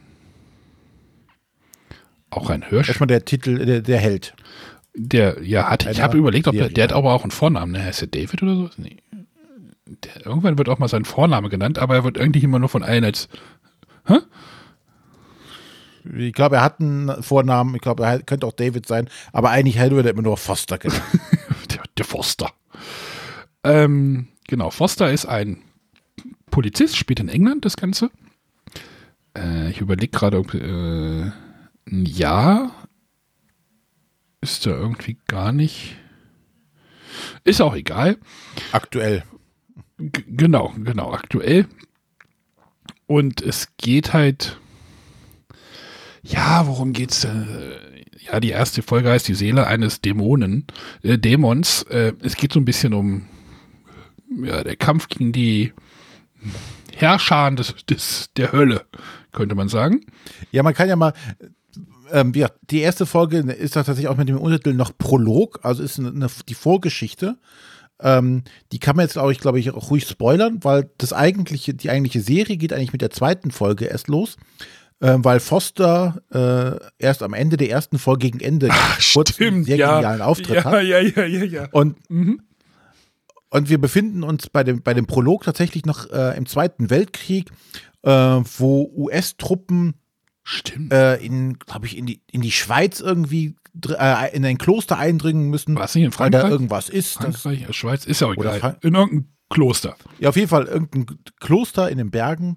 auch 2.31 2.51
ein 2.51 2.63
Hörspiel. 2.71 2.91
Erstmal 2.91 3.07
der 3.07 3.25
Titel, 3.25 3.65
der, 3.65 3.81
der 3.83 3.99
Held. 3.99 4.35
Der, 4.97 5.43
ja, 5.43 5.71
hat, 5.71 5.87
ich 5.87 6.01
habe 6.01 6.19
überlegt, 6.19 6.47
ob 6.47 6.55
der, 6.55 6.69
der 6.69 6.85
hat 6.85 6.93
aber 6.93 7.13
auch 7.13 7.23
einen 7.23 7.31
Vornamen, 7.31 7.73
ne? 7.73 7.83
Heißt 7.83 8.01
der 8.01 8.09
David 8.09 8.43
oder 8.43 8.57
so? 8.57 8.71
Nee. 8.77 8.97
Der, 9.87 10.27
irgendwann 10.27 10.59
wird 10.59 10.69
auch 10.69 10.79
mal 10.79 10.89
sein 10.89 11.05
Vorname 11.05 11.49
genannt, 11.49 11.79
aber 11.79 11.95
er 11.95 12.05
wird 12.05 12.19
eigentlich 12.19 12.45
immer 12.45 12.59
nur 12.59 12.69
von 12.69 12.83
allen 12.83 13.05
als, 13.05 13.29
Ich 16.17 16.33
glaube, 16.33 16.57
er 16.57 16.63
hat 16.63 16.81
einen 16.81 17.23
Vornamen. 17.23 17.75
Ich 17.75 17.81
glaube, 17.81 18.05
er 18.05 18.23
könnte 18.23 18.47
auch 18.47 18.53
David 18.53 18.87
sein. 18.87 19.09
Aber 19.33 19.51
eigentlich 19.51 19.79
hätte 19.79 19.97
er 19.97 20.07
immer 20.07 20.23
nur 20.23 20.37
Foster 20.37 20.79
genannt. 20.79 21.03
der, 21.71 21.83
der 21.97 22.05
Foster. 22.05 22.53
Ähm, 23.63 24.29
genau, 24.47 24.71
Foster 24.71 25.11
ist 25.11 25.27
ein 25.27 25.63
Polizist, 26.51 26.97
spielt 26.97 27.21
in 27.21 27.29
England 27.29 27.65
das 27.65 27.77
Ganze. 27.77 28.11
Äh, 29.37 29.71
ich 29.71 29.81
überlege 29.81 30.13
gerade, 30.17 30.39
ob 30.39 30.55
äh, 30.55 31.31
ein 31.87 32.07
Jahr 32.07 32.71
ist 34.41 34.67
da 34.67 34.71
irgendwie 34.71 35.17
gar 35.27 35.53
nicht. 35.53 35.97
Ist 37.45 37.63
auch 37.63 37.75
egal. 37.75 38.19
Aktuell. 38.73 39.25
G 39.99 40.25
genau, 40.27 40.75
genau, 40.77 41.13
aktuell. 41.13 41.67
Und 43.07 43.41
es 43.41 43.69
geht 43.77 44.13
halt. 44.13 44.59
Ja, 46.25 46.67
worum 46.67 46.93
geht's? 46.93 47.25
Äh, 47.25 47.31
ja, 48.19 48.41
die 48.41 48.51
erste 48.51 48.83
Folge 48.83 49.11
heißt 49.11 49.29
die 49.29 49.35
Seele 49.35 49.67
eines 49.67 50.01
Dämonen, 50.01 50.67
äh, 51.03 51.19
Dämons. 51.19 51.83
Äh, 51.85 52.15
es 52.23 52.37
geht 52.37 52.53
so 52.53 52.61
ein 52.61 52.65
bisschen 52.65 52.95
um 52.95 53.27
ja, 54.43 54.65
der 54.65 54.77
Kampf 54.77 55.09
gegen 55.09 55.33
die 55.33 55.73
Herrscher 56.95 57.51
des, 57.51 57.75
des, 57.87 58.31
der 58.37 58.53
Hölle, 58.53 58.87
könnte 59.33 59.55
man 59.55 59.69
sagen. 59.69 60.01
Ja, 60.51 60.63
man 60.63 60.75
kann 60.75 60.89
ja 60.89 60.97
mal. 60.97 61.13
Ähm, 62.13 62.33
ja, 62.35 62.49
die 62.71 62.81
erste 62.81 63.07
Folge 63.07 63.39
ist 63.39 63.73
tatsächlich 63.73 64.09
auch 64.09 64.17
mit 64.17 64.29
dem 64.29 64.39
Untertitel 64.39 64.75
noch 64.75 64.97
Prolog, 64.97 65.61
also 65.63 65.83
ist 65.83 65.99
eine, 65.99 66.11
eine, 66.11 66.29
die 66.49 66.55
Vorgeschichte. 66.55 67.39
Ähm, 68.01 68.45
die 68.73 68.79
kann 68.79 68.97
man 68.97 69.05
jetzt, 69.05 69.15
glaube 69.15 69.33
ich, 69.33 69.39
glaube 69.39 69.59
ich, 69.59 69.71
auch 69.71 69.91
ruhig 69.91 70.07
spoilern, 70.07 70.63
weil 70.63 70.91
das 70.99 71.13
eigentliche, 71.13 71.75
die 71.75 71.91
eigentliche 71.91 72.21
Serie 72.21 72.57
geht 72.57 72.73
eigentlich 72.73 72.93
mit 72.93 73.03
der 73.03 73.11
zweiten 73.11 73.51
Folge 73.51 73.87
erst 73.87 74.09
los, 74.09 74.37
ähm, 75.01 75.25
weil 75.25 75.41
Foster 75.41 76.23
äh, 76.33 76.85
erst 77.05 77.23
am 77.23 77.35
Ende 77.35 77.57
der 77.57 77.71
ersten 77.71 77.99
Folge 77.99 78.31
gegen 78.31 78.41
Ende 78.41 78.69
kurz 79.13 79.41
einen 79.41 79.65
sehr 79.65 79.77
genialen 79.77 80.23
Auftritt 80.23 80.57
ja, 80.57 80.65
hat. 80.65 80.83
ja, 80.85 81.01
ja, 81.01 81.25
ja, 81.25 81.45
ja. 81.45 81.69
Und, 81.73 81.97
Mhm. 82.11 82.41
und 83.51 83.69
wir 83.69 83.79
befinden 83.79 84.23
uns 84.23 84.49
bei 84.49 84.65
dem, 84.65 84.83
bei 84.83 84.95
dem 84.95 85.07
Prolog 85.07 85.45
tatsächlich 85.45 85.85
noch 85.85 86.11
äh, 86.11 86.37
im 86.37 86.47
Zweiten 86.47 86.91
Weltkrieg, 86.91 87.51
äh, 88.03 88.11
wo 88.11 88.91
US-Truppen 88.97 89.95
Stimmt. 90.43 90.93
äh, 90.93 91.17
in, 91.17 91.59
glaube 91.59 91.87
ich, 91.87 91.97
in 91.97 92.07
die, 92.07 92.21
in 92.31 92.41
die 92.43 92.53
Schweiz 92.53 93.01
irgendwie 93.01 93.57
äh, 93.89 94.35
in 94.37 94.45
ein 94.45 94.59
Kloster 94.59 94.99
eindringen 94.99 95.51
müssen, 95.51 95.75
War 95.75 95.85
es 95.85 95.95
nicht 95.95 96.05
in 96.05 96.19
weil 96.19 96.31
da 96.31 96.39
Frankreich? 96.41 96.53
irgendwas 96.53 96.89
ist. 96.89 97.17
Das, 97.23 97.43
Frankreich, 97.43 97.77
Schweiz, 97.77 98.05
ist 98.05 98.21
ja 98.21 98.29
auch 98.29 98.37
Oder 98.37 98.57
egal. 98.57 98.77
In 98.83 98.95
irgendeinem 98.95 99.29
Kloster. 99.51 99.97
ja, 100.19 100.31
auf 100.31 100.37
jeden 100.37 100.49
Fall 100.49 100.65
irgendein 100.65 101.19
Kloster 101.39 101.89
in 101.89 101.99
den 101.99 102.11
Bergen 102.11 102.57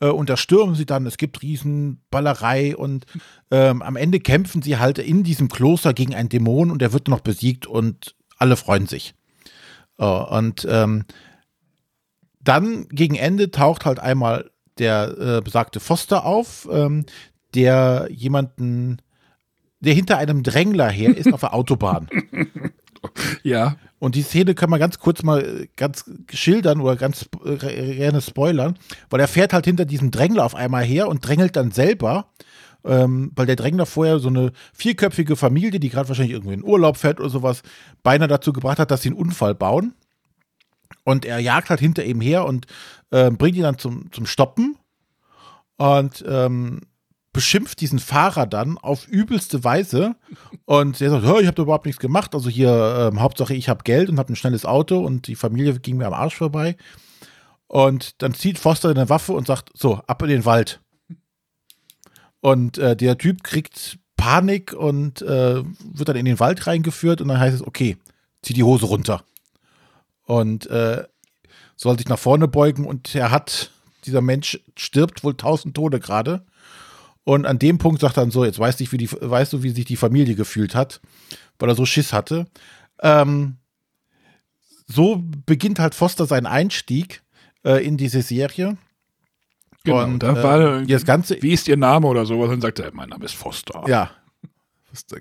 äh, 0.00 0.06
und 0.06 0.30
da 0.30 0.36
stürmen 0.36 0.74
sie 0.74 0.86
dann. 0.86 1.06
Es 1.06 1.18
gibt 1.18 1.42
Riesenballerei 1.42 2.76
und 2.76 3.06
ähm, 3.50 3.82
am 3.82 3.96
Ende 3.96 4.20
kämpfen 4.20 4.62
sie 4.62 4.78
halt 4.78 4.98
in 4.98 5.24
diesem 5.24 5.48
Kloster 5.48 5.92
gegen 5.92 6.14
einen 6.14 6.28
Dämon 6.28 6.70
und 6.70 6.80
der 6.80 6.92
wird 6.92 7.08
noch 7.08 7.20
besiegt 7.20 7.66
und 7.66 8.14
alle 8.38 8.56
freuen 8.56 8.86
sich. 8.86 9.14
Äh, 9.98 10.04
und 10.04 10.66
ähm, 10.70 11.04
dann 12.40 12.88
gegen 12.88 13.16
Ende 13.16 13.50
taucht 13.50 13.84
halt 13.84 13.98
einmal 13.98 14.50
der 14.78 15.18
äh, 15.18 15.40
besagte 15.42 15.80
Foster 15.80 16.24
auf, 16.24 16.68
ähm, 16.70 17.04
der 17.54 18.08
jemanden, 18.10 19.02
der 19.80 19.94
hinter 19.94 20.18
einem 20.18 20.42
Drängler 20.42 20.88
her 20.88 21.16
ist 21.16 21.32
auf 21.32 21.40
der 21.40 21.54
Autobahn. 21.54 22.08
Ja. 23.42 23.76
Und 23.98 24.14
die 24.14 24.22
Szene 24.22 24.54
kann 24.54 24.70
man 24.70 24.78
ganz 24.78 24.98
kurz 24.98 25.22
mal 25.22 25.44
äh, 25.44 25.68
ganz 25.76 26.04
schildern 26.32 26.80
oder 26.80 26.96
ganz 26.96 27.28
äh, 27.44 27.56
gerne 27.96 28.20
spoilern, 28.20 28.78
weil 29.10 29.20
er 29.20 29.28
fährt 29.28 29.52
halt 29.52 29.64
hinter 29.64 29.84
diesem 29.84 30.10
Drängler 30.10 30.44
auf 30.44 30.54
einmal 30.54 30.84
her 30.84 31.08
und 31.08 31.26
drängelt 31.26 31.56
dann 31.56 31.72
selber, 31.72 32.30
ähm, 32.84 33.32
weil 33.34 33.46
der 33.46 33.56
Drängler 33.56 33.86
vorher 33.86 34.18
so 34.20 34.28
eine 34.28 34.52
vierköpfige 34.72 35.36
Familie, 35.36 35.80
die 35.80 35.88
gerade 35.88 36.08
wahrscheinlich 36.08 36.34
irgendwie 36.34 36.54
in 36.54 36.64
Urlaub 36.64 36.96
fährt 36.96 37.18
oder 37.20 37.30
sowas, 37.30 37.62
beinahe 38.02 38.28
dazu 38.28 38.52
gebracht 38.52 38.78
hat, 38.78 38.90
dass 38.90 39.02
sie 39.02 39.08
einen 39.08 39.18
Unfall 39.18 39.54
bauen. 39.54 39.94
Und 41.04 41.24
er 41.24 41.38
jagt 41.38 41.70
halt 41.70 41.80
hinter 41.80 42.04
ihm 42.04 42.20
her 42.20 42.44
und 42.44 42.66
äh, 43.10 43.30
bringt 43.30 43.56
ihn 43.56 43.62
dann 43.62 43.78
zum, 43.78 44.12
zum 44.12 44.26
Stoppen 44.26 44.76
und 45.76 46.24
ähm, 46.28 46.80
beschimpft 47.38 47.80
diesen 47.80 48.00
Fahrer 48.00 48.46
dann 48.46 48.78
auf 48.78 49.06
übelste 49.06 49.62
Weise. 49.62 50.16
Und 50.64 50.98
der 50.98 51.10
sagt, 51.10 51.22
ich 51.22 51.46
habe 51.46 51.54
da 51.54 51.62
überhaupt 51.62 51.86
nichts 51.86 52.00
gemacht. 52.00 52.34
Also 52.34 52.50
hier, 52.50 53.12
ähm, 53.12 53.20
Hauptsache 53.20 53.54
ich 53.54 53.68
habe 53.68 53.84
Geld 53.84 54.10
und 54.10 54.18
habe 54.18 54.32
ein 54.32 54.34
schnelles 54.34 54.66
Auto 54.66 54.98
und 54.98 55.28
die 55.28 55.36
Familie 55.36 55.78
ging 55.78 55.98
mir 55.98 56.08
am 56.08 56.14
Arsch 56.14 56.34
vorbei. 56.34 56.76
Und 57.68 58.20
dann 58.22 58.34
zieht 58.34 58.58
Foster 58.58 58.88
eine 58.88 59.08
Waffe 59.08 59.34
und 59.34 59.46
sagt, 59.46 59.70
so, 59.74 60.00
ab 60.08 60.20
in 60.22 60.30
den 60.30 60.46
Wald. 60.46 60.80
Und 62.40 62.76
äh, 62.78 62.96
der 62.96 63.16
Typ 63.16 63.44
kriegt 63.44 64.00
Panik 64.16 64.72
und 64.72 65.22
äh, 65.22 65.62
wird 65.62 66.08
dann 66.08 66.16
in 66.16 66.24
den 66.24 66.40
Wald 66.40 66.66
reingeführt 66.66 67.20
und 67.20 67.28
dann 67.28 67.38
heißt 67.38 67.54
es, 67.54 67.64
okay, 67.64 67.98
zieh 68.42 68.52
die 68.52 68.64
Hose 68.64 68.86
runter 68.86 69.22
und 70.24 70.66
äh, 70.66 71.04
soll 71.76 71.98
sich 71.98 72.08
nach 72.08 72.18
vorne 72.18 72.48
beugen 72.48 72.84
und 72.84 73.14
er 73.14 73.30
hat, 73.30 73.70
dieser 74.06 74.22
Mensch 74.22 74.58
stirbt 74.76 75.22
wohl 75.22 75.36
tausend 75.36 75.76
Tode 75.76 76.00
gerade. 76.00 76.44
Und 77.24 77.46
an 77.46 77.58
dem 77.58 77.78
Punkt 77.78 78.00
sagt 78.00 78.16
er 78.16 78.22
dann 78.22 78.30
so, 78.30 78.44
jetzt 78.44 78.58
weißt, 78.58 78.80
ich, 78.80 78.92
wie 78.92 78.98
die, 78.98 79.10
weißt 79.10 79.52
du, 79.52 79.62
wie 79.62 79.70
sich 79.70 79.84
die 79.84 79.96
Familie 79.96 80.34
gefühlt 80.34 80.74
hat, 80.74 81.00
weil 81.58 81.68
er 81.68 81.74
so 81.74 81.84
Schiss 81.84 82.12
hatte. 82.12 82.46
Ähm, 83.00 83.56
so 84.86 85.22
beginnt 85.44 85.78
halt 85.78 85.94
Foster 85.94 86.26
seinen 86.26 86.46
Einstieg 86.46 87.22
äh, 87.64 87.84
in 87.84 87.96
diese 87.96 88.22
Serie. 88.22 88.78
Genau, 89.84 90.04
Und, 90.04 90.22
da 90.22 90.36
äh, 90.38 90.42
war 90.42 90.82
das 90.82 91.04
Ganze, 91.04 91.40
wie 91.42 91.52
ist 91.52 91.68
Ihr 91.68 91.76
Name 91.76 92.06
oder 92.06 92.26
sowas? 92.26 92.48
Und 92.48 92.62
sagt 92.62 92.78
er, 92.78 92.92
mein 92.94 93.10
Name 93.10 93.24
ist 93.24 93.34
Foster. 93.34 93.84
ja, 93.86 94.10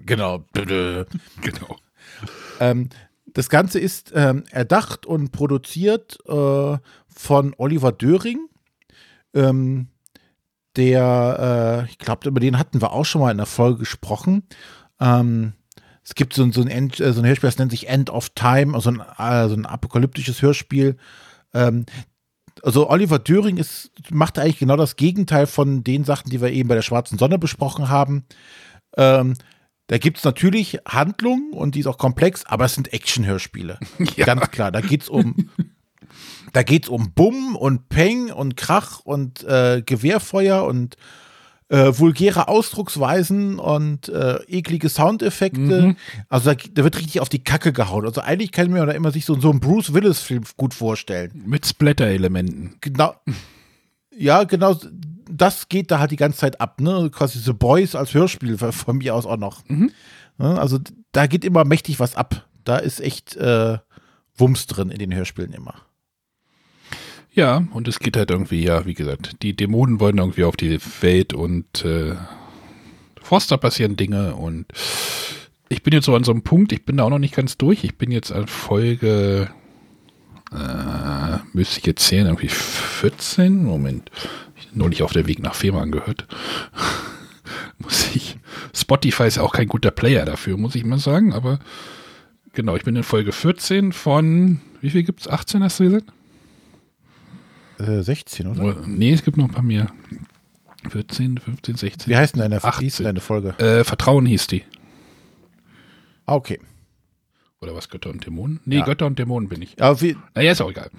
genau. 0.05 0.45
Genau. 1.41 1.77
Ähm, 2.59 2.89
das 3.27 3.49
Ganze 3.49 3.79
ist 3.79 4.11
ähm, 4.15 4.45
erdacht 4.49 5.05
und 5.05 5.31
produziert 5.31 6.17
äh, 6.27 6.77
von 7.07 7.53
Oliver 7.57 7.91
Döring. 7.91 8.47
Ähm, 9.33 9.87
der, 10.77 11.85
äh, 11.87 11.91
ich 11.91 11.97
glaube, 11.97 12.27
über 12.29 12.39
den 12.39 12.57
hatten 12.57 12.81
wir 12.81 12.91
auch 12.93 13.03
schon 13.05 13.21
mal 13.21 13.31
in 13.31 13.37
der 13.37 13.45
Folge 13.45 13.79
gesprochen. 13.79 14.43
Ähm, 14.99 15.53
es 16.03 16.15
gibt 16.15 16.33
so, 16.33 16.43
ein- 16.43 16.53
so, 16.53 16.61
ein 16.61 16.67
End, 16.69 16.99
äh, 16.99 17.11
so 17.11 17.21
ein 17.21 17.27
Hörspiel, 17.27 17.49
das 17.49 17.57
nennt 17.57 17.71
sich 17.71 17.89
End 17.89 18.09
of 18.09 18.29
Time, 18.29 18.73
also 18.75 18.91
ein, 18.91 19.01
äh, 19.17 19.49
so 19.49 19.55
ein 19.55 19.65
apokalyptisches 19.65 20.41
Hörspiel. 20.41 20.95
Ähm, 21.53 21.85
also 22.63 22.89
Oliver 22.89 23.19
Döring 23.19 23.57
ist, 23.57 23.91
macht 24.09 24.39
eigentlich 24.39 24.57
genau 24.59 24.77
das 24.77 24.95
Gegenteil 24.95 25.45
von 25.47 25.83
den 25.83 26.05
Sachen, 26.05 26.29
die 26.29 26.41
wir 26.41 26.51
eben 26.51 26.69
bei 26.69 26.75
der 26.75 26.81
Schwarzen 26.81 27.17
Sonne 27.17 27.37
besprochen 27.37 27.89
haben. 27.89 28.25
Ähm, 28.95 29.33
da 29.87 29.97
gibt 29.99 30.17
es 30.17 30.23
natürlich 30.23 30.79
Handlungen 30.87 31.53
und 31.53 31.75
die 31.75 31.79
ist 31.81 31.87
auch 31.87 31.97
komplex, 31.97 32.45
aber 32.45 32.65
es 32.65 32.73
sind 32.75 32.91
Action-Hörspiele. 32.93 33.79
Ja. 34.15 34.25
Ganz 34.25 34.49
klar. 34.51 34.71
Da 34.71 34.81
geht's 34.81 35.07
um, 35.09 35.49
da 36.53 36.63
geht's 36.63 36.89
um 36.89 37.11
Bumm 37.13 37.55
und 37.55 37.89
Peng 37.89 38.31
und 38.31 38.55
Krach 38.57 38.99
und 39.01 39.43
äh, 39.43 39.81
Gewehrfeuer 39.85 40.63
und 40.65 40.95
äh, 41.69 41.91
vulgäre 41.99 42.47
Ausdrucksweisen 42.47 43.59
und 43.59 44.07
äh, 44.07 44.35
eklige 44.47 44.87
Soundeffekte. 44.87 45.95
Also 46.29 46.53
da, 46.53 46.57
da 46.71 46.83
wird 46.85 46.97
richtig 46.97 47.19
auf 47.19 47.27
die 47.27 47.43
Kacke 47.43 47.73
gehauen. 47.73 48.05
Also 48.05 48.21
eigentlich 48.21 48.53
kann 48.53 48.71
man 48.71 48.87
da 48.87 48.93
immer 48.93 49.11
sich 49.11 49.25
so, 49.25 49.37
so 49.39 49.49
einen 49.51 49.59
Bruce 49.59 49.93
Willis-Film 49.93 50.43
gut 50.55 50.73
vorstellen. 50.73 51.43
Mit 51.45 51.65
Splatter-Elementen. 51.65 52.77
Genau. 52.79 53.15
Ja, 54.15 54.45
genau. 54.45 54.77
Das 55.29 55.67
geht 55.67 55.91
da 55.91 55.99
halt 55.99 56.11
die 56.11 56.15
ganze 56.15 56.39
Zeit 56.39 56.61
ab, 56.61 56.79
ne? 56.79 57.09
Quasi 57.11 57.39
The 57.39 57.51
Boys 57.53 57.95
als 57.95 58.13
Hörspiel 58.13 58.57
von- 58.57 58.71
von 58.71 58.97
mir 58.99 59.13
aus 59.13 59.25
auch 59.25 59.35
noch. 59.37 59.67
Mhm. 59.67 59.91
Ne? 60.37 60.57
Also 60.59 60.79
da 61.11 61.27
geht 61.27 61.43
immer 61.43 61.65
mächtig 61.65 61.99
was 61.99 62.15
ab. 62.15 62.47
Da 62.63 62.77
ist 62.77 63.01
echt 63.01 63.35
äh, 63.35 63.77
Wumms 64.37 64.67
drin 64.67 64.89
in 64.89 64.99
den 64.99 65.13
Hörspielen 65.13 65.51
immer. 65.51 65.75
Ja, 67.37 67.67
und 67.69 67.87
es 67.87 67.99
geht 67.99 68.17
halt 68.17 68.31
irgendwie, 68.31 68.63
ja, 68.63 68.87
wie 68.87 68.95
gesagt, 68.95 69.43
die 69.43 69.55
Dämonen 69.55 69.99
wollen 69.99 70.17
irgendwie 70.17 70.43
auf 70.43 70.57
die 70.57 70.79
Welt 71.01 71.33
und 71.33 71.85
äh, 71.85 72.15
Forster 73.21 73.59
passieren 73.59 73.95
Dinge 73.95 74.33
und 74.35 74.65
ich 75.69 75.83
bin 75.83 75.93
jetzt 75.93 76.05
so 76.05 76.15
an 76.15 76.23
so 76.23 76.31
einem 76.31 76.41
Punkt, 76.41 76.71
ich 76.71 76.83
bin 76.83 76.97
da 76.97 77.03
auch 77.03 77.11
noch 77.11 77.19
nicht 77.19 77.35
ganz 77.35 77.55
durch. 77.55 77.83
Ich 77.83 77.95
bin 77.95 78.09
jetzt 78.09 78.31
an 78.31 78.47
Folge, 78.47 79.51
äh, 80.51 81.37
müsste 81.53 81.77
ich 81.77 81.85
jetzt 81.85 82.07
zählen, 82.07 82.25
irgendwie 82.25 82.47
14. 82.47 83.63
Moment, 83.63 84.09
ich 84.55 84.65
hab 84.69 84.75
neulich 84.75 85.03
auf 85.03 85.13
der 85.13 85.27
Weg 85.27 85.37
nach 85.37 85.53
Fehmarn 85.53 85.91
gehört. 85.91 86.25
muss 87.77 88.15
ich. 88.15 88.39
Spotify 88.73 89.27
ist 89.27 89.37
ja 89.37 89.43
auch 89.43 89.53
kein 89.53 89.67
guter 89.67 89.91
Player 89.91 90.25
dafür, 90.25 90.57
muss 90.57 90.73
ich 90.73 90.85
mal 90.85 90.97
sagen, 90.97 91.33
aber 91.33 91.59
genau, 92.53 92.75
ich 92.75 92.83
bin 92.83 92.95
in 92.95 93.03
Folge 93.03 93.31
14 93.31 93.93
von, 93.93 94.59
wie 94.81 94.89
viel 94.89 95.03
gibt's? 95.03 95.27
18 95.27 95.63
hast 95.63 95.79
du 95.79 95.83
gesagt? 95.83 96.16
Äh, 97.79 98.01
16, 98.01 98.47
oder? 98.47 98.63
Oder- 98.63 98.87
Nee, 98.87 99.13
es 99.13 99.23
gibt 99.23 99.37
noch 99.37 99.45
ein 99.45 99.51
paar 99.53 99.63
mehr. 99.63 99.87
14, 100.89 101.37
15, 101.37 101.75
16. 101.75 102.11
Wie 102.11 102.15
heißt 102.17 102.35
denn 102.35 102.41
deine, 102.41 102.63
18. 102.63 102.79
wie 102.79 102.85
hieß 102.85 102.97
deine 102.97 103.19
Folge? 103.19 103.49
Äh, 103.59 103.83
Vertrauen 103.83 104.25
hieß 104.25 104.47
die. 104.47 104.63
Ah, 106.25 106.35
okay. 106.35 106.59
Oder 107.61 107.73
was, 107.75 107.89
Götter 107.89 108.09
und 108.09 108.25
Dämonen? 108.25 108.59
Nee, 108.65 108.77
Ja. 108.77 108.85
Götter 108.85 109.05
und 109.07 109.17
Dämonen 109.19 109.49
bin 109.49 109.61
ich. 109.61 109.81
Aber 109.81 109.99
wie, 110.01 110.15
Naja, 110.35 110.51
ist 110.51 110.61
auch 110.61 110.69
egal. 110.69 110.89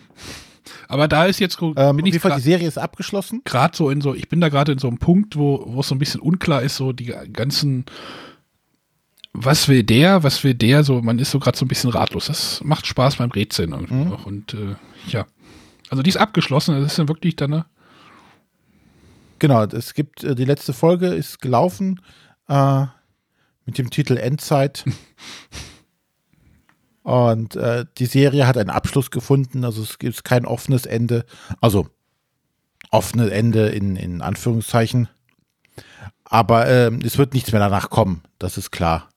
Aber 0.88 1.08
da 1.08 1.24
ist 1.24 1.38
jetzt, 1.40 1.58
ähm, 1.62 1.96
bin 1.96 2.04
ich 2.06 2.12
Fall, 2.20 2.30
die 2.32 2.34
gerade 2.34 2.42
Serie 2.42 2.68
ist 2.68 2.76
abgeschlossen. 2.78 3.42
so 3.76 3.88
in 3.90 4.00
so, 4.02 4.14
ich 4.14 4.28
bin 4.28 4.40
da 4.40 4.48
gerade 4.50 4.72
in 4.72 4.78
so 4.78 4.88
einem 4.88 4.98
Punkt, 4.98 5.36
wo, 5.36 5.62
wo 5.66 5.80
es 5.80 5.88
so 5.88 5.94
ein 5.94 5.98
bisschen 5.98 6.20
unklar 6.20 6.62
ist, 6.62 6.76
so 6.76 6.92
die 6.92 7.06
ganzen, 7.32 7.86
was 9.32 9.68
will 9.68 9.82
der, 9.84 10.22
was 10.24 10.44
will 10.44 10.54
der, 10.54 10.84
so, 10.84 11.00
man 11.00 11.18
ist 11.18 11.30
so 11.30 11.38
gerade 11.38 11.56
so 11.56 11.64
ein 11.64 11.68
bisschen 11.68 11.90
ratlos. 11.90 12.26
Das 12.26 12.62
macht 12.64 12.86
Spaß 12.86 13.16
beim 13.16 13.30
Rätseln 13.30 13.72
Mhm. 13.88 14.12
Und 14.24 14.54
äh, 14.54 14.74
ja. 15.08 15.26
Also 15.90 16.02
die 16.02 16.10
ist 16.10 16.16
abgeschlossen, 16.16 16.80
das 16.80 16.92
ist 16.92 16.98
dann 16.98 17.08
wirklich 17.08 17.36
dann, 17.36 17.50
ne? 17.50 17.66
Genau, 19.38 19.64
es 19.64 19.94
gibt, 19.94 20.24
äh, 20.24 20.34
die 20.34 20.44
letzte 20.44 20.72
Folge 20.72 21.08
ist 21.08 21.40
gelaufen 21.40 22.00
äh, 22.48 22.86
mit 23.64 23.78
dem 23.78 23.90
Titel 23.90 24.16
Endzeit. 24.16 24.84
Und 27.02 27.56
äh, 27.56 27.86
die 27.96 28.06
Serie 28.06 28.46
hat 28.46 28.58
einen 28.58 28.68
Abschluss 28.70 29.10
gefunden, 29.10 29.64
also 29.64 29.82
es 29.82 29.98
gibt 29.98 30.24
kein 30.24 30.44
offenes 30.44 30.84
Ende. 30.84 31.24
Also 31.60 31.88
offenes 32.90 33.30
Ende 33.30 33.68
in, 33.68 33.96
in 33.96 34.20
Anführungszeichen. 34.20 35.08
Aber 36.24 36.68
ähm, 36.68 37.00
es 37.02 37.16
wird 37.16 37.32
nichts 37.32 37.52
mehr 37.52 37.60
danach 37.60 37.88
kommen, 37.88 38.22
das 38.38 38.58
ist 38.58 38.70
klar. 38.70 39.08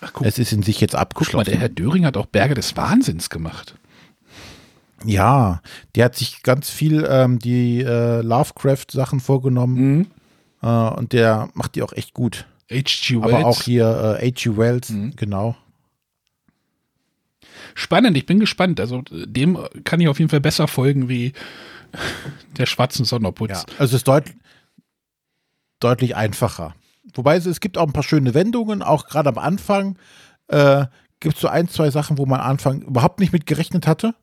Ach, 0.00 0.12
Es 0.22 0.38
ist 0.38 0.52
in 0.52 0.62
sich 0.62 0.80
jetzt 0.80 0.92
guck 0.92 0.98
mal, 0.98 1.02
abgeschlossen. 1.02 1.50
der 1.50 1.60
Herr 1.60 1.68
Döring 1.68 2.04
hat 2.04 2.16
auch 2.16 2.26
Berge 2.26 2.54
des 2.54 2.76
Wahnsinns 2.76 3.30
gemacht. 3.30 3.77
Ja, 5.04 5.60
der 5.94 6.06
hat 6.06 6.16
sich 6.16 6.42
ganz 6.42 6.70
viel 6.70 7.06
ähm, 7.08 7.38
die 7.38 7.80
äh, 7.82 8.20
Lovecraft-Sachen 8.22 9.20
vorgenommen 9.20 10.10
äh, 10.62 10.66
und 10.66 11.12
der 11.12 11.48
macht 11.54 11.74
die 11.74 11.82
auch 11.82 11.92
echt 11.92 12.14
gut. 12.14 12.46
H.G. 12.70 13.20
Wells. 13.22 13.24
Aber 13.34 13.46
auch 13.46 13.62
hier 13.62 14.18
äh, 14.20 14.26
H.G. 14.30 14.56
Wells, 14.56 14.90
Mhm. 14.90 15.14
genau. 15.16 15.56
Spannend, 17.74 18.16
ich 18.16 18.26
bin 18.26 18.40
gespannt. 18.40 18.80
Also 18.80 19.02
dem 19.10 19.58
kann 19.84 20.00
ich 20.00 20.08
auf 20.08 20.18
jeden 20.18 20.30
Fall 20.30 20.40
besser 20.40 20.68
folgen 20.68 21.08
wie 21.08 21.32
der 22.58 22.66
schwarzen 22.66 23.06
obwohl 23.24 23.50
Ja, 23.50 23.62
also 23.78 23.94
es 23.94 24.00
ist 24.00 24.08
deut 24.08 24.24
deutlich 25.80 26.16
einfacher. 26.16 26.74
Wobei 27.14 27.36
es, 27.36 27.46
es 27.46 27.60
gibt 27.60 27.78
auch 27.78 27.86
ein 27.86 27.92
paar 27.92 28.02
schöne 28.02 28.34
Wendungen, 28.34 28.82
auch 28.82 29.06
gerade 29.06 29.28
am 29.28 29.38
Anfang 29.38 29.96
äh, 30.48 30.86
gibt 31.20 31.36
es 31.36 31.40
so 31.40 31.48
ein, 31.48 31.68
zwei 31.68 31.90
Sachen, 31.90 32.18
wo 32.18 32.26
man 32.26 32.40
am 32.40 32.50
Anfang 32.50 32.82
überhaupt 32.82 33.20
nicht 33.20 33.32
mit 33.32 33.46
gerechnet 33.46 33.86
hatte. 33.86 34.14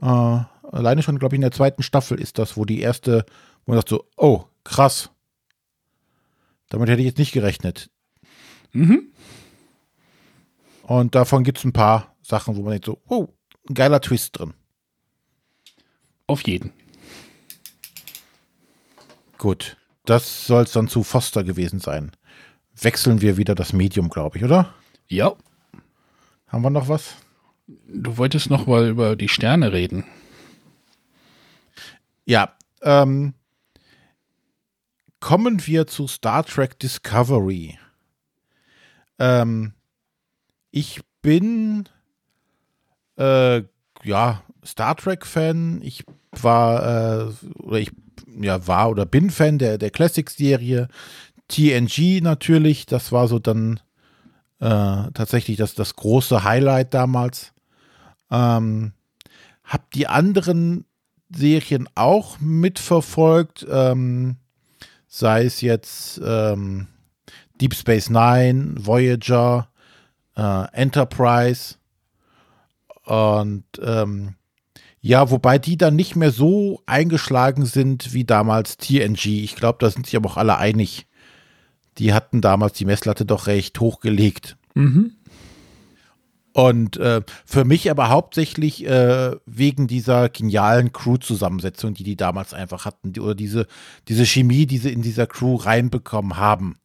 Äh, 0.00 0.06
alleine 0.06 1.02
schon, 1.02 1.18
glaube 1.18 1.34
ich, 1.34 1.38
in 1.38 1.42
der 1.42 1.52
zweiten 1.52 1.82
Staffel 1.82 2.20
ist 2.20 2.38
das, 2.38 2.56
wo 2.56 2.64
die 2.64 2.80
erste, 2.80 3.24
wo 3.64 3.72
man 3.72 3.78
sagt 3.78 3.88
so, 3.88 4.04
oh, 4.16 4.44
krass. 4.64 5.10
Damit 6.68 6.88
hätte 6.88 7.00
ich 7.00 7.06
jetzt 7.06 7.18
nicht 7.18 7.32
gerechnet. 7.32 7.90
Mhm. 8.72 9.12
Und 10.82 11.14
davon 11.14 11.44
gibt 11.44 11.58
es 11.58 11.64
ein 11.64 11.72
paar 11.72 12.14
Sachen, 12.22 12.56
wo 12.56 12.62
man 12.62 12.72
denkt 12.72 12.86
so, 12.86 13.00
oh, 13.08 13.28
ein 13.68 13.74
geiler 13.74 14.00
Twist 14.00 14.38
drin. 14.38 14.54
Auf 16.26 16.46
jeden. 16.46 16.72
Gut, 19.38 19.76
das 20.04 20.46
soll 20.46 20.64
es 20.64 20.72
dann 20.72 20.88
zu 20.88 21.04
Foster 21.04 21.44
gewesen 21.44 21.80
sein. 21.80 22.12
Wechseln 22.74 23.20
wir 23.20 23.36
wieder 23.36 23.54
das 23.54 23.72
Medium, 23.72 24.08
glaube 24.08 24.38
ich, 24.38 24.44
oder? 24.44 24.74
Ja. 25.06 25.34
Haben 26.48 26.62
wir 26.62 26.70
noch 26.70 26.88
was? 26.88 27.14
Du 27.68 28.16
wolltest 28.16 28.48
noch 28.48 28.66
mal 28.66 28.88
über 28.88 29.14
die 29.14 29.28
Sterne 29.28 29.72
reden. 29.72 30.04
Ja, 32.24 32.54
ähm, 32.80 33.34
kommen 35.20 35.66
wir 35.66 35.86
zu 35.86 36.06
Star 36.06 36.44
Trek 36.44 36.78
Discovery. 36.78 37.78
Ähm, 39.18 39.74
ich 40.70 41.00
bin 41.20 41.88
äh, 43.16 43.62
ja 44.02 44.42
Star 44.64 44.96
Trek 44.96 45.26
Fan. 45.26 45.82
Ich 45.82 46.04
war 46.32 47.28
äh, 47.28 47.32
oder 47.58 47.78
ich 47.80 47.90
ja 48.40 48.66
war 48.66 48.88
oder 48.88 49.04
bin 49.04 49.30
Fan 49.30 49.58
der 49.58 49.76
der 49.76 49.90
Classic 49.90 50.28
Serie. 50.30 50.88
TNG 51.48 52.20
natürlich, 52.22 52.86
das 52.86 53.12
war 53.12 53.28
so 53.28 53.38
dann 53.38 53.80
äh, 54.60 55.10
tatsächlich 55.12 55.58
das 55.58 55.74
das 55.74 55.96
große 55.96 56.44
Highlight 56.44 56.94
damals. 56.94 57.52
Ähm, 58.30 58.92
habe 59.64 59.84
die 59.94 60.06
anderen 60.06 60.84
Serien 61.30 61.88
auch 61.94 62.40
mitverfolgt, 62.40 63.66
ähm, 63.70 64.36
sei 65.06 65.44
es 65.44 65.60
jetzt 65.60 66.20
ähm, 66.24 66.88
Deep 67.60 67.74
Space 67.74 68.08
Nine, 68.10 68.74
Voyager, 68.78 69.68
äh, 70.36 70.64
Enterprise 70.72 71.76
und 73.04 73.64
ähm, 73.82 74.34
ja, 75.00 75.30
wobei 75.30 75.58
die 75.58 75.76
dann 75.76 75.96
nicht 75.96 76.16
mehr 76.16 76.30
so 76.30 76.82
eingeschlagen 76.86 77.64
sind 77.64 78.12
wie 78.12 78.24
damals 78.24 78.76
TNG. 78.76 79.44
Ich 79.44 79.54
glaube, 79.54 79.78
da 79.80 79.90
sind 79.90 80.06
sich 80.06 80.16
aber 80.16 80.30
auch 80.30 80.36
alle 80.36 80.58
einig. 80.58 81.06
Die 81.98 82.12
hatten 82.12 82.40
damals 82.40 82.74
die 82.74 82.84
Messlatte 82.84 83.24
doch 83.24 83.46
recht 83.46 83.78
hochgelegt. 83.80 84.56
Mhm. 84.74 85.12
Und 86.54 86.96
äh, 86.96 87.22
für 87.44 87.64
mich 87.64 87.90
aber 87.90 88.08
hauptsächlich 88.08 88.84
äh, 88.86 89.36
wegen 89.46 89.86
dieser 89.86 90.28
genialen 90.28 90.92
Crew-Zusammensetzung, 90.92 91.94
die 91.94 92.04
die 92.04 92.16
damals 92.16 92.54
einfach 92.54 92.84
hatten, 92.84 93.12
die, 93.12 93.20
oder 93.20 93.34
diese, 93.34 93.66
diese 94.08 94.26
Chemie, 94.26 94.66
die 94.66 94.78
sie 94.78 94.92
in 94.92 95.02
dieser 95.02 95.26
Crew 95.26 95.56
reinbekommen 95.56 96.36
haben. 96.36 96.76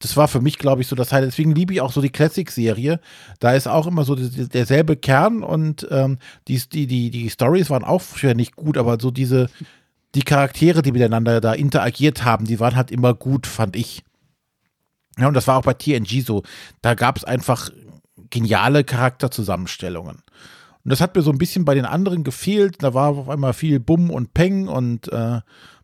Das 0.00 0.16
war 0.16 0.28
für 0.28 0.40
mich, 0.40 0.58
glaube 0.58 0.80
ich, 0.80 0.88
so 0.88 0.96
das 0.96 1.12
Highlight. 1.12 1.28
Deswegen 1.28 1.54
liebe 1.54 1.74
ich 1.74 1.82
auch 1.82 1.92
so 1.92 2.00
die 2.00 2.10
Classic-Serie. 2.10 3.00
Da 3.38 3.52
ist 3.52 3.68
auch 3.68 3.86
immer 3.86 4.04
so 4.04 4.14
derselbe 4.16 4.96
Kern 4.96 5.42
und 5.42 5.86
ähm, 5.90 6.18
die, 6.48 6.58
die, 6.58 6.86
die, 6.86 7.10
die 7.10 7.30
Stories 7.30 7.68
waren 7.68 7.84
auch 7.84 8.02
schwer 8.02 8.34
nicht 8.34 8.56
gut, 8.56 8.78
aber 8.78 8.98
so 8.98 9.10
diese, 9.10 9.50
die 10.14 10.22
Charaktere, 10.22 10.80
die 10.80 10.92
miteinander 10.92 11.40
da 11.40 11.52
interagiert 11.52 12.24
haben, 12.24 12.46
die 12.46 12.60
waren 12.60 12.76
halt 12.76 12.90
immer 12.90 13.12
gut, 13.12 13.46
fand 13.46 13.76
ich. 13.76 14.02
Ja, 15.18 15.28
und 15.28 15.34
das 15.34 15.46
war 15.46 15.58
auch 15.58 15.64
bei 15.64 15.74
TNG 15.74 16.22
so. 16.24 16.42
Da 16.80 16.94
gab 16.94 17.18
es 17.18 17.24
einfach 17.24 17.70
geniale 18.30 18.84
Charakterzusammenstellungen. 18.84 20.22
Und 20.84 20.90
das 20.90 21.00
hat 21.00 21.14
mir 21.14 21.22
so 21.22 21.30
ein 21.30 21.38
bisschen 21.38 21.64
bei 21.64 21.74
den 21.74 21.84
anderen 21.84 22.24
gefehlt. 22.24 22.82
Da 22.82 22.94
war 22.94 23.10
auf 23.10 23.28
einmal 23.28 23.52
viel 23.52 23.80
Bumm 23.80 24.10
und 24.10 24.32
Peng 24.32 24.68
und 24.68 25.12
äh, 25.12 25.40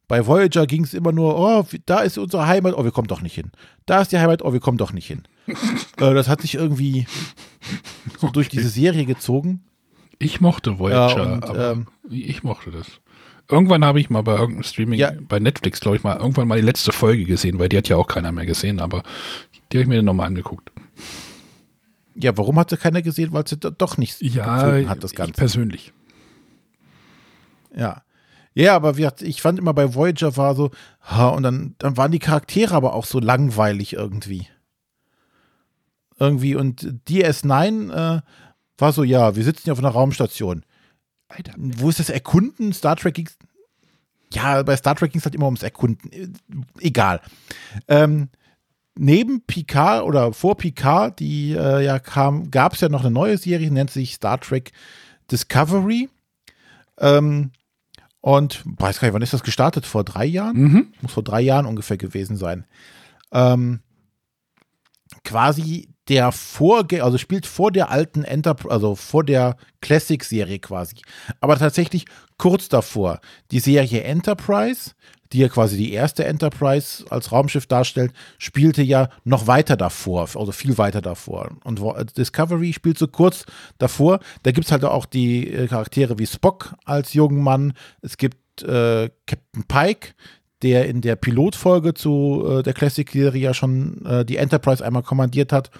bei 0.08 0.26
Voyager 0.26 0.66
ging 0.66 0.84
es 0.84 0.94
immer 0.94 1.12
nur, 1.12 1.38
oh, 1.38 1.64
da 1.84 2.00
ist 2.00 2.16
unsere 2.16 2.46
Heimat, 2.46 2.74
oh, 2.76 2.84
wir 2.84 2.92
kommen 2.92 3.08
doch 3.08 3.22
nicht 3.22 3.34
hin. 3.34 3.50
Da 3.86 4.00
ist 4.00 4.12
die 4.12 4.18
Heimat, 4.18 4.42
oh, 4.42 4.52
wir 4.52 4.60
kommen 4.60 4.78
doch 4.78 4.92
nicht 4.92 5.06
hin. 5.06 5.22
äh, 5.46 5.54
das 6.14 6.28
hat 6.28 6.40
sich 6.42 6.54
irgendwie 6.54 7.06
so 8.18 8.28
durch 8.28 8.48
diese 8.48 8.68
Serie 8.68 9.04
gezogen. 9.04 9.64
Ich 10.18 10.40
mochte 10.40 10.78
Voyager, 10.78 11.24
ja, 11.24 11.32
und, 11.34 11.44
aber 11.44 11.72
ähm, 11.72 11.86
ich 12.08 12.42
mochte 12.42 12.70
das. 12.70 12.86
Irgendwann 13.48 13.84
habe 13.84 14.00
ich 14.00 14.10
mal 14.10 14.22
bei 14.22 14.32
irgendeinem 14.32 14.64
Streaming, 14.64 14.98
ja. 14.98 15.12
bei 15.20 15.38
Netflix, 15.38 15.80
glaube 15.80 15.96
ich 15.96 16.02
mal, 16.02 16.16
irgendwann 16.16 16.48
mal 16.48 16.58
die 16.58 16.66
letzte 16.66 16.92
Folge 16.92 17.24
gesehen, 17.24 17.58
weil 17.58 17.68
die 17.68 17.76
hat 17.76 17.88
ja 17.88 17.96
auch 17.96 18.08
keiner 18.08 18.32
mehr 18.32 18.46
gesehen, 18.46 18.80
aber 18.80 19.02
die 19.70 19.76
habe 19.76 19.82
ich 19.82 19.88
mir 19.88 19.96
dann 19.96 20.04
nochmal 20.04 20.26
angeguckt. 20.26 20.72
Ja, 22.18 22.36
warum 22.36 22.58
hat 22.58 22.70
sie 22.70 22.76
keiner 22.76 23.02
gesehen? 23.02 23.32
Weil 23.32 23.46
sie 23.46 23.56
doch 23.56 23.98
nicht 23.98 24.20
ja, 24.22 24.88
hat, 24.88 25.04
das 25.04 25.14
Ganze. 25.14 25.30
Ich 25.32 25.36
persönlich. 25.36 25.92
Ja. 27.74 28.02
Ja, 28.54 28.74
aber 28.74 28.96
wie, 28.96 29.06
ich 29.20 29.42
fand 29.42 29.58
immer 29.58 29.74
bei 29.74 29.94
Voyager 29.94 30.38
war 30.38 30.54
so, 30.54 30.70
ha, 31.02 31.28
und 31.28 31.42
dann, 31.42 31.74
dann 31.76 31.98
waren 31.98 32.10
die 32.10 32.18
Charaktere 32.18 32.74
aber 32.74 32.94
auch 32.94 33.04
so 33.04 33.20
langweilig 33.20 33.92
irgendwie. 33.92 34.48
Irgendwie, 36.18 36.54
und 36.54 36.80
DS9 37.06 37.92
äh, 37.92 38.22
war 38.78 38.92
so, 38.92 39.04
ja, 39.04 39.36
wir 39.36 39.44
sitzen 39.44 39.64
hier 39.64 39.74
auf 39.74 39.78
einer 39.78 39.90
Raumstation. 39.90 40.64
Alter. 41.28 41.52
Wo 41.58 41.90
ist 41.90 41.98
das 41.98 42.08
Erkunden? 42.08 42.72
Star 42.72 42.96
Trek 42.96 43.14
ging 43.14 43.28
Ja, 44.32 44.62
bei 44.62 44.76
Star 44.76 44.94
Trek 44.94 45.12
ging 45.12 45.18
es 45.18 45.26
halt 45.26 45.34
immer 45.34 45.46
ums 45.46 45.62
Erkunden. 45.62 46.10
Äh, 46.12 46.28
egal. 46.80 47.20
Ähm, 47.88 48.30
neben 48.98 49.42
Picard 49.42 50.04
oder 50.04 50.32
vor 50.32 50.56
Picard, 50.56 51.20
die 51.20 51.52
äh, 51.52 51.84
ja 51.84 51.98
kam, 51.98 52.50
gab 52.50 52.74
es 52.74 52.80
ja 52.80 52.88
noch 52.88 53.00
eine 53.00 53.10
neue 53.10 53.38
Serie, 53.38 53.70
nennt 53.70 53.90
sich 53.90 54.14
Star 54.14 54.40
Trek 54.40 54.72
Discovery. 55.30 56.08
Ähm, 56.98 57.50
und 58.20 58.62
weiß 58.64 58.98
gar 58.98 59.06
nicht, 59.06 59.14
wann 59.14 59.22
ist 59.22 59.34
das 59.34 59.44
gestartet? 59.44 59.86
Vor 59.86 60.02
drei 60.02 60.24
Jahren? 60.24 60.56
Mhm. 60.56 60.92
Muss 61.00 61.12
vor 61.12 61.22
drei 61.22 61.40
Jahren 61.40 61.66
ungefähr 61.66 61.96
gewesen 61.96 62.36
sein. 62.36 62.64
Ähm, 63.30 63.80
quasi 65.22 65.90
der 66.08 66.32
Vorgänger, 66.32 67.04
also 67.04 67.18
spielt 67.18 67.46
vor 67.46 67.70
der 67.70 67.90
alten 67.90 68.24
Enterprise, 68.24 68.72
also 68.72 68.94
vor 68.94 69.24
der 69.24 69.56
Classic-Serie 69.80 70.58
quasi. 70.58 70.96
Aber 71.40 71.58
tatsächlich 71.58 72.06
kurz 72.38 72.68
davor. 72.68 73.20
Die 73.50 73.60
Serie 73.60 74.02
Enterprise 74.02 74.92
die 75.32 75.38
ja 75.38 75.48
quasi 75.48 75.76
die 75.76 75.92
erste 75.92 76.24
Enterprise 76.24 77.04
als 77.10 77.32
Raumschiff 77.32 77.66
darstellt, 77.66 78.12
spielte 78.38 78.82
ja 78.82 79.08
noch 79.24 79.46
weiter 79.46 79.76
davor, 79.76 80.28
also 80.34 80.52
viel 80.52 80.78
weiter 80.78 81.02
davor. 81.02 81.50
Und 81.64 81.80
Discovery 82.16 82.72
spielt 82.72 82.98
so 82.98 83.08
kurz 83.08 83.44
davor. 83.78 84.20
Da 84.42 84.52
gibt 84.52 84.66
es 84.66 84.72
halt 84.72 84.84
auch 84.84 85.06
die 85.06 85.50
äh, 85.50 85.66
Charaktere 85.66 86.18
wie 86.18 86.26
Spock 86.26 86.74
als 86.84 87.12
jungen 87.14 87.42
Mann. 87.42 87.72
Es 88.02 88.16
gibt 88.16 88.62
äh, 88.62 89.10
Captain 89.26 89.64
Pike, 89.66 90.14
der 90.62 90.88
in 90.88 91.00
der 91.00 91.16
Pilotfolge 91.16 91.94
zu 91.94 92.44
äh, 92.48 92.62
der 92.62 92.72
Classic-Serie 92.72 93.42
ja 93.42 93.54
schon 93.54 94.04
äh, 94.06 94.24
die 94.24 94.36
Enterprise 94.36 94.84
einmal 94.84 95.02
kommandiert 95.02 95.52
hat, 95.52 95.70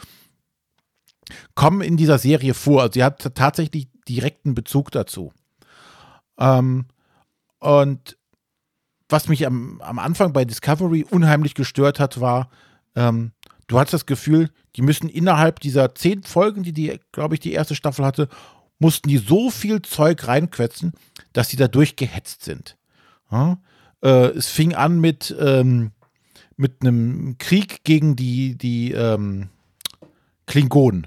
kommen 1.54 1.80
in 1.80 1.96
dieser 1.96 2.18
Serie 2.18 2.54
vor. 2.54 2.82
Also 2.82 2.92
sie 2.94 3.04
hat 3.04 3.34
tatsächlich 3.34 3.88
direkten 4.08 4.54
Bezug 4.54 4.90
dazu. 4.90 5.32
Ähm, 6.38 6.86
und 7.58 8.16
was 9.08 9.28
mich 9.28 9.46
am, 9.46 9.80
am 9.80 9.98
Anfang 9.98 10.32
bei 10.32 10.44
Discovery 10.44 11.06
unheimlich 11.10 11.54
gestört 11.54 12.00
hat, 12.00 12.20
war, 12.20 12.50
ähm, 12.94 13.32
du 13.66 13.78
hattest 13.78 13.94
das 13.94 14.06
Gefühl, 14.06 14.50
die 14.74 14.82
müssen 14.82 15.08
innerhalb 15.08 15.60
dieser 15.60 15.94
zehn 15.94 16.22
Folgen, 16.22 16.62
die 16.62 16.72
die, 16.72 17.00
glaube 17.12 17.34
ich, 17.34 17.40
die 17.40 17.52
erste 17.52 17.74
Staffel 17.74 18.04
hatte, 18.04 18.28
mussten 18.78 19.08
die 19.08 19.18
so 19.18 19.50
viel 19.50 19.82
Zeug 19.82 20.26
reinquetzen, 20.26 20.92
dass 21.32 21.48
sie 21.48 21.56
da 21.56 21.68
durchgehetzt 21.68 22.44
sind. 22.44 22.76
Ja? 23.30 23.58
Äh, 24.02 24.28
es 24.30 24.48
fing 24.48 24.74
an 24.74 25.00
mit, 25.00 25.34
ähm, 25.38 25.92
mit 26.56 26.82
einem 26.82 27.38
Krieg 27.38 27.84
gegen 27.84 28.16
die, 28.16 28.56
die 28.56 28.92
ähm, 28.92 29.48
Klingonen. 30.46 31.06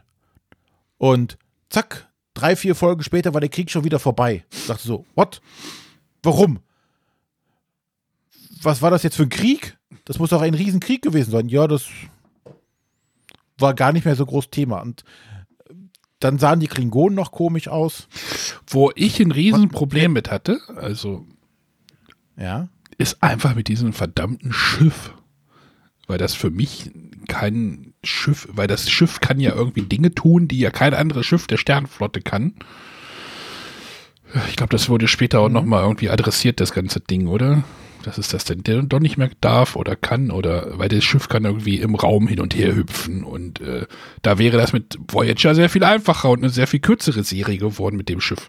Und 0.97 1.37
zack, 1.69 2.09
drei, 2.33 2.55
vier 2.55 2.75
Folgen 2.75 3.03
später 3.03 3.33
war 3.33 3.41
der 3.41 3.49
Krieg 3.49 3.69
schon 3.69 3.83
wieder 3.83 3.99
vorbei. 3.99 4.45
Ich 4.51 4.67
dachte 4.67 4.87
so, 4.87 5.05
what? 5.15 5.41
Warum? 6.23 6.59
Was 8.62 8.82
war 8.82 8.91
das 8.91 9.03
jetzt 9.03 9.16
für 9.16 9.24
ein 9.24 9.30
Krieg? 9.30 9.78
Das 10.05 10.20
muss 10.20 10.30
doch 10.30 10.41
ein 10.41 10.53
Riesenkrieg 10.53 11.01
gewesen 11.01 11.32
sein. 11.32 11.49
Ja, 11.49 11.68
das 11.68 11.88
war 13.57 13.74
gar 13.74 13.91
nicht 13.91 14.05
mehr 14.05 14.16
so 14.16 14.26
groß 14.26 14.49
Thema. 14.49 14.82
Und 14.82 15.03
dann 16.20 16.39
sahen 16.39 16.60
die 16.60 16.68
Klingonen 16.68 17.16
noch 17.16 17.32
komisch 17.32 17.68
aus. 17.68 18.07
Wo 18.68 18.91
ich 18.95 19.20
ein 19.20 19.32
Riesenproblem 19.32 20.14
mit 20.14 20.32
hatte, 20.32 20.60
also 20.76 21.26
ja, 22.38 22.70
ist 22.97 23.24
einfach 23.24 23.55
mit 23.55 23.68
diesem 23.68 23.93
verdammten 23.93 24.51
Schiff. 24.51 25.14
Weil 26.07 26.18
das 26.18 26.34
für 26.34 26.49
mich 26.49 26.91
kein 27.28 27.93
Schiff, 28.03 28.47
weil 28.51 28.68
das 28.68 28.89
Schiff 28.89 29.20
kann 29.20 29.39
ja 29.39 29.53
irgendwie 29.53 29.84
Dinge 29.84 30.14
tun, 30.14 30.47
die 30.47 30.60
ja 30.60 30.72
kein 30.72 30.93
anderes 30.93 31.26
Schiff 31.26 31.47
der 31.47 31.57
Sternflotte 31.57 32.22
kann. 32.22 32.55
Ich 34.47 34.55
glaube, 34.55 34.72
das 34.72 34.89
wurde 34.89 35.07
später 35.07 35.39
auch 35.39 35.47
mhm. 35.47 35.53
nochmal 35.53 35.84
irgendwie 35.84 36.10
adressiert, 36.10 36.60
das 36.60 36.74
ganze 36.74 36.99
Ding, 36.99 37.28
oder? 37.28 37.64
Dass 38.03 38.17
es 38.17 38.29
das 38.29 38.45
denn 38.45 38.63
doch 38.63 38.99
nicht 38.99 39.17
mehr 39.17 39.29
darf 39.41 39.75
oder 39.75 39.95
kann 39.95 40.31
oder 40.31 40.77
weil 40.77 40.89
das 40.89 41.03
Schiff 41.03 41.27
kann 41.27 41.45
irgendwie 41.45 41.77
im 41.77 41.95
Raum 41.95 42.27
hin 42.27 42.39
und 42.39 42.55
her 42.55 42.75
hüpfen 42.75 43.23
und 43.23 43.61
äh, 43.61 43.85
da 44.21 44.37
wäre 44.37 44.57
das 44.57 44.73
mit 44.73 44.97
Voyager 45.07 45.55
sehr 45.55 45.69
viel 45.69 45.83
einfacher 45.83 46.29
und 46.29 46.39
eine 46.39 46.49
sehr 46.49 46.67
viel 46.67 46.79
kürzere 46.79 47.23
Serie 47.23 47.57
geworden 47.57 47.97
mit 47.97 48.09
dem 48.09 48.21
Schiff. 48.21 48.47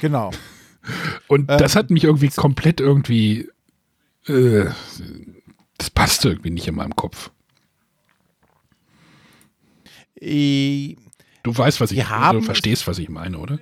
Genau. 0.00 0.30
Und 1.28 1.50
ähm, 1.50 1.56
das 1.56 1.76
hat 1.76 1.88
mich 1.88 2.04
irgendwie 2.04 2.28
komplett 2.28 2.78
irgendwie 2.78 3.48
äh, 4.26 4.66
das 5.78 5.90
passte 5.90 6.28
irgendwie 6.28 6.50
nicht 6.50 6.66
in 6.68 6.74
meinem 6.74 6.94
Kopf. 6.94 7.30
Äh, 10.20 10.96
du 11.42 11.56
weißt, 11.56 11.80
was 11.80 11.90
ich, 11.90 12.04
du 12.04 12.40
verstehst, 12.42 12.86
was 12.86 12.98
ich 12.98 13.08
meine, 13.08 13.38
oder? 13.38 13.58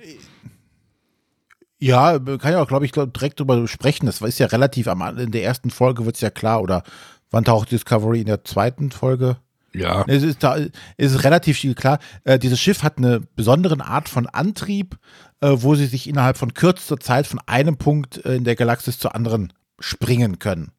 Ja, 1.83 2.17
kann 2.17 2.53
ja 2.53 2.61
auch, 2.61 2.67
glaube 2.69 2.85
ich, 2.85 2.93
direkt 2.93 3.41
drüber 3.41 3.67
sprechen. 3.67 4.05
Das 4.05 4.21
ist 4.21 4.39
ja 4.39 4.47
relativ 4.47 4.87
am 4.87 5.01
in 5.17 5.31
der 5.31 5.43
ersten 5.43 5.69
Folge 5.69 6.05
wird 6.05 6.15
es 6.15 6.21
ja 6.21 6.29
klar, 6.29 6.61
oder 6.61 6.83
wann 7.29 7.43
taucht 7.43 7.71
Discovery 7.71 8.21
in 8.21 8.27
der 8.27 8.45
zweiten 8.45 8.89
Folge? 8.89 9.35
Ja. 9.73 10.05
Es 10.07 10.23
ist, 10.23 10.43
da, 10.43 10.55
es 10.55 10.71
ist 11.11 11.25
relativ 11.25 11.57
viel 11.57 11.75
klar. 11.75 11.99
Äh, 12.23 12.39
dieses 12.39 12.61
Schiff 12.61 12.83
hat 12.83 12.99
eine 12.99 13.19
besondere 13.35 13.83
Art 13.85 14.07
von 14.07 14.27
Antrieb, 14.27 14.97
äh, 15.41 15.49
wo 15.51 15.75
sie 15.75 15.87
sich 15.87 16.07
innerhalb 16.07 16.37
von 16.37 16.53
kürzester 16.53 17.01
Zeit 17.01 17.27
von 17.27 17.41
einem 17.47 17.75
Punkt 17.75 18.23
äh, 18.25 18.35
in 18.35 18.45
der 18.45 18.55
Galaxis 18.55 18.97
zu 18.97 19.09
anderen 19.09 19.51
springen 19.77 20.39
können. 20.39 20.71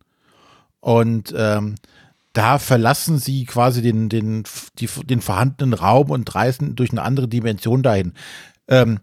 Und 0.80 1.34
ähm, 1.36 1.74
da 2.32 2.58
verlassen 2.58 3.18
sie 3.18 3.44
quasi 3.44 3.82
den, 3.82 4.08
den, 4.08 4.44
die, 4.78 4.86
den 4.86 5.20
vorhandenen 5.20 5.74
Raum 5.74 6.10
und 6.10 6.34
reisen 6.34 6.76
durch 6.76 6.92
eine 6.92 7.02
andere 7.02 7.28
Dimension 7.28 7.82
dahin. 7.82 8.14
Ähm, 8.68 9.00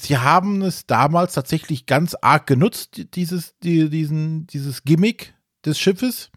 sie 0.00 0.18
haben 0.18 0.62
es 0.62 0.86
damals 0.86 1.34
tatsächlich 1.34 1.86
ganz 1.86 2.14
arg 2.20 2.46
genutzt, 2.46 3.06
dieses, 3.14 3.56
die, 3.58 3.88
diesen, 3.90 4.46
dieses 4.46 4.84
Gimmick 4.84 5.34
des 5.64 5.78
Schiffes. 5.78 6.30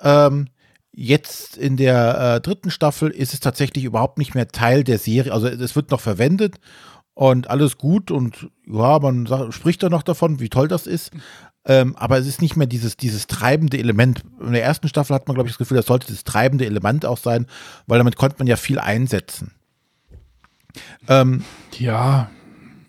Ähm, 0.00 0.48
Jetzt 0.92 1.56
in 1.56 1.76
der 1.76 2.36
äh, 2.36 2.40
dritten 2.40 2.70
Staffel 2.70 3.10
ist 3.10 3.32
es 3.32 3.40
tatsächlich 3.40 3.84
überhaupt 3.84 4.18
nicht 4.18 4.34
mehr 4.34 4.48
Teil 4.48 4.82
der 4.82 4.98
Serie. 4.98 5.32
Also 5.32 5.46
es 5.46 5.76
wird 5.76 5.90
noch 5.92 6.00
verwendet 6.00 6.58
und 7.14 7.48
alles 7.48 7.78
gut 7.78 8.10
und 8.10 8.48
ja, 8.66 8.98
man 8.98 9.26
sagt, 9.26 9.54
spricht 9.54 9.82
da 9.82 9.88
noch 9.88 10.02
davon, 10.02 10.40
wie 10.40 10.48
toll 10.48 10.66
das 10.66 10.86
ist. 10.86 11.12
Ähm, 11.64 11.94
aber 11.96 12.18
es 12.18 12.26
ist 12.26 12.42
nicht 12.42 12.56
mehr 12.56 12.66
dieses, 12.66 12.96
dieses 12.96 13.28
treibende 13.28 13.78
Element. 13.78 14.22
In 14.40 14.52
der 14.52 14.64
ersten 14.64 14.88
Staffel 14.88 15.14
hat 15.14 15.28
man, 15.28 15.34
glaube 15.34 15.48
ich, 15.48 15.54
das 15.54 15.58
Gefühl, 15.58 15.76
das 15.76 15.86
sollte 15.86 16.08
das 16.12 16.24
treibende 16.24 16.66
Element 16.66 17.06
auch 17.06 17.18
sein, 17.18 17.46
weil 17.86 17.98
damit 17.98 18.16
konnte 18.16 18.36
man 18.38 18.46
ja 18.46 18.56
viel 18.56 18.78
einsetzen. 18.78 19.52
Ähm, 21.08 21.44
ja, 21.78 22.30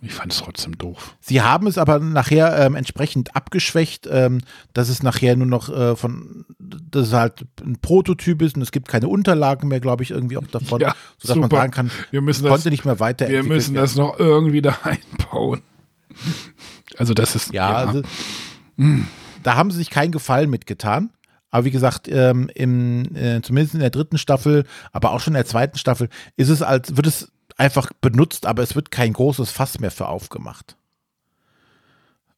ich 0.04 0.14
fand 0.14 0.34
es 0.34 0.40
trotzdem 0.40 0.78
doof. 0.78 1.16
Sie 1.20 1.42
haben 1.42 1.68
es 1.68 1.78
aber 1.78 2.00
nachher 2.00 2.58
ähm, 2.58 2.76
entsprechend 2.76 3.36
abgeschwächt, 3.36 4.08
ähm, 4.10 4.42
dass 4.74 4.90
es 4.90 5.04
nachher 5.04 5.36
nur 5.36 5.46
noch 5.46 5.70
äh, 5.70 5.96
von, 5.96 6.46
dass 6.60 7.08
es 7.08 7.14
halt 7.14 7.46
ein 7.64 7.78
Prototyp 7.82 8.42
ist 8.42 8.56
und 8.56 8.64
es 8.64 8.72
gibt 8.72 8.88
keine 8.88 9.08
Unterlagen 9.08 9.68
mehr, 9.68 9.80
glaube 9.80 10.02
ich, 10.02 10.10
irgendwie 10.10 10.38
auch 10.38 10.48
davon, 10.48 10.82
ja, 10.82 10.96
sodass 11.20 11.36
super. 11.36 11.40
man 11.42 11.50
sagen 11.52 11.72
kann, 11.72 11.92
wir 12.10 12.22
müssen 12.22 12.48
konnte 12.48 12.64
das, 12.64 12.72
nicht 12.72 12.84
mehr 12.84 13.00
weiter. 13.00 13.30
Wir 13.30 13.44
müssen 13.44 13.76
das 13.76 13.96
noch 13.96 14.18
irgendwie 14.18 14.64
da 14.64 14.76
einbauen. 14.84 15.62
Also 16.98 17.14
das 17.14 17.36
ist 17.36 17.54
ja, 17.54 17.70
ja. 17.70 17.88
Also, 17.88 18.02
da 19.44 19.56
haben 19.56 19.70
sie 19.70 19.78
sich 19.78 19.92
keinen 19.92 20.12
Gefallen 20.12 20.50
mitgetan. 20.50 21.12
Aber 21.52 21.66
wie 21.66 21.72
gesagt, 21.72 22.08
ähm, 22.10 22.50
im, 22.56 23.14
äh, 23.16 23.42
zumindest 23.42 23.74
in 23.76 23.82
der 23.82 23.90
dritten 23.90 24.18
Staffel, 24.18 24.64
aber 24.94 25.12
auch 25.12 25.20
schon 25.20 25.34
in 25.34 25.40
der 25.40 25.46
zweiten 25.46 25.78
Staffel, 25.78 26.08
ist 26.38 26.48
es 26.50 26.62
als, 26.62 26.96
wird 26.96 27.08
es 27.08 27.32
einfach 27.62 27.92
benutzt, 28.02 28.48
aber 28.48 28.64
es 28.64 28.76
wird 28.76 28.90
kein 28.90 29.14
großes 29.14 29.52
Fass 29.52 29.80
mehr 29.80 29.92
für 29.92 30.08
aufgemacht. 30.08 30.76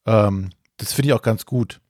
Ähm, 0.04 0.50
das 0.76 0.92
finde 0.92 1.08
ich 1.08 1.12
auch 1.14 1.22
ganz 1.22 1.46
gut. 1.46 1.80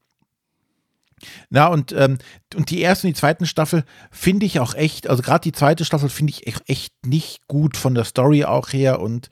Na, 1.51 1.67
und, 1.67 1.93
ähm, 1.93 2.19
und 2.55 2.71
die 2.71 2.81
erste 2.81 3.07
und 3.07 3.17
die 3.17 3.19
zweiten 3.19 3.47
Staffel 3.47 3.85
finde 4.13 4.47
ich 4.47 4.61
auch 4.61 4.75
echt, 4.75 5.09
also 5.09 5.23
gerade 5.23 5.43
die 5.43 5.53
zweite 5.53 5.85
Staffel 5.85 6.09
finde 6.09 6.33
ich 6.33 6.47
echt, 6.69 6.93
nicht 7.05 7.49
gut 7.49 7.77
von 7.77 7.95
der 7.95 8.05
Story 8.05 8.45
auch 8.45 8.73
her. 8.73 9.01
Und 9.01 9.29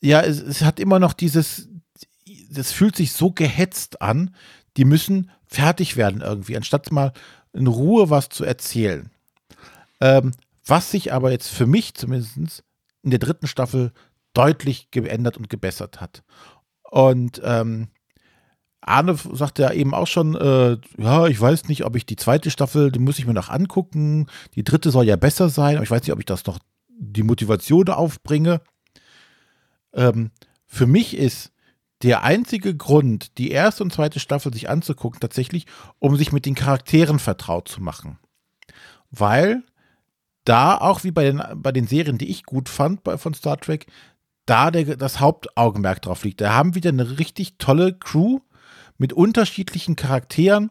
ja, 0.00 0.20
es, 0.20 0.40
es 0.40 0.62
hat 0.62 0.78
immer 0.78 0.98
noch 0.98 1.14
dieses, 1.14 1.68
das 2.50 2.72
fühlt 2.72 2.96
sich 2.96 3.12
so 3.12 3.30
gehetzt 3.30 4.02
an, 4.02 4.34
die 4.76 4.84
müssen 4.84 5.30
fertig 5.46 5.96
werden 5.96 6.20
irgendwie, 6.20 6.56
anstatt 6.56 6.92
mal 6.92 7.12
in 7.54 7.68
Ruhe 7.68 8.10
was 8.10 8.28
zu 8.28 8.44
erzählen. 8.44 9.10
Ähm, 10.00 10.32
was 10.66 10.90
sich 10.90 11.12
aber 11.12 11.30
jetzt 11.30 11.48
für 11.48 11.66
mich 11.66 11.94
zumindest 11.94 12.64
in 13.02 13.10
der 13.10 13.18
dritten 13.18 13.46
Staffel 13.46 13.92
deutlich 14.34 14.90
geändert 14.90 15.36
und 15.36 15.50
gebessert 15.50 16.00
hat. 16.00 16.22
Und 16.90 17.40
ähm, 17.44 17.88
Arne 18.80 19.16
sagte 19.16 19.62
ja 19.62 19.72
eben 19.72 19.94
auch 19.94 20.06
schon, 20.06 20.34
äh, 20.34 20.76
ja, 20.98 21.26
ich 21.28 21.40
weiß 21.40 21.68
nicht, 21.68 21.84
ob 21.84 21.96
ich 21.96 22.04
die 22.04 22.16
zweite 22.16 22.50
Staffel, 22.50 22.90
die 22.90 22.98
muss 22.98 23.18
ich 23.18 23.26
mir 23.26 23.34
noch 23.34 23.48
angucken. 23.48 24.26
Die 24.54 24.64
dritte 24.64 24.90
soll 24.90 25.06
ja 25.06 25.16
besser 25.16 25.48
sein, 25.48 25.76
aber 25.76 25.84
ich 25.84 25.90
weiß 25.90 26.02
nicht, 26.02 26.12
ob 26.12 26.18
ich 26.18 26.26
das 26.26 26.44
noch 26.46 26.58
die 26.88 27.22
Motivation 27.22 27.88
aufbringe. 27.88 28.60
Ähm, 29.92 30.30
für 30.66 30.86
mich 30.86 31.16
ist 31.16 31.52
der 32.02 32.24
einzige 32.24 32.76
Grund, 32.76 33.38
die 33.38 33.52
erste 33.52 33.84
und 33.84 33.92
zweite 33.92 34.18
Staffel 34.18 34.52
sich 34.52 34.68
anzugucken, 34.68 35.20
tatsächlich, 35.20 35.66
um 36.00 36.16
sich 36.16 36.32
mit 36.32 36.46
den 36.46 36.56
Charakteren 36.56 37.20
vertraut 37.20 37.68
zu 37.68 37.80
machen. 37.80 38.18
Weil 39.10 39.62
da 40.44 40.76
auch 40.76 41.04
wie 41.04 41.10
bei 41.10 41.24
den, 41.24 41.42
bei 41.56 41.72
den 41.72 41.86
Serien, 41.86 42.18
die 42.18 42.30
ich 42.30 42.44
gut 42.44 42.68
fand 42.68 43.04
bei, 43.04 43.18
von 43.18 43.34
Star 43.34 43.58
Trek, 43.58 43.86
da 44.46 44.70
der, 44.70 44.96
das 44.96 45.20
Hauptaugenmerk 45.20 46.02
drauf 46.02 46.24
liegt. 46.24 46.40
Da 46.40 46.52
haben 46.52 46.74
wieder 46.74 46.90
eine 46.90 47.18
richtig 47.18 47.58
tolle 47.58 47.94
Crew 47.94 48.40
mit 48.98 49.12
unterschiedlichen 49.12 49.96
Charakteren. 49.96 50.70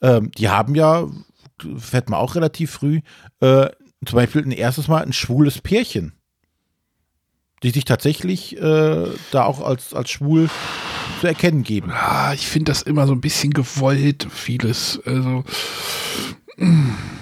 Ähm, 0.00 0.30
die 0.32 0.48
haben 0.48 0.74
ja, 0.74 1.06
fährt 1.76 2.10
man 2.10 2.20
auch 2.20 2.36
relativ 2.36 2.70
früh, 2.70 3.00
äh, 3.40 3.68
zum 4.06 4.16
Beispiel 4.16 4.42
ein 4.42 4.52
erstes 4.52 4.86
Mal 4.86 5.02
ein 5.02 5.12
schwules 5.12 5.60
Pärchen, 5.60 6.12
die 7.64 7.70
sich 7.70 7.84
tatsächlich 7.84 8.56
äh, 8.56 9.06
da 9.32 9.44
auch 9.44 9.60
als, 9.60 9.92
als 9.92 10.10
schwul 10.10 10.48
zu 11.20 11.26
erkennen 11.26 11.64
geben. 11.64 11.90
Ja, 11.90 12.32
ich 12.32 12.46
finde 12.46 12.70
das 12.70 12.82
immer 12.82 13.08
so 13.08 13.12
ein 13.12 13.20
bisschen 13.20 13.52
gewollt, 13.52 14.28
vieles. 14.30 15.00
Also. 15.04 15.42
Mm 16.56 17.17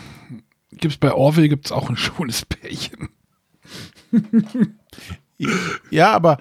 gibt 0.79 0.95
es 0.95 0.99
bei 0.99 1.13
Orwell 1.13 1.49
gibt's 1.49 1.73
auch 1.73 1.89
ein 1.89 1.97
schönes 1.97 2.45
Pärchen. 2.47 3.09
ja, 5.91 6.13
aber 6.13 6.39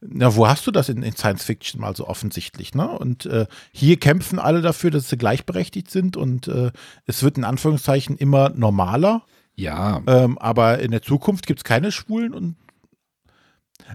na, 0.00 0.34
wo 0.34 0.48
hast 0.48 0.66
du 0.66 0.70
das 0.70 0.88
in, 0.88 1.02
in, 1.02 1.14
Science 1.14 1.44
Fiction 1.44 1.80
mal 1.80 1.94
so 1.94 2.06
offensichtlich, 2.06 2.74
ne? 2.74 2.88
Und 2.88 3.26
äh, 3.26 3.46
hier 3.70 3.98
kämpfen 3.98 4.38
alle 4.38 4.62
dafür, 4.62 4.90
dass 4.90 5.10
sie 5.10 5.18
gleichberechtigt 5.18 5.90
sind 5.90 6.16
und 6.16 6.48
äh, 6.48 6.72
es 7.04 7.22
wird 7.22 7.36
in 7.36 7.44
Anführungszeichen 7.44 8.16
immer 8.16 8.50
normaler. 8.50 9.22
Ja. 9.56 10.02
Ähm, 10.06 10.38
aber 10.38 10.78
in 10.78 10.90
der 10.90 11.02
Zukunft 11.02 11.46
gibt 11.46 11.60
es 11.60 11.64
keine 11.64 11.92
Schwulen 11.92 12.32
und 12.32 12.56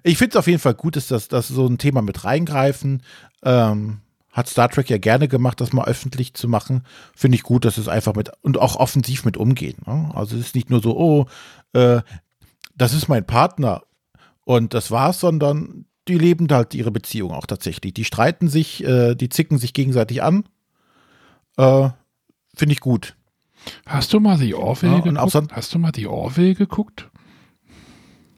ich 0.03 0.18
finde 0.18 0.32
es 0.32 0.36
auf 0.36 0.47
jeden 0.47 0.60
Fall 0.60 0.76
gut, 0.76 0.95
dass 0.95 1.08
das 1.08 1.28
dass 1.28 1.47
so 1.47 1.66
ein 1.66 1.80
Thema 1.80 2.01
mit 2.03 2.24
reingreifen. 2.24 3.01
Ähm, 3.43 4.01
hat 4.36 4.49
Star 4.49 4.69
Trek 4.69 4.89
ja 4.89 4.97
gerne 4.97 5.29
gemacht, 5.29 5.61
das 5.61 5.71
mal 5.71 5.86
öffentlich 5.86 6.33
zu 6.33 6.49
machen. 6.49 6.83
Finde 7.15 7.38
ich 7.38 7.43
gut, 7.43 7.63
dass 7.63 7.77
es 7.77 7.88
einfach 7.88 8.15
mit 8.15 8.31
und 8.41 8.59
auch 8.59 8.75
offensiv 8.75 9.23
mit 9.23 9.38
umgeht. 9.38 9.88
Ne? 9.88 10.11
Also 10.13 10.36
es 10.36 10.47
ist 10.47 10.55
nicht 10.55 10.69
nur 10.69 10.81
so, 10.81 10.97
oh, 10.97 11.25
äh, 11.71 12.01
das 12.75 12.93
ist 12.93 13.07
mein 13.07 13.25
Partner 13.25 13.83
und 14.43 14.73
das 14.73 14.91
war's, 14.91 15.21
sondern 15.21 15.86
die 16.09 16.17
leben 16.17 16.49
halt 16.51 16.75
ihre 16.75 16.91
Beziehung 16.91 17.31
auch 17.31 17.45
tatsächlich. 17.45 17.93
Die 17.93 18.03
streiten 18.03 18.49
sich, 18.49 18.83
äh, 18.83 19.15
die 19.15 19.29
zicken 19.29 19.57
sich 19.57 19.73
gegenseitig 19.73 20.21
an. 20.21 20.43
Äh, 21.55 21.89
Finde 22.53 22.73
ich 22.73 22.81
gut. 22.81 23.15
Hast 23.86 24.11
du 24.11 24.19
mal 24.19 24.38
die 24.38 24.53
Orville 24.53 24.97
ja, 24.97 24.99
geguckt? 24.99 25.53
Hast 25.53 25.73
du 25.73 25.79
mal 25.79 25.91
die 25.93 26.07
Orville 26.07 26.55
geguckt? 26.55 27.09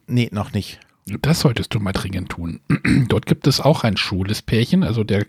Nee, 0.05 0.29
noch 0.31 0.53
nicht. 0.53 0.79
Das 1.21 1.39
solltest 1.39 1.73
du 1.73 1.79
mal 1.79 1.91
dringend 1.91 2.29
tun. 2.29 2.61
Dort 3.07 3.25
gibt 3.25 3.47
es 3.47 3.59
auch 3.59 3.83
ein 3.83 3.97
schwules 3.97 4.43
Pärchen, 4.43 4.83
also 4.83 5.03
der 5.03 5.25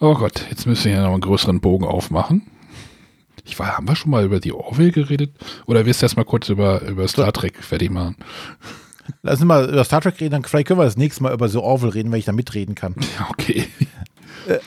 Oh 0.00 0.14
Gott, 0.14 0.46
jetzt 0.48 0.66
müssen 0.66 0.84
wir 0.84 0.92
ja 0.92 1.02
noch 1.02 1.12
einen 1.12 1.20
größeren 1.20 1.60
Bogen 1.60 1.84
aufmachen. 1.84 2.42
Ich 3.44 3.58
war, 3.58 3.76
haben 3.76 3.88
wir 3.88 3.96
schon 3.96 4.12
mal 4.12 4.24
über 4.24 4.38
die 4.38 4.52
Orville 4.52 4.92
geredet? 4.92 5.34
Oder 5.66 5.86
willst 5.86 6.02
du 6.02 6.04
erst 6.04 6.16
mal 6.16 6.24
kurz 6.24 6.48
über, 6.48 6.82
über 6.82 7.08
Star 7.08 7.32
Trek 7.32 7.64
fertig 7.64 7.90
machen? 7.90 8.16
Lass 9.22 9.40
uns 9.40 9.48
mal 9.48 9.68
über 9.68 9.82
Star 9.82 10.00
Trek 10.00 10.20
reden, 10.20 10.32
dann 10.32 10.44
vielleicht 10.44 10.68
können 10.68 10.78
wir 10.78 10.84
das 10.84 10.96
nächste 10.96 11.22
Mal 11.24 11.32
über 11.32 11.48
so 11.48 11.62
Orville 11.62 11.94
reden, 11.94 12.12
weil 12.12 12.20
ich 12.20 12.26
da 12.26 12.32
mitreden 12.32 12.74
kann. 12.74 12.94
Ja, 13.18 13.28
okay. 13.30 13.66
Äh, 14.46 14.58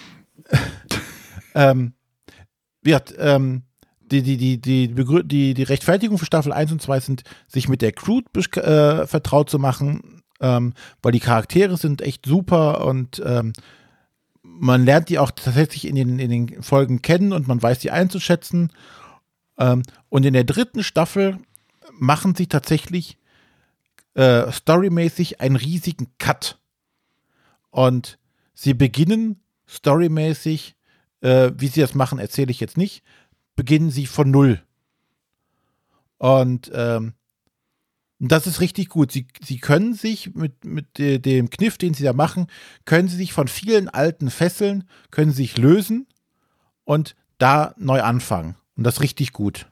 ähm, 1.55 1.93
wird, 2.81 3.15
ähm, 3.17 3.63
die, 4.01 4.23
die, 4.23 4.35
die, 4.35 4.59
die, 4.59 4.93
die, 5.23 5.53
die 5.53 5.63
Rechtfertigung 5.63 6.17
für 6.17 6.25
Staffel 6.25 6.51
1 6.51 6.73
und 6.73 6.81
2 6.81 6.99
sind, 6.99 7.23
sich 7.47 7.69
mit 7.69 7.81
der 7.81 7.93
Crew 7.93 8.19
äh, 8.35 9.07
vertraut 9.07 9.49
zu 9.49 9.59
machen, 9.59 10.23
ähm, 10.41 10.73
weil 11.01 11.13
die 11.13 11.21
Charaktere 11.21 11.77
sind 11.77 12.01
echt 12.01 12.25
super 12.25 12.85
und 12.85 13.21
ähm, 13.25 13.53
man 14.61 14.85
lernt 14.85 15.09
die 15.09 15.17
auch 15.17 15.31
tatsächlich 15.31 15.87
in 15.87 15.95
den, 15.95 16.19
in 16.19 16.29
den 16.29 16.61
Folgen 16.61 17.01
kennen 17.01 17.33
und 17.33 17.47
man 17.47 17.61
weiß 17.61 17.79
die 17.79 17.89
einzuschätzen. 17.89 18.71
Ähm, 19.57 19.81
und 20.09 20.23
in 20.23 20.33
der 20.33 20.43
dritten 20.43 20.83
Staffel 20.83 21.39
machen 21.93 22.35
sie 22.35 22.45
tatsächlich 22.45 23.17
äh, 24.13 24.51
storymäßig 24.51 25.41
einen 25.41 25.55
riesigen 25.55 26.09
Cut. 26.19 26.59
Und 27.71 28.19
sie 28.53 28.75
beginnen 28.75 29.39
storymäßig, 29.67 30.75
äh, 31.21 31.51
wie 31.57 31.67
sie 31.67 31.81
das 31.81 31.95
machen, 31.95 32.19
erzähle 32.19 32.51
ich 32.51 32.59
jetzt 32.59 32.77
nicht, 32.77 33.03
beginnen 33.55 33.89
sie 33.89 34.05
von 34.05 34.29
null. 34.29 34.61
Und 36.19 36.71
ähm, 36.75 37.13
das 38.29 38.45
ist 38.45 38.61
richtig 38.61 38.89
gut. 38.89 39.11
Sie, 39.11 39.25
sie 39.43 39.57
können 39.57 39.93
sich 39.93 40.35
mit, 40.35 40.63
mit 40.63 40.97
dem 40.97 41.49
Kniff, 41.49 41.77
den 41.77 41.93
sie 41.93 42.03
da 42.03 42.13
machen, 42.13 42.47
können 42.85 43.07
sie 43.07 43.17
sich 43.17 43.33
von 43.33 43.47
vielen 43.47 43.89
alten 43.89 44.29
Fesseln, 44.29 44.83
können 45.09 45.31
sich 45.31 45.57
lösen 45.57 46.05
und 46.83 47.15
da 47.39 47.73
neu 47.77 48.01
anfangen. 48.01 48.55
Und 48.75 48.83
das 48.83 49.01
richtig 49.01 49.33
gut. 49.33 49.67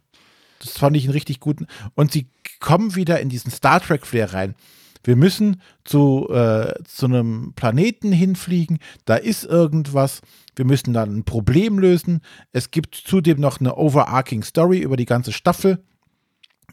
Das 0.60 0.78
fand 0.78 0.98
ich 0.98 1.04
einen 1.04 1.14
richtig 1.14 1.40
guten. 1.40 1.68
Und 1.96 2.12
sie 2.12 2.28
kommen 2.60 2.96
wieder 2.96 3.20
in 3.20 3.30
diesen 3.30 3.52
Star 3.52 3.80
Trek 3.80 4.06
Flair 4.06 4.34
rein. 4.34 4.56
Wir 5.04 5.16
müssen 5.16 5.62
zu, 5.86 6.28
äh, 6.30 6.74
zu 6.84 7.06
einem 7.06 7.54
Planeten 7.56 8.12
hinfliegen, 8.12 8.80
da 9.06 9.16
ist 9.16 9.46
irgendwas, 9.46 10.22
wir 10.56 10.66
müssen 10.66 10.94
dann 10.94 11.20
ein 11.20 11.24
Problem 11.24 11.80
lösen. 11.80 12.22
Es 12.52 12.72
gibt 12.72 12.96
zudem 12.96 13.40
noch 13.40 13.62
eine 13.62 13.78
overarching 13.78 14.44
Story 14.44 14.80
über 14.80 14.98
die 14.98 15.06
ganze 15.06 15.32
Staffel 15.32 15.82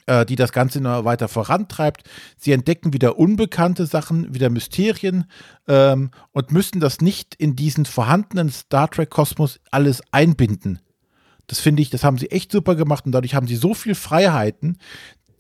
äh, 0.07 0.25
die 0.25 0.37
das 0.37 0.53
Ganze 0.53 0.81
noch 0.81 1.05
weiter 1.05 1.29
vorantreibt. 1.29 2.09
Sie 2.37 2.53
entdecken 2.53 2.93
wieder 2.93 3.19
unbekannte 3.19 3.87
Sachen, 3.87 4.35
wieder 4.35 4.51
Mysterien 4.51 5.25
ähm, 5.69 6.11
und 6.33 6.53
müssen 6.53 6.81
das 6.81 7.01
nicht 7.01 7.35
in 7.35 7.57
diesen 7.57 7.85
vorhandenen 7.85 8.51
Star 8.51 8.91
Trek-Kosmos 8.91 9.61
alles 9.71 10.03
einbinden. 10.13 10.81
Das 11.49 11.61
finde 11.61 11.83
ich, 11.83 11.91
das 11.91 12.03
haben 12.03 12.19
sie 12.19 12.31
echt 12.31 12.51
super 12.51 12.75
gemacht 12.75 13.07
und 13.07 13.13
dadurch 13.13 13.35
haben 13.35 13.47
sie 13.47 13.57
so 13.57 13.75
viel 13.75 13.95
Freiheiten, 13.95 14.79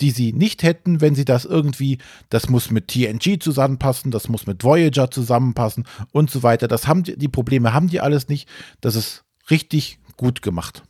die 0.01 0.11
sie 0.11 0.33
nicht 0.33 0.63
hätten, 0.63 1.01
wenn 1.01 1.15
sie 1.15 1.25
das 1.25 1.45
irgendwie, 1.45 1.99
das 2.29 2.49
muss 2.49 2.71
mit 2.71 2.89
TNG 2.89 3.41
zusammenpassen, 3.41 4.11
das 4.11 4.29
muss 4.29 4.47
mit 4.47 4.63
Voyager 4.63 5.11
zusammenpassen 5.11 5.87
und 6.13 6.31
so 6.31 6.43
weiter. 6.43 6.69
Das 6.69 6.87
haben 6.87 7.03
die, 7.03 7.17
die 7.17 7.29
Probleme 7.29 7.73
haben 7.73 7.89
die 7.89 8.01
alles 8.01 8.29
nicht. 8.29 8.49
Das 8.81 8.95
ist 8.95 9.25
richtig 9.51 9.99
gut 10.17 10.43
gemacht. 10.43 10.83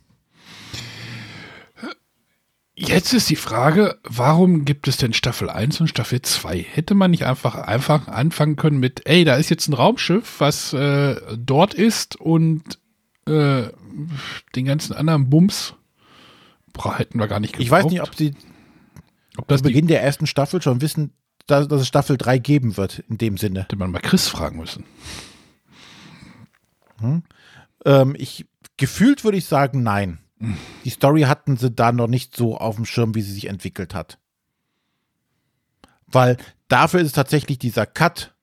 Jetzt 2.79 3.11
ist 3.11 3.27
die 3.31 3.35
Frage, 3.35 3.97
warum 4.03 4.63
gibt 4.63 4.87
es 4.87 4.97
denn 4.97 5.11
Staffel 5.11 5.49
1 5.49 5.81
und 5.81 5.87
Staffel 5.87 6.21
2? 6.21 6.59
Hätte 6.59 6.93
man 6.93 7.09
nicht 7.09 7.25
einfach, 7.25 7.55
einfach 7.55 8.07
anfangen 8.07 8.55
können 8.55 8.79
mit, 8.79 9.01
ey, 9.07 9.23
da 9.23 9.35
ist 9.35 9.49
jetzt 9.49 9.67
ein 9.67 9.73
Raumschiff, 9.73 10.39
was 10.39 10.73
äh, 10.73 11.15
dort 11.35 11.73
ist 11.73 12.17
und 12.17 12.77
äh, 13.25 13.63
den 14.55 14.65
ganzen 14.65 14.93
anderen 14.93 15.27
Bums 15.29 15.73
hätten 16.95 17.17
wir 17.17 17.27
gar 17.27 17.39
nicht 17.39 17.53
gebraucht. 17.53 17.65
Ich 17.65 17.71
weiß 17.71 17.85
nicht, 17.85 18.01
ob 18.03 18.13
sie 18.13 18.35
ob 19.37 19.47
das 19.47 19.61
zu 19.61 19.63
Beginn 19.63 19.87
der 19.87 20.03
ersten 20.03 20.27
Staffel 20.27 20.61
schon 20.61 20.79
wissen, 20.79 21.13
dass, 21.47 21.67
dass, 21.67 21.81
es 21.81 21.87
Staffel 21.87 22.15
3 22.17 22.37
geben 22.37 22.77
wird, 22.77 22.99
in 23.09 23.17
dem 23.17 23.37
Sinne. 23.37 23.61
Hätte 23.61 23.75
man 23.75 23.89
mal 23.89 23.99
Chris 23.99 24.27
fragen 24.27 24.59
müssen. 24.59 24.83
Hm. 26.99 27.23
Ähm, 27.85 28.15
ich, 28.19 28.45
gefühlt 28.77 29.23
würde 29.23 29.39
ich 29.39 29.45
sagen, 29.45 29.81
nein. 29.81 30.19
Die 30.83 30.89
Story 30.89 31.21
hatten 31.21 31.57
sie 31.57 31.71
da 31.71 31.91
noch 31.91 32.07
nicht 32.07 32.35
so 32.35 32.57
auf 32.57 32.75
dem 32.75 32.85
Schirm, 32.85 33.15
wie 33.15 33.21
sie 33.21 33.33
sich 33.33 33.47
entwickelt 33.47 33.95
hat. 33.95 34.19
Weil 36.05 36.37
dafür 36.67 37.01
ist 37.01 37.13
tatsächlich 37.13 37.57
dieser 37.57 37.85
Cut 37.85 38.33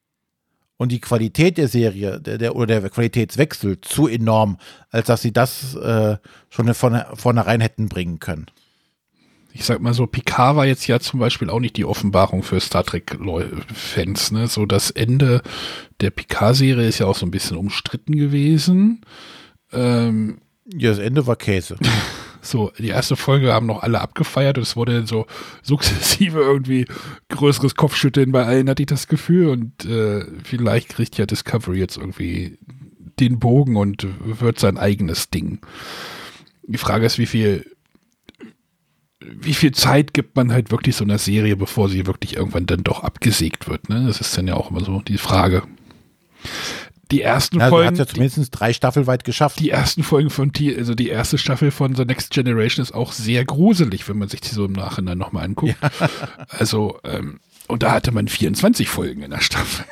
und 0.76 0.90
die 0.90 1.00
Qualität 1.00 1.56
der 1.56 1.68
Serie 1.68 2.20
der, 2.20 2.38
der, 2.38 2.56
oder 2.56 2.80
der 2.80 2.90
Qualitätswechsel 2.90 3.80
zu 3.80 4.08
enorm, 4.08 4.58
als 4.90 5.06
dass 5.06 5.22
sie 5.22 5.32
das 5.32 5.74
äh, 5.76 6.16
schon 6.50 6.74
von 6.74 7.00
vornherein 7.14 7.60
hätten 7.60 7.88
bringen 7.88 8.18
können. 8.18 8.46
Ich 9.52 9.64
sag 9.64 9.80
mal 9.80 9.94
so, 9.94 10.08
Picard 10.08 10.56
war 10.56 10.66
jetzt 10.66 10.88
ja 10.88 10.98
zum 10.98 11.20
Beispiel 11.20 11.48
auch 11.48 11.60
nicht 11.60 11.76
die 11.76 11.84
Offenbarung 11.84 12.42
für 12.42 12.58
Star 12.58 12.82
Trek-Fans. 12.82 14.32
Ne? 14.32 14.48
So 14.48 14.66
das 14.66 14.90
Ende 14.90 15.42
der 16.00 16.10
Picard-Serie 16.10 16.88
ist 16.88 16.98
ja 16.98 17.06
auch 17.06 17.14
so 17.14 17.24
ein 17.24 17.30
bisschen 17.30 17.56
umstritten 17.56 18.16
gewesen. 18.16 19.02
Ähm, 19.72 20.40
ja, 20.66 20.90
das 20.90 20.98
Ende 20.98 21.26
war 21.26 21.36
Käse. 21.36 21.76
So, 22.46 22.72
die 22.78 22.88
erste 22.88 23.16
Folge 23.16 23.54
haben 23.54 23.64
noch 23.64 23.82
alle 23.82 24.02
abgefeiert 24.02 24.58
und 24.58 24.64
es 24.64 24.76
wurde 24.76 25.06
so 25.06 25.26
sukzessive 25.62 26.40
irgendwie 26.40 26.84
größeres 27.30 27.74
Kopfschütteln 27.74 28.32
bei 28.32 28.44
allen, 28.44 28.68
hatte 28.68 28.82
ich 28.82 28.86
das 28.86 29.08
Gefühl. 29.08 29.48
Und 29.48 29.86
äh, 29.86 30.26
vielleicht 30.42 30.90
kriegt 30.90 31.16
ja 31.16 31.24
Discovery 31.24 31.78
jetzt 31.78 31.96
irgendwie 31.96 32.58
den 33.18 33.38
Bogen 33.38 33.76
und 33.76 34.06
wird 34.20 34.58
sein 34.58 34.76
eigenes 34.76 35.30
Ding. 35.30 35.60
Die 36.64 36.76
Frage 36.76 37.06
ist, 37.06 37.18
wie 37.18 37.24
viel, 37.24 37.64
wie 39.20 39.54
viel 39.54 39.72
Zeit 39.72 40.12
gibt 40.12 40.36
man 40.36 40.52
halt 40.52 40.70
wirklich 40.70 40.96
so 40.96 41.04
einer 41.04 41.16
Serie, 41.16 41.56
bevor 41.56 41.88
sie 41.88 42.06
wirklich 42.06 42.36
irgendwann 42.36 42.66
dann 42.66 42.84
doch 42.84 43.04
abgesägt 43.04 43.70
wird. 43.70 43.88
Ne? 43.88 44.04
Das 44.06 44.20
ist 44.20 44.36
dann 44.36 44.48
ja 44.48 44.54
auch 44.54 44.70
immer 44.70 44.84
so 44.84 45.00
die 45.00 45.16
Frage 45.16 45.62
die 47.14 47.22
ersten 47.22 47.60
ja, 47.60 47.68
Folgen. 47.68 47.88
Hat 47.88 47.98
ja 47.98 48.06
zumindest 48.06 48.48
drei 48.50 48.72
Staffel 48.72 49.06
weit 49.06 49.24
geschafft. 49.24 49.60
Die 49.60 49.70
ersten 49.70 50.02
Folgen 50.02 50.30
von 50.30 50.52
T, 50.52 50.76
also 50.76 50.94
die 50.94 51.08
erste 51.08 51.38
Staffel 51.38 51.70
von 51.70 51.94
The 51.94 52.04
Next 52.04 52.30
Generation 52.30 52.82
ist 52.82 52.92
auch 52.92 53.12
sehr 53.12 53.44
gruselig, 53.44 54.08
wenn 54.08 54.18
man 54.18 54.28
sich 54.28 54.40
die 54.40 54.54
so 54.54 54.64
im 54.64 54.72
Nachhinein 54.72 55.18
nochmal 55.18 55.44
anguckt. 55.44 55.76
Ja. 55.80 55.90
Also, 56.48 56.98
ähm, 57.04 57.40
und 57.68 57.82
da 57.82 57.92
hatte 57.92 58.12
man 58.12 58.28
24 58.28 58.88
Folgen 58.88 59.22
in 59.22 59.30
der 59.30 59.40
Staffel. 59.40 59.84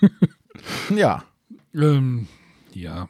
ja. 0.94 1.24
Ähm, 1.74 2.28
ja. 2.72 3.08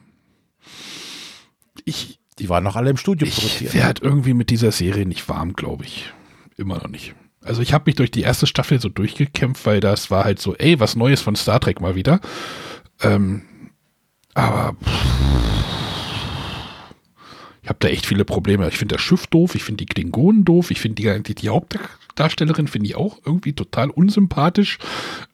Ich. 1.85 2.19
Die 2.39 2.49
waren 2.49 2.63
noch 2.63 2.77
alle 2.77 2.89
im 2.89 2.97
Studio 2.97 3.27
ich 3.27 3.35
produziert. 3.35 3.73
Ich 3.73 3.79
werde 3.79 4.01
irgendwie 4.01 4.33
mit 4.33 4.49
dieser 4.49 4.71
Serie 4.71 5.05
nicht 5.05 5.27
warm, 5.27 5.53
glaube 5.53 5.83
ich. 5.83 6.11
Immer 6.57 6.77
noch 6.77 6.87
nicht. 6.87 7.13
Also 7.43 7.61
ich 7.61 7.73
habe 7.73 7.83
mich 7.87 7.95
durch 7.95 8.11
die 8.11 8.21
erste 8.21 8.47
Staffel 8.47 8.79
so 8.79 8.89
durchgekämpft, 8.89 9.65
weil 9.65 9.81
das 9.81 10.09
war 10.09 10.23
halt 10.23 10.39
so, 10.39 10.55
ey, 10.55 10.79
was 10.79 10.95
Neues 10.95 11.21
von 11.21 11.35
Star 11.35 11.59
Trek 11.59 11.81
mal 11.81 11.95
wieder. 11.95 12.21
Ähm, 13.01 13.41
aber 14.33 14.75
ich 17.61 17.69
habe 17.69 17.79
da 17.79 17.87
echt 17.89 18.05
viele 18.05 18.25
Probleme. 18.25 18.67
Ich 18.67 18.77
finde 18.77 18.95
das 18.95 19.03
Schiff 19.03 19.27
doof, 19.27 19.53
ich 19.55 19.63
finde 19.63 19.85
die 19.85 19.93
Klingonen 19.93 20.43
doof, 20.43 20.71
ich 20.71 20.79
finde 20.79 21.21
die, 21.21 21.35
die, 21.35 21.49
Hauptdarstellerin 21.49 22.67
finde 22.67 22.87
ich 22.87 22.95
auch 22.95 23.19
irgendwie 23.25 23.53
total 23.53 23.89
unsympathisch. 23.89 24.79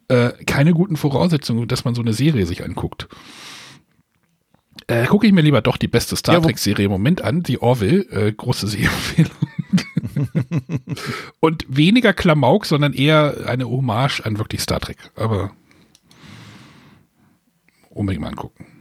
Äh, 0.07 0.31
keine 0.45 0.73
guten 0.73 0.97
Voraussetzungen, 0.97 1.67
dass 1.67 1.85
man 1.85 1.95
so 1.95 2.01
eine 2.01 2.13
Serie 2.13 2.45
sich 2.45 2.63
anguckt. 2.63 3.07
Äh, 4.87 5.05
Gucke 5.05 5.27
ich 5.27 5.33
mir 5.33 5.41
lieber 5.41 5.61
doch 5.61 5.77
die 5.77 5.87
beste 5.87 6.15
Star 6.15 6.41
Trek-Serie 6.41 6.85
im 6.85 6.91
Moment 6.91 7.21
an, 7.21 7.41
die 7.41 7.61
Orville, 7.61 8.01
äh, 8.11 8.31
große 8.33 8.67
Serienempfehlung. 8.67 9.31
Und 11.39 11.65
weniger 11.69 12.13
Klamauk, 12.13 12.65
sondern 12.65 12.93
eher 12.93 13.45
eine 13.47 13.69
Hommage 13.69 14.21
an 14.25 14.37
wirklich 14.37 14.61
Star 14.61 14.79
Trek. 14.79 14.97
Aber 15.15 15.51
unbedingt 17.89 18.21
mal 18.21 18.29
angucken. 18.29 18.74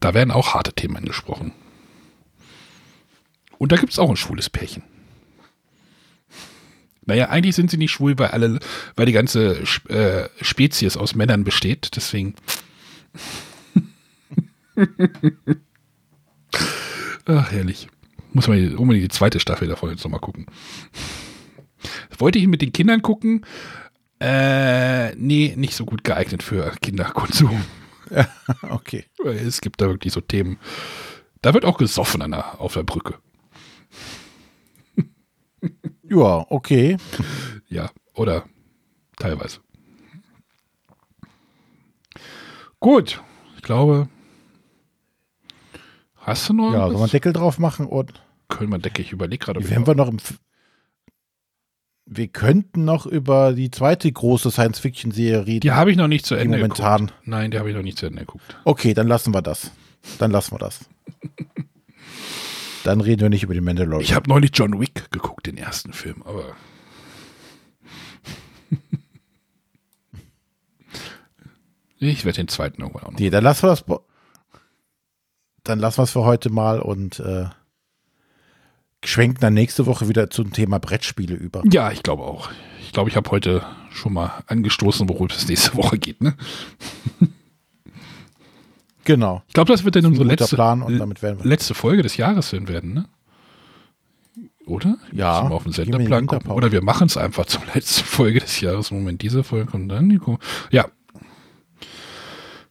Da 0.00 0.14
werden 0.14 0.30
auch 0.30 0.54
harte 0.54 0.72
Themen 0.72 0.96
angesprochen. 0.96 1.52
Und 3.58 3.72
da 3.72 3.76
gibt 3.76 3.92
es 3.92 3.98
auch 3.98 4.10
ein 4.10 4.16
schwules 4.16 4.50
Pärchen. 4.50 4.82
Naja, 7.06 7.28
eigentlich 7.28 7.54
sind 7.54 7.70
sie 7.70 7.76
nicht 7.76 7.92
schwul, 7.92 8.18
weil 8.18 8.28
alle, 8.28 8.58
weil 8.96 9.06
die 9.06 9.12
ganze 9.12 9.60
äh, 9.88 10.28
Spezies 10.42 10.96
aus 10.96 11.14
Männern 11.14 11.44
besteht. 11.44 11.94
Deswegen. 11.94 12.34
Ach, 17.26 17.52
herrlich. 17.52 17.88
Muss 18.32 18.48
man 18.48 18.76
unbedingt 18.76 19.04
die 19.04 19.16
zweite 19.16 19.40
Staffel 19.40 19.68
davon 19.68 19.90
jetzt 19.90 20.02
nochmal 20.04 20.20
gucken. 20.20 20.46
Wollte 22.18 22.38
ich 22.38 22.48
mit 22.48 22.60
den 22.60 22.72
Kindern 22.72 23.02
gucken? 23.02 23.46
Äh, 24.20 25.14
nee, 25.14 25.54
nicht 25.56 25.74
so 25.74 25.84
gut 25.84 26.02
geeignet 26.04 26.42
für 26.42 26.72
Kinderkonsum. 26.82 27.62
Ja, 28.10 28.28
okay. 28.70 29.04
Es 29.24 29.60
gibt 29.60 29.80
da 29.80 29.86
wirklich 29.88 30.12
so 30.12 30.20
Themen. 30.20 30.58
Da 31.42 31.54
wird 31.54 31.64
auch 31.64 31.78
gesoffen 31.78 32.22
an 32.22 32.32
der, 32.32 32.60
auf 32.60 32.74
der 32.74 32.82
Brücke. 32.82 33.14
Ja, 36.08 36.46
okay. 36.50 36.98
Ja, 37.68 37.90
oder 38.14 38.44
teilweise. 39.16 39.58
Gut, 42.78 43.20
ich 43.56 43.62
glaube. 43.62 44.08
Hast 46.14 46.48
du 46.48 46.52
noch? 46.52 46.72
Ja, 46.72 46.88
wir 46.90 46.96
einen 46.96 47.10
Deckel 47.10 47.32
drauf 47.32 47.58
machen? 47.58 47.86
Und 47.86 48.22
Können 48.48 48.70
wir 48.70 48.78
Deckel? 48.78 49.04
Ich 49.04 49.10
überlege 49.12 49.44
gerade. 49.44 49.68
Wenn 49.68 49.86
wir 49.86 49.96
noch 49.96 50.08
im. 50.08 50.18
Wir 52.08 52.28
könnten 52.28 52.84
noch 52.84 53.04
über 53.04 53.52
die 53.52 53.72
zweite 53.72 54.10
große 54.10 54.52
Science-Fiction-Serie 54.52 55.44
reden. 55.44 55.60
Die 55.60 55.72
habe 55.72 55.90
ich 55.90 55.96
noch 55.96 56.06
nicht 56.06 56.24
zu 56.24 56.36
Ende 56.36 56.58
momentan. 56.58 57.06
geguckt. 57.06 57.26
Nein, 57.26 57.50
die 57.50 57.58
habe 57.58 57.68
ich 57.68 57.74
noch 57.74 57.82
nicht 57.82 57.98
zu 57.98 58.06
Ende 58.06 58.20
geguckt. 58.20 58.56
Okay, 58.64 58.94
dann 58.94 59.08
lassen 59.08 59.34
wir 59.34 59.42
das. 59.42 59.72
Dann 60.18 60.30
lassen 60.30 60.52
wir 60.52 60.58
das. 60.58 60.88
dann 62.84 63.00
reden 63.00 63.22
wir 63.22 63.28
nicht 63.28 63.42
über 63.42 63.54
den 63.54 63.64
Mandalorian. 63.64 64.02
Ich 64.02 64.14
habe 64.14 64.28
neulich 64.30 64.52
John 64.54 64.78
Wick 64.78 65.10
geguckt, 65.10 65.48
den 65.48 65.56
ersten 65.56 65.92
Film, 65.92 66.22
aber. 66.24 66.54
ich 71.98 72.24
werde 72.24 72.36
den 72.36 72.46
zweiten 72.46 72.82
irgendwann 72.82 73.02
auch 73.02 73.10
noch. 73.10 73.18
Nee, 73.18 73.30
dann 73.30 73.42
lassen 73.42 73.64
wir 73.64 73.70
das. 73.70 73.84
Dann 75.64 75.80
lassen 75.80 75.98
wir 75.98 76.04
es 76.04 76.12
für 76.12 76.22
heute 76.24 76.50
mal 76.50 76.78
und 76.78 77.18
äh, 77.18 77.46
schwenken 79.06 79.40
dann 79.40 79.54
nächste 79.54 79.86
Woche 79.86 80.08
wieder 80.08 80.30
zum 80.30 80.52
Thema 80.52 80.78
Brettspiele 80.78 81.34
über. 81.34 81.62
Ja, 81.70 81.90
ich 81.90 82.02
glaube 82.02 82.24
auch. 82.24 82.50
Ich 82.82 82.92
glaube, 82.92 83.10
ich 83.10 83.16
habe 83.16 83.30
heute 83.30 83.64
schon 83.90 84.12
mal 84.12 84.42
angestoßen, 84.46 85.08
worum 85.08 85.28
es 85.28 85.48
nächste 85.48 85.74
Woche 85.74 85.98
geht. 85.98 86.20
Ne? 86.20 86.34
Genau. 89.04 89.42
Ich 89.46 89.54
glaube, 89.54 89.72
das 89.72 89.84
wird 89.84 89.96
dann 89.96 90.06
unsere 90.06 90.26
letzte, 90.26 90.56
Plan 90.56 90.82
und 90.82 90.98
damit 90.98 91.22
werden 91.22 91.38
wir. 91.38 91.46
letzte 91.48 91.74
Folge 91.74 92.02
des 92.02 92.16
Jahres 92.16 92.52
werden, 92.52 92.92
ne? 92.92 93.04
Oder? 94.66 94.98
Ja. 95.12 95.44
Mal 95.44 95.52
auf 95.52 95.62
den 95.62 95.72
Senderplan 95.72 96.26
gucken. 96.26 96.50
Oder 96.50 96.72
wir 96.72 96.82
machen 96.82 97.06
es 97.06 97.16
einfach 97.16 97.46
zur 97.46 97.62
letzten 97.72 98.04
Folge 98.04 98.40
des 98.40 98.60
Jahres. 98.60 98.90
Moment, 98.90 99.22
diese 99.22 99.44
Folge 99.44 99.70
kommt 99.70 99.92
dann. 99.92 100.08
Nico. 100.08 100.40
Ja. 100.72 100.86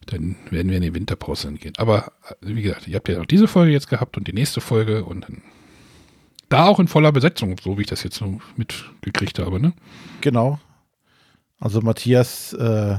Dann 0.08 0.36
werden 0.52 0.70
wir 0.70 0.78
in 0.78 0.84
die 0.84 0.94
Winterpause 0.94 1.54
gehen. 1.54 1.74
Aber 1.78 2.12
wie 2.42 2.62
gesagt, 2.62 2.88
ihr 2.88 2.96
habt 2.96 3.08
ja 3.08 3.22
auch 3.22 3.26
diese 3.26 3.48
Folge 3.48 3.72
jetzt 3.72 3.90
gehabt 3.90 4.18
und 4.18 4.28
die 4.28 4.34
nächste 4.34 4.60
Folge 4.60 5.06
und 5.06 5.22
dann 5.22 5.42
da 6.50 6.66
auch 6.66 6.80
in 6.80 6.88
voller 6.88 7.12
Besetzung, 7.12 7.56
so 7.62 7.78
wie 7.78 7.82
ich 7.82 7.88
das 7.88 8.04
jetzt 8.04 8.18
so 8.18 8.40
mitgekriegt 8.56 9.40
habe, 9.40 9.60
ne? 9.60 9.74
Genau. 10.22 10.60
Also 11.60 11.82
Matthias 11.82 12.54
äh, 12.54 12.98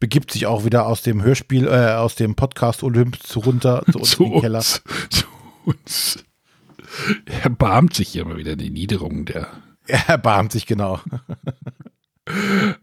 begibt 0.00 0.32
sich 0.32 0.46
auch 0.46 0.64
wieder 0.64 0.86
aus 0.86 1.02
dem 1.02 1.22
Hörspiel, 1.22 1.66
äh, 1.66 1.94
aus 1.94 2.14
dem 2.14 2.34
Podcast 2.34 2.82
Olymp 2.82 3.22
zu 3.22 3.40
runter 3.40 3.84
zu 3.92 3.98
uns 3.98 4.10
zu 4.10 4.24
in 4.24 4.32
den 4.32 4.40
Keller. 4.40 4.58
Uns, 4.58 4.82
zu 5.10 5.26
uns. 5.64 6.24
Er 7.26 7.44
erbarmt 7.44 7.94
sich 7.94 8.08
hier 8.08 8.24
mal 8.24 8.36
wieder 8.36 8.56
die 8.56 8.70
Niederung 8.70 9.24
der. 9.24 9.48
Er 9.90 10.06
erbarmt 10.06 10.52
sich, 10.52 10.66
genau. 10.66 11.00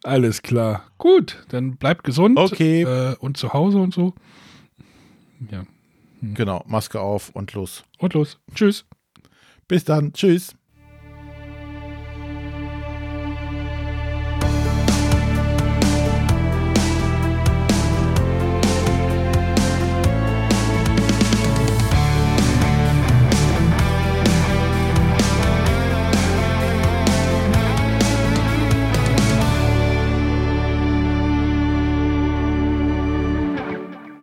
Alles 0.04 0.42
klar. 0.42 0.86
Gut, 0.98 1.46
dann 1.50 1.78
bleibt 1.78 2.04
gesund. 2.04 2.40
Okay. 2.40 2.82
Äh, 2.82 3.16
und 3.20 3.38
zu 3.38 3.54
Hause 3.54 3.78
und 3.78 3.94
so. 3.94 4.16
Ja. 5.52 5.66
Hm. 6.22 6.34
Genau, 6.34 6.64
Maske 6.68 7.00
auf 7.00 7.30
und 7.30 7.54
los. 7.54 7.84
Und 8.00 8.16
los. 8.16 8.40
Tschüss. 8.56 8.86
Bis 9.68 9.84
dann. 9.84 10.14
Tschüss. 10.14 10.56